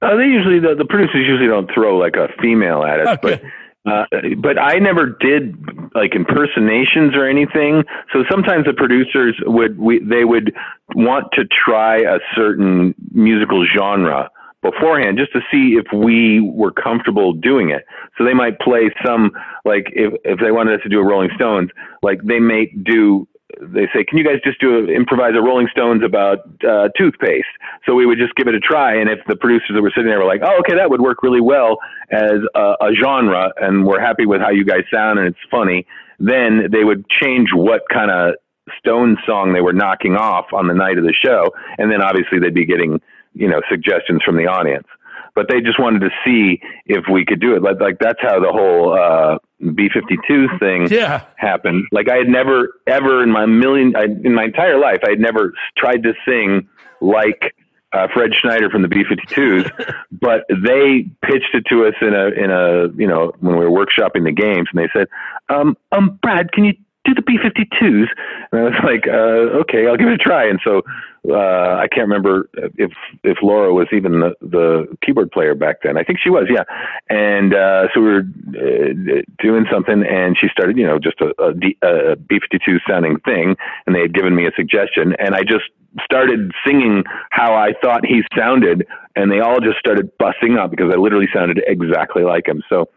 Uh, 0.03 0.15
they 0.15 0.25
usually 0.25 0.59
the, 0.59 0.75
the 0.75 0.85
producers 0.85 1.27
usually 1.27 1.47
don't 1.47 1.69
throw 1.73 1.97
like 1.97 2.15
a 2.15 2.27
female 2.39 2.83
at 2.83 2.99
it, 2.99 3.07
okay. 3.07 3.19
but 3.21 3.41
uh, 3.85 4.05
but 4.37 4.59
I 4.59 4.77
never 4.77 5.17
did 5.19 5.55
like 5.95 6.13
impersonations 6.13 7.15
or 7.15 7.27
anything. 7.27 7.83
So 8.13 8.23
sometimes 8.29 8.65
the 8.65 8.73
producers 8.73 9.35
would 9.45 9.79
we, 9.79 9.99
they 9.99 10.23
would 10.23 10.53
want 10.95 11.27
to 11.33 11.45
try 11.45 11.97
a 11.97 12.19
certain 12.35 12.93
musical 13.11 13.65
genre 13.65 14.29
beforehand 14.61 15.17
just 15.17 15.33
to 15.33 15.39
see 15.51 15.79
if 15.79 15.87
we 15.91 16.39
were 16.41 16.71
comfortable 16.71 17.33
doing 17.33 17.71
it. 17.71 17.83
So 18.17 18.23
they 18.23 18.35
might 18.35 18.59
play 18.59 18.91
some 19.03 19.31
like 19.65 19.87
if 19.93 20.13
if 20.23 20.39
they 20.39 20.51
wanted 20.51 20.75
us 20.75 20.83
to 20.83 20.89
do 20.89 20.99
a 20.99 21.03
Rolling 21.03 21.31
Stones, 21.35 21.71
like 22.03 22.21
they 22.23 22.39
may 22.39 22.67
do 22.83 23.27
they 23.59 23.87
say, 23.93 24.03
"Can 24.03 24.17
you 24.17 24.23
guys 24.23 24.39
just 24.43 24.59
do 24.59 24.77
a, 24.77 24.83
improvise 24.91 25.33
a 25.35 25.41
Rolling 25.41 25.67
Stones 25.71 26.03
about 26.03 26.39
uh, 26.67 26.89
toothpaste?" 26.97 27.51
So 27.85 27.95
we 27.95 28.05
would 28.05 28.17
just 28.17 28.35
give 28.35 28.47
it 28.47 28.55
a 28.55 28.59
try, 28.59 28.95
and 28.95 29.09
if 29.09 29.19
the 29.27 29.35
producers 29.35 29.71
that 29.73 29.81
were 29.81 29.91
sitting 29.95 30.09
there 30.09 30.19
were 30.19 30.25
like, 30.25 30.41
"Oh, 30.43 30.59
okay, 30.59 30.75
that 30.75 30.89
would 30.89 31.01
work 31.01 31.23
really 31.23 31.41
well 31.41 31.77
as 32.11 32.39
a, 32.55 32.75
a 32.81 32.91
genre," 33.01 33.51
and 33.57 33.85
we're 33.85 34.01
happy 34.01 34.25
with 34.25 34.41
how 34.41 34.49
you 34.49 34.65
guys 34.65 34.83
sound 34.93 35.19
and 35.19 35.27
it's 35.27 35.45
funny, 35.49 35.85
then 36.19 36.69
they 36.71 36.83
would 36.83 37.05
change 37.09 37.49
what 37.53 37.81
kind 37.91 38.11
of 38.11 38.35
Stone 38.79 39.17
song 39.25 39.53
they 39.53 39.61
were 39.61 39.73
knocking 39.73 40.15
off 40.15 40.45
on 40.53 40.67
the 40.67 40.73
night 40.73 40.97
of 40.97 41.03
the 41.03 41.13
show, 41.13 41.49
and 41.77 41.91
then 41.91 42.01
obviously 42.01 42.39
they'd 42.39 42.53
be 42.53 42.65
getting 42.65 43.01
you 43.33 43.47
know 43.47 43.61
suggestions 43.69 44.21
from 44.23 44.37
the 44.37 44.45
audience 44.45 44.87
but 45.35 45.47
they 45.49 45.61
just 45.61 45.79
wanted 45.79 45.99
to 45.99 46.09
see 46.25 46.61
if 46.85 47.05
we 47.11 47.25
could 47.25 47.39
do 47.39 47.55
it. 47.55 47.61
Like, 47.61 47.79
like 47.79 47.99
that's 47.99 48.21
how 48.21 48.39
the 48.39 48.51
whole 48.51 48.97
uh, 48.97 49.37
B 49.73 49.89
fifty 49.93 50.17
two 50.27 50.47
thing 50.59 50.87
yeah. 50.89 51.25
happened. 51.37 51.85
Like 51.91 52.09
I 52.09 52.17
had 52.17 52.27
never 52.27 52.79
ever 52.87 53.23
in 53.23 53.31
my 53.31 53.45
million 53.45 53.95
I, 53.95 54.03
in 54.03 54.33
my 54.33 54.45
entire 54.45 54.79
life 54.79 54.99
I 55.05 55.11
had 55.11 55.19
never 55.19 55.53
tried 55.77 56.03
to 56.03 56.13
sing 56.25 56.67
like 56.99 57.55
uh, 57.93 58.07
Fred 58.13 58.31
Schneider 58.39 58.69
from 58.69 58.83
the 58.83 58.87
B 58.87 59.03
52s, 59.03 59.69
but 60.11 60.45
they 60.49 61.05
pitched 61.21 61.53
it 61.53 61.65
to 61.69 61.85
us 61.85 61.93
in 62.01 62.13
a 62.13 62.27
in 62.27 62.51
a 62.51 62.87
you 62.97 63.07
know 63.07 63.33
when 63.39 63.57
we 63.57 63.65
were 63.65 63.85
workshopping 63.85 64.23
the 64.23 64.31
games, 64.31 64.69
and 64.73 64.81
they 64.81 64.89
said, 64.93 65.07
um, 65.49 65.77
um, 65.91 66.19
Brad, 66.21 66.51
can 66.51 66.65
you 66.65 66.73
do 67.05 67.13
the 67.13 67.21
B-52s. 67.21 68.07
And 68.51 68.61
I 68.61 68.63
was 68.63 68.73
like, 68.83 69.07
uh, 69.07 69.59
okay, 69.61 69.87
I'll 69.87 69.97
give 69.97 70.07
it 70.07 70.13
a 70.13 70.17
try. 70.17 70.47
And 70.47 70.59
so 70.63 70.81
uh, 71.29 71.77
I 71.77 71.87
can't 71.87 72.07
remember 72.07 72.49
if 72.77 72.91
if 73.23 73.37
Laura 73.43 73.73
was 73.73 73.87
even 73.93 74.21
the, 74.21 74.33
the 74.41 74.87
keyboard 75.05 75.31
player 75.31 75.53
back 75.53 75.77
then. 75.83 75.97
I 75.97 76.03
think 76.03 76.19
she 76.19 76.31
was, 76.31 76.47
yeah. 76.49 76.63
And 77.09 77.53
uh, 77.53 77.87
so 77.93 78.01
we 78.01 78.07
were 78.07 78.23
uh, 78.23 79.21
doing 79.37 79.65
something, 79.71 80.03
and 80.03 80.35
she 80.39 80.47
started, 80.51 80.77
you 80.77 80.85
know, 80.85 80.97
just 80.97 81.21
a, 81.21 81.29
a, 81.41 81.53
D, 81.53 81.77
a 81.83 82.15
B-52 82.15 82.79
sounding 82.89 83.19
thing, 83.19 83.55
and 83.85 83.95
they 83.95 84.01
had 84.01 84.15
given 84.15 84.35
me 84.35 84.47
a 84.47 84.51
suggestion, 84.55 85.13
and 85.19 85.35
I 85.35 85.41
just 85.41 85.65
started 86.03 86.51
singing 86.65 87.03
how 87.29 87.53
I 87.53 87.73
thought 87.83 88.03
he 88.03 88.23
sounded, 88.35 88.87
and 89.15 89.31
they 89.31 89.41
all 89.41 89.59
just 89.59 89.77
started 89.77 90.09
busting 90.17 90.57
up 90.57 90.71
because 90.71 90.91
I 90.91 90.97
literally 90.97 91.27
sounded 91.31 91.61
exactly 91.67 92.23
like 92.23 92.47
him. 92.47 92.63
So 92.67 92.89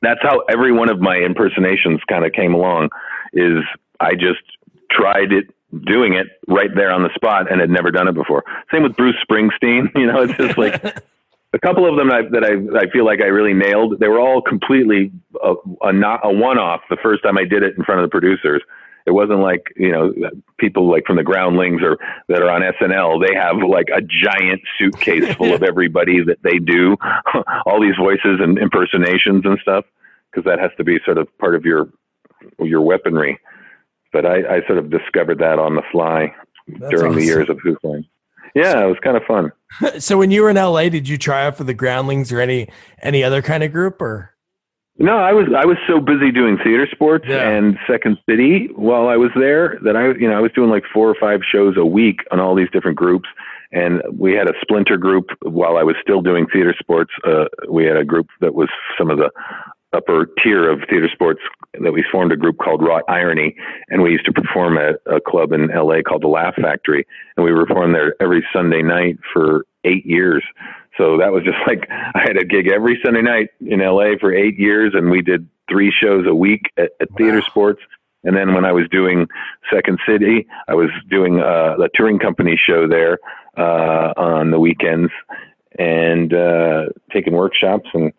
that's 0.00 0.20
how 0.22 0.40
every 0.48 0.72
one 0.72 0.90
of 0.90 1.00
my 1.00 1.16
impersonations 1.16 2.00
kind 2.08 2.24
of 2.24 2.32
came 2.32 2.54
along 2.54 2.88
is 3.32 3.64
I 4.00 4.14
just 4.14 4.42
tried 4.90 5.32
it 5.32 5.46
doing 5.86 6.14
it 6.14 6.26
right 6.48 6.70
there 6.74 6.90
on 6.90 7.02
the 7.02 7.10
spot 7.14 7.50
and 7.50 7.60
had 7.60 7.70
never 7.70 7.90
done 7.90 8.08
it 8.08 8.14
before. 8.14 8.44
Same 8.70 8.82
with 8.82 8.96
Bruce 8.96 9.16
Springsteen, 9.28 9.90
you 9.94 10.06
know, 10.06 10.22
it's 10.22 10.36
just 10.36 10.58
like 10.58 10.84
a 11.52 11.58
couple 11.58 11.88
of 11.88 11.96
them 11.96 12.08
that 12.08 12.16
I, 12.16 12.22
that 12.30 12.44
I, 12.44 12.86
I 12.86 12.90
feel 12.90 13.04
like 13.04 13.20
I 13.20 13.26
really 13.26 13.54
nailed. 13.54 14.00
They 14.00 14.08
were 14.08 14.20
all 14.20 14.42
completely 14.42 15.12
a, 15.42 15.54
a 15.82 15.92
not 15.92 16.20
a 16.24 16.32
one 16.32 16.58
off. 16.58 16.80
The 16.88 16.96
first 17.02 17.22
time 17.22 17.38
I 17.38 17.44
did 17.44 17.62
it 17.62 17.76
in 17.76 17.84
front 17.84 18.00
of 18.00 18.06
the 18.06 18.10
producers, 18.10 18.62
it 19.06 19.10
wasn't 19.10 19.40
like 19.40 19.72
you 19.76 19.90
know 19.90 20.14
people 20.58 20.90
like 20.90 21.04
from 21.06 21.16
the 21.16 21.24
Groundlings 21.24 21.82
or 21.82 21.98
that 22.28 22.42
are 22.42 22.50
on 22.50 22.62
SNL. 22.62 23.26
They 23.26 23.34
have 23.34 23.56
like 23.68 23.88
a 23.94 24.00
giant 24.00 24.62
suitcase 24.78 25.34
full 25.36 25.52
of 25.52 25.62
everybody 25.62 26.22
that 26.24 26.42
they 26.42 26.58
do, 26.58 26.96
all 27.66 27.80
these 27.80 27.96
voices 27.98 28.40
and 28.40 28.58
impersonations 28.58 29.42
and 29.44 29.58
stuff, 29.60 29.84
because 30.30 30.44
that 30.44 30.58
has 30.58 30.70
to 30.78 30.84
be 30.84 30.98
sort 31.04 31.18
of 31.18 31.26
part 31.38 31.54
of 31.54 31.64
your 31.64 31.88
your 32.60 32.80
weaponry. 32.80 33.38
But 34.12 34.26
I, 34.26 34.56
I 34.56 34.66
sort 34.66 34.78
of 34.78 34.90
discovered 34.90 35.38
that 35.38 35.58
on 35.58 35.74
the 35.74 35.82
fly 35.90 36.34
That's 36.68 36.90
during 36.90 37.12
awesome. 37.12 37.16
the 37.20 37.24
years 37.24 37.48
of 37.48 37.58
Whose 37.62 37.78
Line. 37.82 38.04
Yeah, 38.54 38.84
it 38.84 38.86
was 38.88 38.98
kind 39.02 39.16
of 39.16 39.22
fun. 39.24 39.50
so 39.98 40.18
when 40.18 40.30
you 40.30 40.42
were 40.42 40.50
in 40.50 40.56
LA, 40.56 40.88
did 40.90 41.08
you 41.08 41.16
try 41.16 41.46
out 41.46 41.56
for 41.56 41.64
the 41.64 41.72
Groundlings 41.74 42.30
or 42.32 42.40
any 42.40 42.68
any 43.02 43.24
other 43.24 43.40
kind 43.40 43.62
of 43.62 43.72
group 43.72 44.02
or? 44.02 44.30
No, 44.98 45.16
I 45.16 45.32
was 45.32 45.46
I 45.56 45.64
was 45.64 45.78
so 45.88 46.00
busy 46.00 46.30
doing 46.30 46.58
theater 46.58 46.86
sports 46.92 47.24
Yeah. 47.26 47.48
and 47.48 47.78
Second 47.90 48.18
City 48.28 48.68
while 48.76 49.08
I 49.08 49.16
was 49.16 49.30
there 49.34 49.78
that 49.84 49.96
I 49.96 50.08
you 50.20 50.28
know 50.28 50.36
I 50.36 50.40
was 50.40 50.52
doing 50.52 50.68
like 50.68 50.84
four 50.92 51.08
or 51.08 51.14
five 51.18 51.40
shows 51.50 51.76
a 51.78 51.86
week 51.86 52.18
on 52.30 52.38
all 52.40 52.54
these 52.54 52.68
different 52.70 52.98
groups, 52.98 53.26
and 53.72 54.02
we 54.12 54.34
had 54.34 54.48
a 54.48 54.52
splinter 54.60 54.98
group 54.98 55.28
while 55.40 55.78
I 55.78 55.82
was 55.82 55.96
still 56.02 56.20
doing 56.20 56.46
theater 56.52 56.74
sports. 56.78 57.12
Uh, 57.26 57.46
we 57.70 57.86
had 57.86 57.96
a 57.96 58.04
group 58.04 58.26
that 58.42 58.54
was 58.54 58.68
some 58.98 59.10
of 59.10 59.16
the 59.16 59.30
upper 59.94 60.26
tier 60.42 60.70
of 60.70 60.80
theater 60.90 61.08
sports 61.10 61.40
that 61.80 61.92
we 61.92 62.04
formed 62.10 62.32
a 62.32 62.36
group 62.36 62.58
called 62.58 62.82
Raw 62.82 63.00
Irony, 63.08 63.56
and 63.88 64.02
we 64.02 64.10
used 64.12 64.26
to 64.26 64.32
perform 64.32 64.78
at 64.78 64.96
a 65.06 65.20
club 65.20 65.52
in 65.52 65.68
LA 65.68 66.02
called 66.06 66.22
the 66.22 66.28
Laugh 66.28 66.54
Factory, 66.56 67.06
and 67.36 67.44
we 67.44 67.52
performed 67.52 67.94
there 67.94 68.14
every 68.20 68.44
Sunday 68.52 68.82
night 68.82 69.18
for 69.32 69.64
eight 69.84 70.04
years. 70.04 70.44
So 70.98 71.16
that 71.18 71.32
was 71.32 71.44
just 71.44 71.58
like 71.66 71.88
I 71.90 72.20
had 72.20 72.36
a 72.36 72.44
gig 72.44 72.68
every 72.68 73.00
Sunday 73.04 73.22
night 73.22 73.48
in 73.60 73.80
LA 73.80 74.16
for 74.20 74.32
eight 74.34 74.58
years, 74.58 74.92
and 74.94 75.10
we 75.10 75.22
did 75.22 75.48
three 75.70 75.92
shows 75.92 76.26
a 76.26 76.34
week 76.34 76.62
at, 76.76 76.90
at 77.00 77.08
Theater 77.16 77.38
Wow. 77.38 77.46
Sports. 77.48 77.80
And 78.24 78.36
then 78.36 78.54
when 78.54 78.64
I 78.64 78.72
was 78.72 78.84
doing 78.90 79.26
Second 79.72 79.98
City, 80.06 80.46
I 80.68 80.74
was 80.74 80.90
doing 81.10 81.40
uh, 81.40 81.74
a 81.82 81.88
touring 81.94 82.20
company 82.20 82.56
show 82.56 82.86
there 82.86 83.18
uh, 83.58 84.12
on 84.16 84.52
the 84.52 84.60
weekends 84.60 85.10
and 85.78 86.32
uh, 86.32 86.84
taking 87.12 87.32
workshops 87.32 87.88
and 87.94 88.12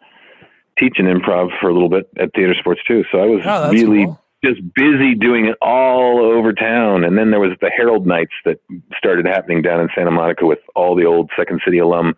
teaching 0.80 1.06
improv 1.06 1.50
for 1.60 1.70
a 1.70 1.74
little 1.74 1.90
bit 1.90 2.10
at 2.20 2.34
Theater 2.34 2.56
Sports 2.60 2.82
too. 2.88 3.04
So 3.12 3.20
I 3.20 3.26
was 3.26 3.42
Oh, 3.46 3.72
really 3.72 4.06
cool. 4.06 4.20
just 4.44 4.62
busy 4.74 5.16
doing 5.16 5.46
it 5.46 5.56
all 5.62 6.20
over 6.20 6.52
town. 6.54 7.04
And 7.04 7.18
then 7.18 7.32
there 7.32 7.40
was 7.40 7.52
the 7.62 7.70
Harold 7.76 8.06
Nights 8.08 8.34
that 8.46 8.60
started 8.98 9.26
happening 9.26 9.62
down 9.62 9.80
in 9.82 9.90
Santa 9.96 10.12
Monica 10.12 10.46
with 10.46 10.60
all 10.76 10.96
the 10.96 11.06
old 11.06 11.30
Second 11.38 11.62
City 11.64 11.78
alum. 11.80 12.16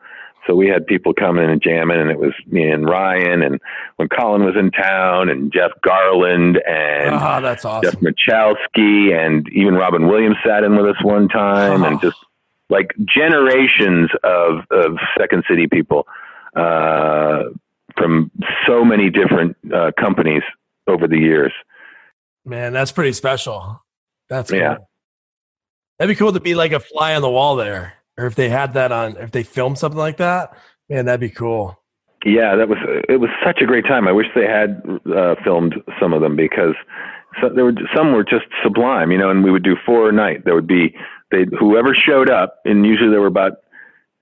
So 0.48 0.54
we 0.56 0.68
had 0.68 0.86
people 0.86 1.12
coming 1.12 1.50
and 1.50 1.60
jamming, 1.60 2.00
and 2.00 2.12
it 2.12 2.20
was 2.20 2.32
me 2.46 2.70
and 2.70 2.88
Ryan, 2.88 3.42
and 3.42 3.60
when 3.96 4.08
Colin 4.10 4.44
was 4.46 4.56
in 4.56 4.70
town, 4.70 5.28
and 5.28 5.52
Jeff 5.52 5.72
Garlin, 5.84 6.56
and 6.70 7.16
Oh, 7.16 7.42
that's 7.42 7.66
awesome. 7.66 7.92
Jeff. 7.92 8.00
Michalski, 8.00 9.12
and 9.12 9.50
even 9.54 9.74
Robin 9.74 10.08
Williams 10.08 10.36
sat 10.46 10.64
in 10.64 10.76
with 10.78 10.86
us 10.86 11.04
one 11.04 11.30
time, 11.30 11.82
Oh. 11.82 11.88
and 11.88 12.00
just 12.00 12.18
like 12.70 12.94
generations 13.08 14.12
of 14.24 14.60
of 14.70 14.98
Second 15.18 15.46
City 15.50 15.66
people 15.66 16.08
uh, 16.56 17.46
from 17.98 18.32
so 18.68 18.84
many 18.84 19.10
different 19.10 19.56
uh, 19.74 19.92
companies 20.00 20.44
over 20.88 21.08
the 21.08 21.18
years. 21.18 21.52
Man, 22.46 22.74
that's 22.74 22.92
pretty 22.92 23.14
special. 23.14 23.82
That's 24.30 24.52
cool. 24.52 24.60
Yeah. 24.60 24.78
That'd 25.98 26.16
be 26.16 26.20
cool 26.20 26.34
to 26.34 26.40
be 26.40 26.56
like 26.56 26.74
a 26.74 26.80
fly 26.80 27.16
on 27.16 27.22
the 27.22 27.30
wall 27.30 27.56
there. 27.56 27.94
Or 28.18 28.26
if 28.26 28.36
they 28.36 28.50
had 28.50 28.74
that 28.74 28.92
on, 28.92 29.18
if 29.18 29.32
they 29.32 29.44
filmed 29.44 29.78
something 29.78 29.98
like 29.98 30.18
that, 30.18 30.58
man, 30.90 31.06
that'd 31.06 31.20
be 31.20 31.30
cool. 31.30 31.80
Yeah, 32.26 32.56
that 32.56 32.68
was 32.68 32.78
it. 33.08 33.20
Was 33.20 33.30
such 33.46 33.62
a 33.62 33.66
great 33.66 33.86
time. 33.86 34.08
I 34.08 34.12
wish 34.12 34.26
they 34.34 34.48
had 34.48 34.82
uh, 35.16 35.36
filmed 35.44 35.76
some 36.00 36.12
of 36.12 36.22
them 36.22 36.36
because 36.36 36.74
so, 37.40 37.50
there 37.50 37.66
were 37.66 37.74
some 37.96 38.14
were 38.14 38.24
just 38.24 38.46
sublime, 38.64 39.12
you 39.12 39.18
know. 39.18 39.30
And 39.30 39.44
we 39.44 39.52
would 39.52 39.64
do 39.64 39.76
four 39.86 40.10
a 40.10 40.12
night. 40.12 40.44
There 40.44 40.56
would 40.56 40.66
be 40.66 40.96
they 41.32 41.46
whoever 41.60 41.94
showed 41.94 42.32
up, 42.32 42.62
and 42.66 42.86
usually 42.86 43.12
there 43.12 43.22
were 43.22 43.28
about 43.28 43.58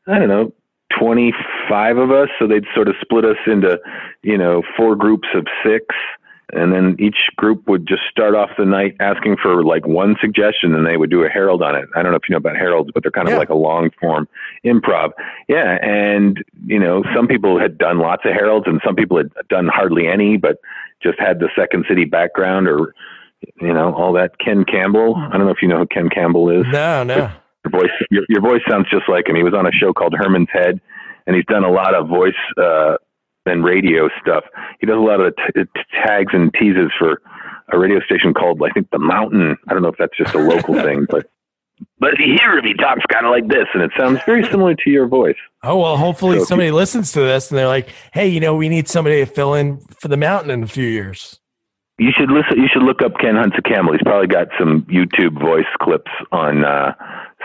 I 0.08 0.20
don't 0.20 0.28
know 0.28 0.52
twenty 0.98 1.34
five 1.70 1.98
of 1.98 2.12
us. 2.12 2.30
So 2.40 2.48
they'd 2.48 2.66
sort 2.74 2.88
of 2.88 2.96
split 3.02 3.26
us 3.26 3.38
into 3.48 3.80
you 4.22 4.38
know 4.38 4.64
four 4.78 4.96
groups 4.96 5.28
of 5.34 5.48
six, 5.66 5.96
and 6.54 6.74
then 6.74 6.96
each 7.00 7.18
group 7.36 7.68
would 7.68 7.88
just 7.88 8.04
start 8.10 8.36
off 8.36 8.52
the 8.58 8.66
night 8.66 8.96
asking 9.00 9.38
for 9.42 9.64
like 9.64 9.88
one 9.88 10.16
suggestion, 10.22 10.74
and 10.76 10.86
they 10.86 10.98
would 10.98 11.10
do 11.10 11.24
a 11.24 11.30
Harold 11.30 11.64
on 11.64 11.76
it. 11.76 11.90
I 11.96 12.04
don't 12.04 12.12
know 12.12 12.18
if 12.18 12.30
you 12.30 12.34
know 12.34 12.38
about 12.38 12.56
Harolds, 12.56 12.92
but 12.94 13.04
they're 13.04 13.12
kind 13.12 13.28
of 13.28 13.38
like 13.38 13.50
a 13.50 13.56
long 13.56 13.90
form 14.00 14.28
improv. 14.66 15.12
Yeah, 15.48 15.78
and 15.82 16.44
you 16.66 16.80
know, 16.80 17.04
some 17.16 17.28
people 17.28 17.60
had 17.60 17.78
done 17.78 18.00
lots 18.00 18.24
of 18.26 18.34
Harolds, 18.34 18.68
and 18.68 18.82
some 18.86 18.96
people 18.96 19.18
had 19.18 19.32
done 19.50 19.68
hardly 19.68 20.08
any, 20.08 20.38
but 20.38 20.58
just 21.02 21.20
had 21.20 21.40
the 21.40 21.50
Second 21.56 21.86
City 21.88 22.06
background, 22.06 22.68
or 22.68 22.94
you 23.60 23.74
know, 23.74 23.94
all 23.94 24.14
that. 24.14 24.40
Ken 24.40 24.64
Campbell. 24.64 25.16
I 25.16 25.38
don't 25.38 25.46
know 25.46 25.52
if 25.52 25.62
you 25.62 25.68
know 25.68 25.80
who 25.80 25.88
Ken 25.88 26.10
Campbell 26.10 26.50
is. 26.50 26.66
No, 26.72 27.04
no. 27.04 27.32
Your 27.64 27.82
voice, 27.82 27.92
your, 28.12 28.24
your 28.30 28.42
voice 28.42 28.62
sounds 28.70 28.88
just 28.92 29.08
like 29.08 29.28
him. 29.28 29.36
He 29.36 29.44
was 29.44 29.54
on 29.54 29.66
a 29.66 29.72
show 29.72 29.94
called 29.94 30.14
Herman's 30.18 30.50
Head, 30.52 30.82
and 31.28 31.36
he's 31.36 31.46
done 31.46 31.64
a 31.64 31.72
lot 31.72 31.96
of 31.96 32.08
voice 32.08 32.34
uh, 32.58 32.98
and 33.46 33.64
radio 33.64 34.10
stuff. 34.22 34.44
He 34.80 34.88
does 34.88 34.98
a 34.98 35.00
lot 35.00 35.22
of 35.22 35.36
t- 35.36 35.64
t- 35.64 35.82
tags 36.06 36.34
and 36.34 36.54
teases 36.54 36.92
for 36.98 37.22
a 37.72 37.80
radio 37.80 38.00
station 38.02 38.34
called, 38.34 38.62
I 38.64 38.72
think, 38.72 38.90
The 38.92 39.00
Mountain. 39.00 39.58
I 39.68 39.74
don't 39.74 39.82
know 39.82 39.90
if 39.90 39.98
that's 39.98 40.18
just 40.18 40.36
a 40.36 40.40
local 40.40 40.74
thing, 40.84 41.08
but 41.10 41.30
but 42.00 42.14
if 42.14 42.20
you 42.20 42.36
hear 42.40 42.58
him, 42.58 42.66
he 42.66 42.74
talks 42.76 43.04
kind 43.12 43.26
of 43.26 43.32
like 43.32 43.48
this, 43.48 43.66
and 43.74 43.82
it 43.82 43.92
sounds 43.98 44.20
very 44.26 44.44
similar 44.50 44.76
to 44.76 44.90
your 44.90 45.08
voice. 45.08 45.38
Oh 45.64 45.78
well, 45.78 45.98
hopefully 45.98 46.40
So 46.40 46.46
somebody 46.46 46.72
listens 46.72 47.12
to 47.14 47.22
this 47.22 47.50
and 47.50 47.58
they're 47.58 47.68
like, 47.68 47.90
"Hey, 48.14 48.28
you 48.28 48.40
know, 48.40 48.56
we 48.56 48.70
need 48.70 48.88
somebody 48.88 49.18
to 49.18 49.26
fill 49.26 49.54
in 49.54 49.80
for 50.00 50.08
the 50.08 50.18
mountain 50.18 50.52
in 50.52 50.64
a 50.64 50.68
few 50.68 50.88
years." 50.88 51.40
You 52.00 52.12
should 52.18 52.32
listen. 52.32 52.62
You 52.62 52.68
should 52.72 52.84
look 52.84 53.02
up 53.04 53.14
Ken 53.20 53.36
Hudson 53.36 53.62
Campbell. 53.66 53.94
He's 53.94 54.02
probably 54.04 54.28
got 54.28 54.48
some 54.60 54.82
YouTube 54.84 55.40
voice 55.40 55.70
clips 55.82 56.12
on 56.32 56.64
uh, 56.64 56.94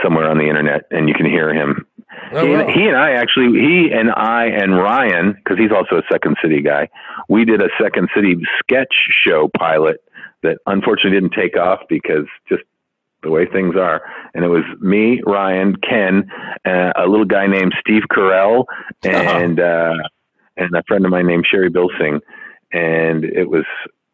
somewhere 0.02 0.28
on 0.28 0.38
the 0.38 0.48
internet, 0.48 0.82
and 0.90 1.08
you 1.08 1.14
can 1.14 1.26
hear 1.26 1.52
him. 1.52 1.86
Oh, 2.32 2.44
he, 2.44 2.52
wow. 2.52 2.60
and, 2.60 2.70
he 2.70 2.86
and 2.86 2.96
I 2.96 3.12
actually, 3.12 3.58
he 3.58 3.90
and 3.92 4.10
I 4.10 4.46
and 4.46 4.76
Ryan, 4.76 5.32
because 5.32 5.58
he's 5.58 5.72
also 5.72 5.96
a 5.96 6.02
Second 6.10 6.36
City 6.42 6.60
guy, 6.60 6.88
we 7.28 7.44
did 7.44 7.62
a 7.62 7.68
Second 7.80 8.08
City 8.14 8.36
sketch 8.58 8.94
show 9.26 9.48
pilot 9.56 10.02
that 10.42 10.58
unfortunately 10.66 11.20
didn't 11.20 11.34
take 11.34 11.56
off 11.56 11.80
because 11.88 12.26
just 12.48 12.62
the 13.22 13.30
way 13.30 13.46
things 13.46 13.76
are. 13.76 14.02
And 14.34 14.44
it 14.44 14.48
was 14.48 14.64
me, 14.80 15.20
Ryan, 15.26 15.76
Ken, 15.76 16.30
uh, 16.64 16.92
a 16.96 17.06
little 17.06 17.24
guy 17.24 17.46
named 17.46 17.74
Steve 17.80 18.04
Carell, 18.10 18.64
and 19.02 19.60
uh, 19.60 19.94
and 20.56 20.74
a 20.74 20.82
friend 20.86 21.04
of 21.04 21.10
mine 21.10 21.26
named 21.26 21.46
Sherry 21.48 21.70
Bilsing. 21.70 22.20
And 22.72 23.24
it 23.24 23.48
was 23.48 23.64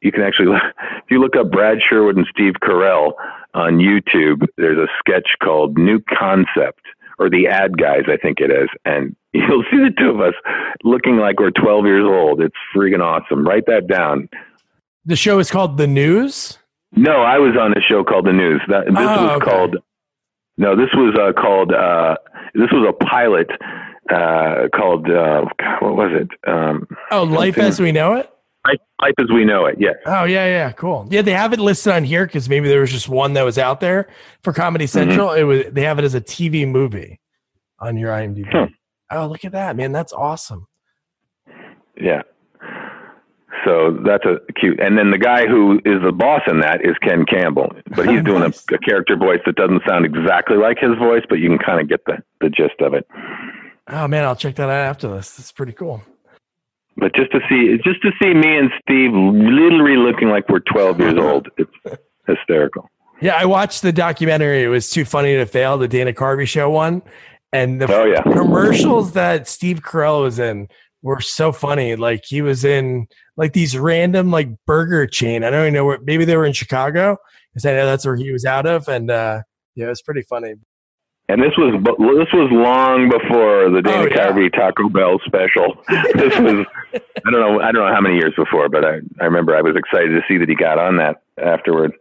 you 0.00 0.12
can 0.12 0.22
actually 0.22 0.46
look, 0.46 0.62
if 0.98 1.10
you 1.10 1.20
look 1.20 1.36
up 1.36 1.50
Brad 1.50 1.78
Sherwood 1.88 2.16
and 2.16 2.26
Steve 2.30 2.54
Carell 2.62 3.12
on 3.54 3.78
YouTube, 3.78 4.46
there's 4.56 4.78
a 4.78 4.88
sketch 4.98 5.28
called 5.42 5.78
New 5.78 6.00
Concept 6.18 6.80
or 7.18 7.30
the 7.30 7.46
ad 7.46 7.78
guys, 7.78 8.02
I 8.08 8.16
think 8.16 8.40
it 8.40 8.50
is. 8.50 8.68
And 8.84 9.14
you'll 9.32 9.64
see 9.70 9.78
the 9.78 9.94
two 9.98 10.10
of 10.10 10.20
us 10.20 10.34
looking 10.82 11.16
like 11.16 11.38
we're 11.40 11.50
12 11.52 11.84
years 11.86 12.04
old. 12.04 12.40
It's 12.40 12.56
freaking 12.74 13.00
awesome. 13.00 13.46
Write 13.46 13.66
that 13.66 13.86
down. 13.86 14.28
The 15.06 15.16
show 15.16 15.38
is 15.38 15.50
called 15.50 15.76
The 15.76 15.86
News. 15.86 16.58
No, 16.96 17.22
I 17.22 17.38
was 17.38 17.56
on 17.60 17.76
a 17.76 17.80
show 17.80 18.04
called 18.04 18.26
The 18.26 18.32
News. 18.32 18.60
That 18.68 18.86
this 18.86 18.94
Oh, 18.96 19.22
was 19.26 19.30
okay. 19.42 19.50
called. 19.50 19.76
No, 20.56 20.76
this 20.76 20.88
was 20.94 21.16
uh, 21.20 21.32
called. 21.40 21.72
Uh, 21.72 22.16
this 22.54 22.70
was 22.72 22.86
a 22.88 23.04
pilot 23.04 23.50
uh, 24.10 24.68
called. 24.74 25.10
Uh, 25.10 25.44
God, 25.58 25.82
what 25.82 25.96
was 25.96 26.10
it? 26.12 26.28
Um, 26.48 26.86
Oh, 27.10 27.24
Life 27.24 27.58
as 27.58 27.80
We 27.80 27.90
Know 27.92 28.14
It. 28.14 28.30
Life, 28.66 28.78
Life 29.00 29.14
as 29.18 29.26
we 29.32 29.44
know 29.44 29.66
it. 29.66 29.76
Yes. 29.78 29.94
Oh 30.06 30.24
yeah, 30.24 30.46
yeah, 30.46 30.72
cool. 30.72 31.06
Yeah, 31.10 31.22
they 31.22 31.32
have 31.32 31.52
it 31.52 31.60
listed 31.60 31.92
on 31.92 32.04
here 32.04 32.24
because 32.26 32.48
maybe 32.48 32.68
there 32.68 32.80
was 32.80 32.90
just 32.90 33.08
one 33.08 33.34
that 33.34 33.42
was 33.44 33.58
out 33.58 33.80
there 33.80 34.08
for 34.42 34.52
Comedy 34.52 34.86
Mm-hmm. 34.86 35.10
Central. 35.10 35.32
It 35.32 35.42
was 35.44 35.64
they 35.70 35.82
have 35.82 35.98
it 35.98 36.04
as 36.04 36.14
a 36.14 36.20
TV 36.20 36.66
movie 36.66 37.20
on 37.78 37.96
your 37.98 38.10
IMDb. 38.12 38.46
Hmm. 38.50 38.72
Oh, 39.10 39.26
look 39.26 39.44
at 39.44 39.52
that, 39.52 39.76
man! 39.76 39.92
That's 39.92 40.12
awesome. 40.14 40.66
Yeah. 42.00 42.22
So 43.64 43.96
that's 44.04 44.24
a 44.26 44.40
cute. 44.60 44.78
And 44.80 44.98
then 44.98 45.10
the 45.10 45.18
guy 45.18 45.46
who 45.46 45.76
is 45.86 46.02
the 46.04 46.12
boss 46.12 46.42
in 46.46 46.60
that 46.60 46.84
is 46.84 46.96
Ken 47.02 47.24
Campbell, 47.24 47.70
but 47.96 48.06
he's 48.08 48.22
doing 48.24 48.40
Nice. 48.40 48.62
a, 48.70 48.74
a 48.74 48.78
character 48.78 49.16
voice 49.16 49.40
that 49.46 49.56
doesn't 49.56 49.82
sound 49.86 50.04
exactly 50.04 50.56
like 50.56 50.78
his 50.78 50.96
voice, 50.98 51.22
but 51.28 51.36
you 51.38 51.48
can 51.48 51.58
kind 51.58 51.80
of 51.80 51.88
get 51.88 52.04
the, 52.04 52.18
the 52.40 52.50
gist 52.50 52.80
of 52.80 52.92
it. 52.92 53.06
Oh 53.88 54.06
man, 54.08 54.24
I'll 54.24 54.36
check 54.36 54.56
that 54.56 54.68
out 54.68 54.70
after 54.88 55.08
this. 55.14 55.30
That's 55.36 55.52
pretty 55.52 55.72
cool. 55.72 56.02
But 56.96 57.14
just 57.14 57.32
to 57.32 57.40
see, 57.48 57.76
just 57.84 58.00
to 58.02 58.10
see 58.22 58.32
me 58.34 58.56
and 58.56 58.70
Steve 58.82 59.12
literally 59.12 59.96
looking 59.96 60.28
like 60.28 60.48
we're 60.48 60.60
12 60.60 61.00
years 61.00 61.14
old, 61.18 61.48
it's 61.56 61.98
hysterical. 62.26 62.88
Yeah, 63.20 63.34
I 63.36 63.44
watched 63.46 63.82
the 63.82 63.92
documentary. 63.92 64.62
It 64.62 64.68
was 64.68 64.90
too 64.90 65.04
funny 65.04 65.34
to 65.34 65.46
fail. 65.46 65.78
The 65.78 65.88
Dana 65.88 66.12
Carvey 66.12 66.46
show 66.46 66.70
one, 66.70 67.02
and 67.52 67.80
the 67.80 67.92
Oh 67.92 68.04
yeah. 68.04 68.22
commercials 68.22 69.12
that 69.12 69.48
Steve 69.48 69.80
Carell 69.82 70.22
was 70.22 70.38
in 70.38 70.68
were 71.02 71.20
so 71.20 71.52
funny. 71.52 71.96
Like 71.96 72.24
he 72.26 72.42
was 72.42 72.64
in 72.64 73.06
like 73.36 73.52
these 73.52 73.76
random 73.78 74.30
like 74.30 74.48
burger 74.66 75.06
chain. 75.06 75.42
I 75.44 75.50
don't 75.50 75.62
even 75.62 75.74
know 75.74 75.84
where. 75.84 75.98
Maybe 76.02 76.24
they 76.24 76.36
were 76.36 76.46
in 76.46 76.52
Chicago 76.52 77.16
because 77.52 77.64
I 77.66 77.72
know 77.72 77.86
that's 77.86 78.04
where 78.04 78.16
he 78.16 78.30
was 78.32 78.44
out 78.44 78.66
of. 78.66 78.88
And 78.88 79.10
uh, 79.10 79.42
yeah, 79.74 79.86
it 79.86 79.90
was 79.90 80.02
pretty 80.02 80.22
funny. 80.22 80.54
And 81.28 81.42
this 81.42 81.52
was 81.56 81.72
this 81.82 82.32
was 82.34 82.50
long 82.52 83.08
before 83.08 83.70
the 83.70 83.80
Dana 83.80 83.96
Oh, 83.96 84.06
yeah. 84.06 84.26
Carvey 84.30 84.52
Taco 84.52 84.90
Bell 84.90 85.18
special. 85.24 85.74
this 86.14 86.38
was 86.38 86.66
I 86.92 87.30
don't 87.30 87.40
know 87.40 87.60
I 87.60 87.72
don't 87.72 87.86
know 87.86 87.94
how 87.94 88.00
many 88.00 88.16
years 88.16 88.34
before, 88.36 88.68
but 88.68 88.84
I 88.84 88.98
I 89.20 89.24
remember 89.24 89.56
I 89.56 89.62
was 89.62 89.74
excited 89.74 90.10
to 90.10 90.20
see 90.28 90.36
that 90.38 90.48
he 90.48 90.54
got 90.54 90.78
on 90.78 90.98
that 90.98 91.22
afterward. 91.42 91.92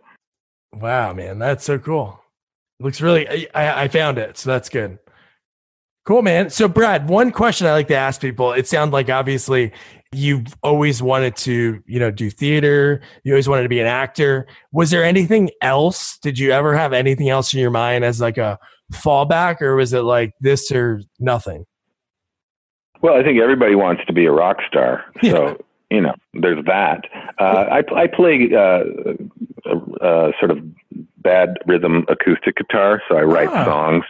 Wow, 0.74 1.14
man, 1.14 1.40
that's 1.40 1.64
so 1.64 1.80
cool. 1.80 2.20
Looks 2.80 3.00
really. 3.00 3.50
I, 3.56 3.84
I 3.84 3.88
found 3.88 4.18
it, 4.18 4.38
so 4.38 4.50
that's 4.50 4.68
good. 4.68 5.00
Cool, 6.06 6.22
man. 6.22 6.50
So, 6.50 6.68
Brad, 6.68 7.08
one 7.08 7.32
question 7.32 7.66
I 7.66 7.72
like 7.72 7.88
to 7.88 7.96
ask 7.96 8.20
people. 8.20 8.52
It 8.52 8.68
sounds 8.68 8.92
like 8.92 9.10
obviously 9.10 9.72
you've 10.12 10.48
always 10.62 11.02
wanted 11.02 11.36
to, 11.38 11.82
you 11.86 12.00
know, 12.00 12.12
do 12.12 12.30
theater. 12.30 13.02
You 13.24 13.34
always 13.34 13.48
wanted 13.48 13.64
to 13.64 13.70
be 13.70 13.80
an 13.80 13.88
actor. 13.88 14.46
Was 14.74 14.92
there 14.92 15.04
anything 15.04 15.50
else? 15.62 16.18
Did 16.22 16.38
you 16.38 16.52
ever 16.52 16.76
have 16.76 16.92
anything 16.92 17.30
else 17.30 17.54
in 17.54 17.62
your 17.62 17.72
mind 17.72 18.04
as 18.04 18.20
like 18.20 18.38
a 18.38 18.60
fallback, 18.92 19.62
or 19.62 19.76
was 19.76 19.94
it 19.94 20.02
like 20.02 20.34
this 20.42 20.72
or 20.72 21.02
nothing? 21.20 21.66
Well, 23.02 23.16
I 23.16 23.24
think 23.24 23.40
everybody 23.40 23.76
wants 23.76 24.04
to 24.08 24.14
be 24.14 24.26
a 24.26 24.32
rock 24.32 24.58
star, 24.68 25.04
so 25.24 25.48
Yeah. 25.48 25.54
you 25.90 26.02
know 26.02 26.16
there's 26.34 26.64
that. 26.66 27.06
Uh, 27.40 27.66
I 27.82 27.84
I 28.04 28.08
play 28.08 28.50
uh, 28.56 28.84
uh, 30.02 30.32
sort 30.40 30.52
of 30.52 30.60
bad 31.18 31.58
rhythm 31.66 32.06
acoustic 32.08 32.56
guitar, 32.58 33.02
so 33.10 33.16
I 33.18 33.22
write 33.24 33.50
Ah. 33.50 33.66
songs. 33.66 34.06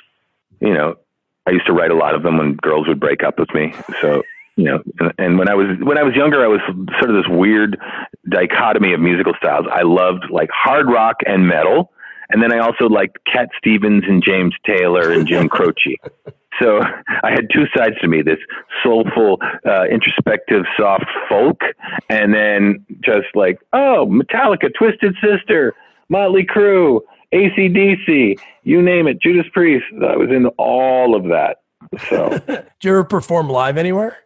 You 0.60 0.74
know, 0.74 0.96
I 1.48 1.52
used 1.52 1.66
to 1.66 1.74
write 1.74 1.92
a 1.92 1.96
lot 1.96 2.16
of 2.16 2.24
them 2.24 2.38
when 2.38 2.54
girls 2.56 2.88
would 2.88 3.00
break 3.00 3.24
up 3.24 3.40
with 3.40 3.54
me. 3.54 3.74
So 4.02 4.24
you 4.56 4.66
know, 4.66 4.84
and, 5.00 5.14
and 5.18 5.40
when 5.40 5.50
I 5.50 5.56
was 5.56 5.76
when 5.82 5.98
I 5.98 6.04
was 6.04 6.14
younger, 6.16 6.44
I 6.44 6.48
was 6.48 6.62
sort 7.00 7.10
of 7.10 7.16
this 7.16 7.28
weird 7.30 7.80
dichotomy 8.30 8.94
of 8.94 9.00
musical 9.00 9.34
styles. 9.38 9.66
I 9.72 9.82
loved 9.82 10.26
like 10.30 10.50
hard 10.54 10.88
rock 10.90 11.18
and 11.26 11.48
metal, 11.48 11.92
and 12.34 12.42
then 12.44 12.52
I 12.52 12.58
also 12.60 12.90
liked 12.90 13.20
Cat 13.32 13.50
Stevens 13.58 14.04
and 14.08 14.22
James 14.24 14.54
Taylor 14.66 15.12
and 15.12 15.26
Jim 15.28 15.48
Croce. 15.56 15.96
So 16.62 16.82
I 17.24 17.32
had 17.32 17.48
two 17.54 17.66
sides 17.76 17.96
to 18.02 18.08
me: 18.08 18.22
this 18.22 18.38
soulful, 18.84 19.40
uh, 19.66 19.86
introspective, 19.86 20.66
soft 20.78 21.06
folk, 21.30 21.62
and 22.10 22.34
then 22.34 22.86
just 23.02 23.28
like, 23.36 23.60
oh, 23.74 24.06
Metallica, 24.10 24.70
Twisted 24.78 25.16
Sister, 25.24 25.74
Motley 26.10 26.46
Crue, 26.46 27.00
ACDC, 27.34 28.40
you 28.64 28.82
name 28.82 29.08
it, 29.08 29.22
Judas 29.22 29.46
Priest. 29.54 29.86
I 29.94 30.16
was 30.18 30.30
into 30.30 30.50
all 30.58 31.16
of 31.16 31.24
that. 31.26 31.58
So 32.10 32.30
Did 32.48 32.66
you 32.84 32.92
ever 32.92 33.04
perform 33.04 33.50
live 33.50 33.78
anywhere? 33.78 34.18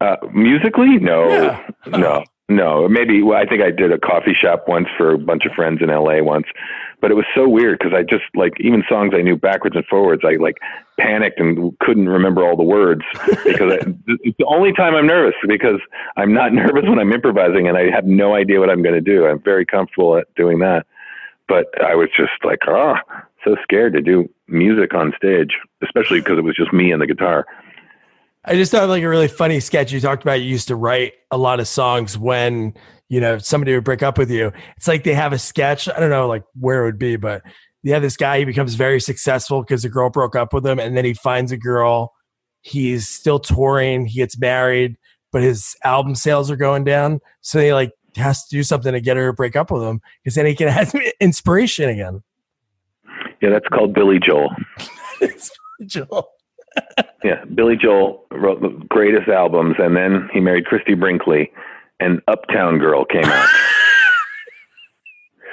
uh, 0.00 0.16
musically, 0.32 0.98
no, 0.98 1.28
Yeah. 1.28 1.68
no, 1.98 2.24
no. 2.50 2.88
Maybe 2.88 3.22
well, 3.22 3.38
I 3.38 3.46
think 3.46 3.62
I 3.62 3.70
did 3.70 3.92
a 3.92 3.98
coffee 3.98 4.34
shop 4.34 4.64
once 4.68 4.88
for 4.96 5.12
a 5.14 5.18
bunch 5.18 5.46
of 5.46 5.52
friends 5.52 5.80
in 5.80 5.88
LA 5.88 6.22
once, 6.22 6.46
but 7.00 7.10
it 7.10 7.14
was 7.14 7.24
so 7.34 7.48
weird 7.48 7.78
because 7.78 7.94
I 7.96 8.02
just 8.02 8.24
like 8.34 8.52
even 8.60 8.82
songs 8.88 9.12
I 9.16 9.22
knew 9.22 9.36
backwards 9.36 9.76
and 9.76 9.86
forwards. 9.86 10.22
I 10.24 10.36
like 10.36 10.58
panicked 10.98 11.40
and 11.40 11.78
couldn't 11.78 12.08
remember 12.08 12.44
all 12.44 12.56
the 12.56 12.62
words 12.62 13.02
because 13.44 13.72
I, 13.72 13.78
it's 14.22 14.36
the 14.38 14.46
only 14.46 14.72
time 14.72 14.94
I'm 14.94 15.06
nervous 15.06 15.34
because 15.46 15.80
I'm 16.16 16.34
not 16.34 16.52
nervous 16.52 16.84
when 16.84 16.98
I'm 16.98 17.12
improvising 17.12 17.68
and 17.68 17.76
I 17.76 17.90
have 17.90 18.04
no 18.04 18.34
idea 18.34 18.60
what 18.60 18.68
I'm 18.68 18.82
going 18.82 18.96
to 18.96 19.00
do. 19.00 19.26
I'm 19.26 19.40
very 19.40 19.64
comfortable 19.64 20.18
at 20.18 20.26
doing 20.34 20.58
that, 20.58 20.86
but 21.48 21.66
I 21.82 21.94
was 21.94 22.08
just 22.16 22.44
like, 22.44 22.60
oh, 22.68 22.96
so 23.44 23.56
scared 23.62 23.94
to 23.94 24.02
do 24.02 24.28
music 24.48 24.92
on 24.92 25.14
stage, 25.16 25.56
especially 25.82 26.20
because 26.20 26.38
it 26.38 26.42
was 26.44 26.56
just 26.56 26.72
me 26.72 26.92
and 26.92 27.00
the 27.00 27.06
guitar. 27.06 27.46
I 28.44 28.54
just 28.54 28.72
thought 28.72 28.88
like 28.88 29.02
a 29.02 29.08
really 29.08 29.28
funny 29.28 29.60
sketch. 29.60 29.92
You 29.92 30.00
talked 30.00 30.22
about 30.22 30.40
you 30.40 30.46
used 30.46 30.68
to 30.68 30.76
write 30.76 31.12
a 31.30 31.36
lot 31.36 31.60
of 31.60 31.68
songs 31.68 32.16
when 32.16 32.74
you 33.08 33.20
know 33.20 33.38
somebody 33.38 33.74
would 33.74 33.84
break 33.84 34.02
up 34.02 34.16
with 34.16 34.30
you. 34.30 34.52
It's 34.76 34.88
like 34.88 35.04
they 35.04 35.14
have 35.14 35.32
a 35.32 35.38
sketch. 35.38 35.88
I 35.88 36.00
don't 36.00 36.10
know 36.10 36.26
like 36.26 36.44
where 36.58 36.82
it 36.82 36.86
would 36.86 36.98
be, 36.98 37.16
but 37.16 37.42
have 37.86 38.02
this 38.02 38.16
guy. 38.16 38.38
He 38.38 38.44
becomes 38.44 38.74
very 38.74 39.00
successful 39.00 39.62
because 39.62 39.82
the 39.82 39.88
girl 39.88 40.10
broke 40.10 40.36
up 40.36 40.54
with 40.54 40.66
him, 40.66 40.78
and 40.78 40.96
then 40.96 41.04
he 41.04 41.14
finds 41.14 41.52
a 41.52 41.56
girl. 41.56 42.14
He's 42.62 43.08
still 43.08 43.38
touring. 43.38 44.06
He 44.06 44.20
gets 44.20 44.38
married, 44.38 44.96
but 45.32 45.42
his 45.42 45.76
album 45.84 46.14
sales 46.14 46.50
are 46.50 46.56
going 46.56 46.84
down. 46.84 47.20
So 47.40 47.60
he 47.60 47.72
like 47.72 47.92
has 48.16 48.46
to 48.46 48.56
do 48.56 48.62
something 48.62 48.92
to 48.92 49.00
get 49.00 49.16
her 49.16 49.28
to 49.28 49.32
break 49.32 49.56
up 49.56 49.70
with 49.70 49.82
him 49.82 50.00
because 50.22 50.34
then 50.34 50.46
he 50.46 50.54
can 50.54 50.68
have 50.68 50.94
inspiration 51.20 51.88
again. 51.88 52.22
Yeah, 53.40 53.50
that's 53.50 53.68
called 53.68 53.94
Billy 53.94 54.18
Joel. 54.18 54.50
Joel. 55.86 56.28
Billy 57.60 57.76
Joel 57.76 58.24
wrote 58.30 58.62
the 58.62 58.70
greatest 58.88 59.28
albums, 59.28 59.74
and 59.78 59.94
then 59.94 60.30
he 60.32 60.40
married 60.40 60.64
Christie 60.64 60.94
Brinkley, 60.94 61.52
and 62.00 62.22
Uptown 62.26 62.78
Girl 62.78 63.04
came 63.04 63.26
out. 63.26 63.48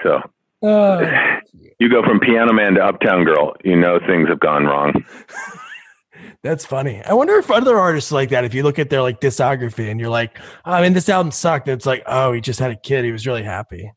so 0.03 0.21
Uh, 0.65 1.01
you 1.79 1.89
go 1.89 2.01
from 2.03 2.21
Piano 2.21 2.53
Man 2.53 2.75
to 2.75 2.81
Uptown 2.85 3.25
Girl, 3.25 3.57
you 3.65 3.75
know 3.75 3.99
things 4.07 4.29
have 4.29 4.39
gone 4.39 4.63
wrong. 4.63 5.03
That's 6.43 6.65
funny. 6.65 7.03
I 7.03 7.13
wonder 7.13 7.33
if 7.35 7.51
other 7.51 7.77
artists 7.77 8.13
like 8.13 8.29
that, 8.29 8.45
if 8.45 8.53
you 8.53 8.63
look 8.63 8.79
at 8.79 8.89
their 8.89 9.01
like 9.01 9.19
discography 9.19 9.91
and 9.91 9.99
you're 9.99 10.09
like, 10.09 10.39
oh, 10.63 10.71
I 10.71 10.81
mean, 10.81 10.93
this 10.93 11.09
album 11.09 11.33
sucked. 11.33 11.67
It's 11.67 11.85
like, 11.85 12.03
oh, 12.05 12.31
he 12.31 12.39
just 12.39 12.61
had 12.61 12.71
a 12.71 12.77
kid. 12.77 13.03
He 13.03 13.11
was 13.11 13.27
really 13.27 13.43
happy. 13.43 13.91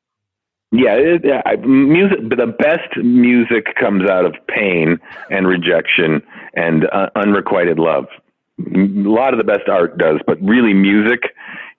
Yeah, 0.72 0.94
it, 0.94 1.22
yeah, 1.24 1.42
I- 1.46 1.56
music. 1.64 2.28
But 2.28 2.38
the 2.38 2.48
best 2.48 2.96
music 2.96 3.66
comes 3.78 4.10
out 4.10 4.24
of 4.24 4.34
pain 4.48 4.98
and 5.30 5.46
rejection 5.46 6.22
and 6.54 6.86
uh, 6.92 7.10
unrequited 7.16 7.78
love. 7.78 8.06
A 8.58 8.78
lot 8.78 9.32
of 9.32 9.38
the 9.38 9.44
best 9.44 9.68
art 9.68 9.96
does, 9.98 10.20
but 10.26 10.40
really, 10.42 10.74
music, 10.74 11.20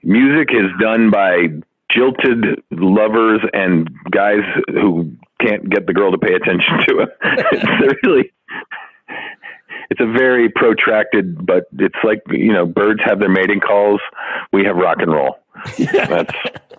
music 0.03 0.49
is 0.51 0.71
done 0.79 1.11
by 1.11 1.47
jilted 1.91 2.61
lovers 2.71 3.41
and 3.53 3.89
guys 4.09 4.39
who 4.69 5.11
can't 5.39 5.69
get 5.69 5.85
the 5.87 5.93
girl 5.93 6.11
to 6.11 6.17
pay 6.17 6.33
attention 6.33 6.79
to 6.87 6.99
it. 6.99 7.09
it's 7.51 8.03
really, 8.03 8.31
it's 9.89 9.99
a 9.99 10.05
very 10.05 10.49
protracted, 10.49 11.45
but 11.45 11.65
it's 11.73 11.95
like 12.03 12.21
you 12.29 12.53
know, 12.53 12.65
birds 12.65 13.01
have 13.03 13.19
their 13.19 13.29
mating 13.29 13.59
calls. 13.59 14.01
We 14.53 14.63
have 14.65 14.75
rock 14.75 14.97
and 14.99 15.11
roll. 15.11 15.37
That's 15.77 16.33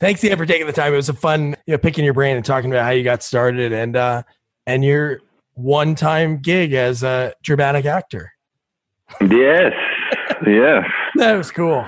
Thanks 0.00 0.24
again 0.24 0.36
for 0.36 0.46
taking 0.46 0.66
the 0.66 0.72
time. 0.72 0.92
It 0.92 0.96
was 0.96 1.08
a 1.08 1.14
fun, 1.14 1.54
you 1.64 1.74
know, 1.74 1.78
picking 1.78 2.04
your 2.04 2.12
brain 2.12 2.34
and 2.34 2.44
talking 2.44 2.72
about 2.72 2.84
how 2.84 2.90
you 2.90 3.04
got 3.04 3.22
started 3.22 3.72
and 3.72 3.96
uh 3.96 4.24
and 4.66 4.84
your 4.84 5.20
one 5.54 5.94
time 5.94 6.38
gig 6.38 6.72
as 6.72 7.02
a 7.02 7.34
dramatic 7.42 7.84
actor. 7.84 8.32
yes, 9.20 9.72
yes. 10.46 10.84
That 11.16 11.34
was 11.36 11.50
cool. 11.50 11.86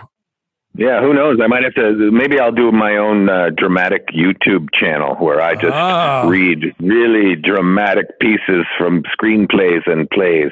Yeah, 0.76 1.00
who 1.00 1.14
knows? 1.14 1.38
I 1.42 1.46
might 1.46 1.62
have 1.62 1.74
to. 1.74 2.10
Maybe 2.10 2.38
I'll 2.40 2.50
do 2.52 2.70
my 2.72 2.96
own 2.96 3.28
uh, 3.30 3.50
dramatic 3.56 4.08
YouTube 4.08 4.68
channel 4.74 5.14
where 5.16 5.40
I 5.40 5.54
just 5.54 5.72
Oh. 5.72 6.28
read 6.28 6.74
really 6.80 7.36
dramatic 7.36 8.18
pieces 8.20 8.66
from 8.76 9.02
screenplays 9.18 9.86
and 9.86 10.10
plays 10.10 10.50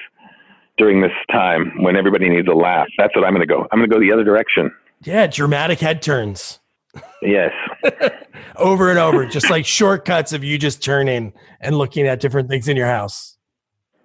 during 0.78 1.02
this 1.02 1.12
time 1.30 1.72
when 1.82 1.96
everybody 1.96 2.28
needs 2.30 2.46
a 2.48 2.54
laugh. 2.54 2.86
That's 2.96 3.14
what 3.16 3.24
I'm 3.26 3.34
going 3.34 3.46
to 3.46 3.52
go. 3.52 3.66
I'm 3.72 3.78
going 3.80 3.90
to 3.90 3.94
go 3.94 4.00
the 4.00 4.12
other 4.12 4.24
direction. 4.24 4.72
Yeah, 5.02 5.26
dramatic 5.26 5.80
head 5.80 6.00
turns 6.02 6.60
Yes. 7.20 7.52
over 8.56 8.90
and 8.90 8.98
over, 8.98 9.26
just 9.26 9.50
like 9.50 9.66
shortcuts 9.66 10.32
of 10.32 10.44
you 10.44 10.58
just 10.58 10.82
turning 10.82 11.32
and 11.60 11.76
looking 11.78 12.06
at 12.06 12.20
different 12.20 12.48
things 12.48 12.68
in 12.68 12.76
your 12.76 12.86
house. 12.86 13.36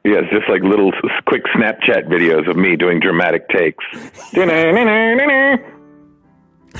Yes, 0.03 0.23
just 0.31 0.47
like 0.47 0.61
little 0.61 0.91
quick 1.25 1.43
Snapchat 1.55 2.07
videos 2.07 2.49
of 2.49 2.55
me 2.55 2.77
doing 2.77 2.99
dramatic 2.99 3.49
takes. 3.49 3.83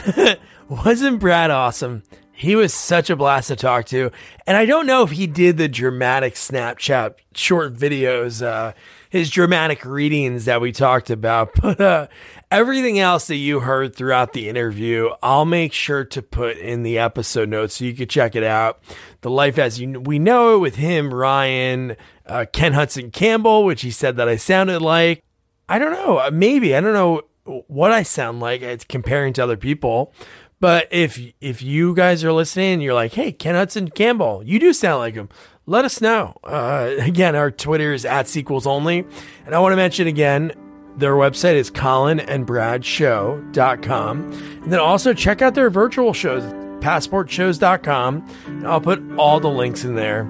Wasn't 0.70 1.20
Brad 1.20 1.52
awesome? 1.52 2.04
He 2.32 2.56
was 2.56 2.74
such 2.74 3.10
a 3.10 3.16
blast 3.16 3.48
to 3.48 3.56
talk 3.56 3.86
to. 3.88 4.12
And 4.46 4.56
I 4.56 4.66
don't 4.66 4.86
know 4.86 5.04
if 5.04 5.12
he 5.12 5.28
did 5.28 5.58
the 5.58 5.68
dramatic 5.68 6.36
Snapchat 6.36 7.16
short 7.34 7.74
videos, 7.74 8.46
uh, 8.46 8.74
his 9.10 9.30
dramatic 9.30 9.86
readings 9.86 10.46
that 10.46 10.62
we 10.62 10.72
talked 10.72 11.10
about, 11.10 11.52
but 11.62 11.80
uh, 11.80 12.08
everything 12.52 13.00
else 13.00 13.28
that 13.28 13.36
you 13.36 13.62
heard 13.62 13.96
throughout 13.96 14.34
the 14.34 14.50
interview, 14.50 15.10
I'll 15.24 15.46
make 15.46 15.74
sure 15.74 16.04
to 16.06 16.22
put 16.22 16.58
in 16.58 16.84
the 16.84 16.98
episode 16.98 17.50
notes 17.50 17.76
so 17.76 17.86
you 17.86 17.94
can 17.94 18.08
check 18.08 18.36
it 18.36 18.44
out. 18.44 18.80
The 19.22 19.30
Life 19.30 19.58
as 19.58 19.80
you, 19.80 20.00
we 20.00 20.20
know 20.20 20.56
it 20.56 20.60
with 20.60 20.76
him, 20.76 21.14
Ryan, 21.14 21.96
uh, 22.26 22.46
Ken 22.52 22.74
Hudson 22.74 23.12
Campbell, 23.12 23.64
which 23.64 23.82
he 23.82 23.92
said 23.92 24.18
that 24.18 24.28
I 24.30 24.36
sounded 24.36 24.82
like. 24.82 25.24
I 25.70 25.80
don't 25.80 25.92
know. 25.92 26.18
uh, 26.20 26.30
Maybe 26.32 26.76
I 26.76 26.80
don't 26.82 26.94
know 26.94 27.24
what 27.68 27.92
I 27.92 28.04
sound 28.04 28.40
like. 28.40 28.62
It's 28.62 28.86
comparing 28.86 29.34
to 29.34 29.44
other 29.44 29.58
people. 29.58 30.14
But 30.60 30.88
if 30.92 31.20
if 31.40 31.62
you 31.62 31.94
guys 31.94 32.24
are 32.24 32.32
listening, 32.34 32.82
you're 32.82 32.94
like, 32.96 33.14
"Hey, 33.14 33.32
Ken 33.32 33.54
Hudson 33.54 33.90
Campbell, 33.90 34.42
you 34.44 34.60
do 34.60 34.74
sound 34.74 35.00
like 35.00 35.14
him." 35.14 35.30
Let 35.68 35.86
us 35.86 36.02
know. 36.02 36.34
Uh, 36.44 36.96
again, 37.00 37.36
our 37.36 37.52
Twitter 37.52 37.94
is 37.94 38.06
at 38.06 38.28
sequels 38.28 38.66
only, 38.66 39.06
and 39.46 39.54
I 39.54 39.60
want 39.60 39.74
to 39.74 39.78
mention 39.78 40.08
again, 40.08 40.54
their 40.96 41.14
website 41.14 41.54
is 41.54 41.70
colinandbradshow.com, 41.70 44.32
and 44.64 44.74
then 44.74 44.80
also 44.80 45.14
check 45.14 45.44
out 45.44 45.54
their 45.54 45.70
virtual 45.70 46.14
shows, 46.14 46.42
passportshows.com. 46.82 48.64
I'll 48.66 48.82
put 48.82 49.00
all 49.18 49.40
the 49.40 49.50
links 49.50 49.84
in 49.84 49.94
there. 49.94 50.22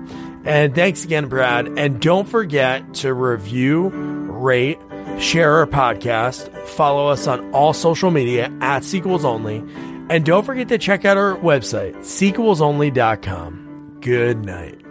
And 0.43 0.75
thanks 0.75 1.05
again, 1.05 1.29
Brad. 1.29 1.67
And 1.77 2.01
don't 2.01 2.27
forget 2.27 2.95
to 2.95 3.13
review, 3.13 3.87
rate, 3.89 4.79
share 5.19 5.53
our 5.55 5.67
podcast, 5.67 6.53
follow 6.67 7.07
us 7.07 7.27
on 7.27 7.53
all 7.53 7.71
social 7.73 8.11
media 8.11 8.51
at 8.61 8.83
Sequels 8.83 9.23
Only, 9.23 9.63
and 10.09 10.25
don't 10.25 10.45
forget 10.45 10.67
to 10.69 10.77
check 10.77 11.05
out 11.05 11.17
our 11.17 11.35
website, 11.37 11.95
sequelsonly.com. 11.97 13.97
Good 14.01 14.45
night. 14.45 14.86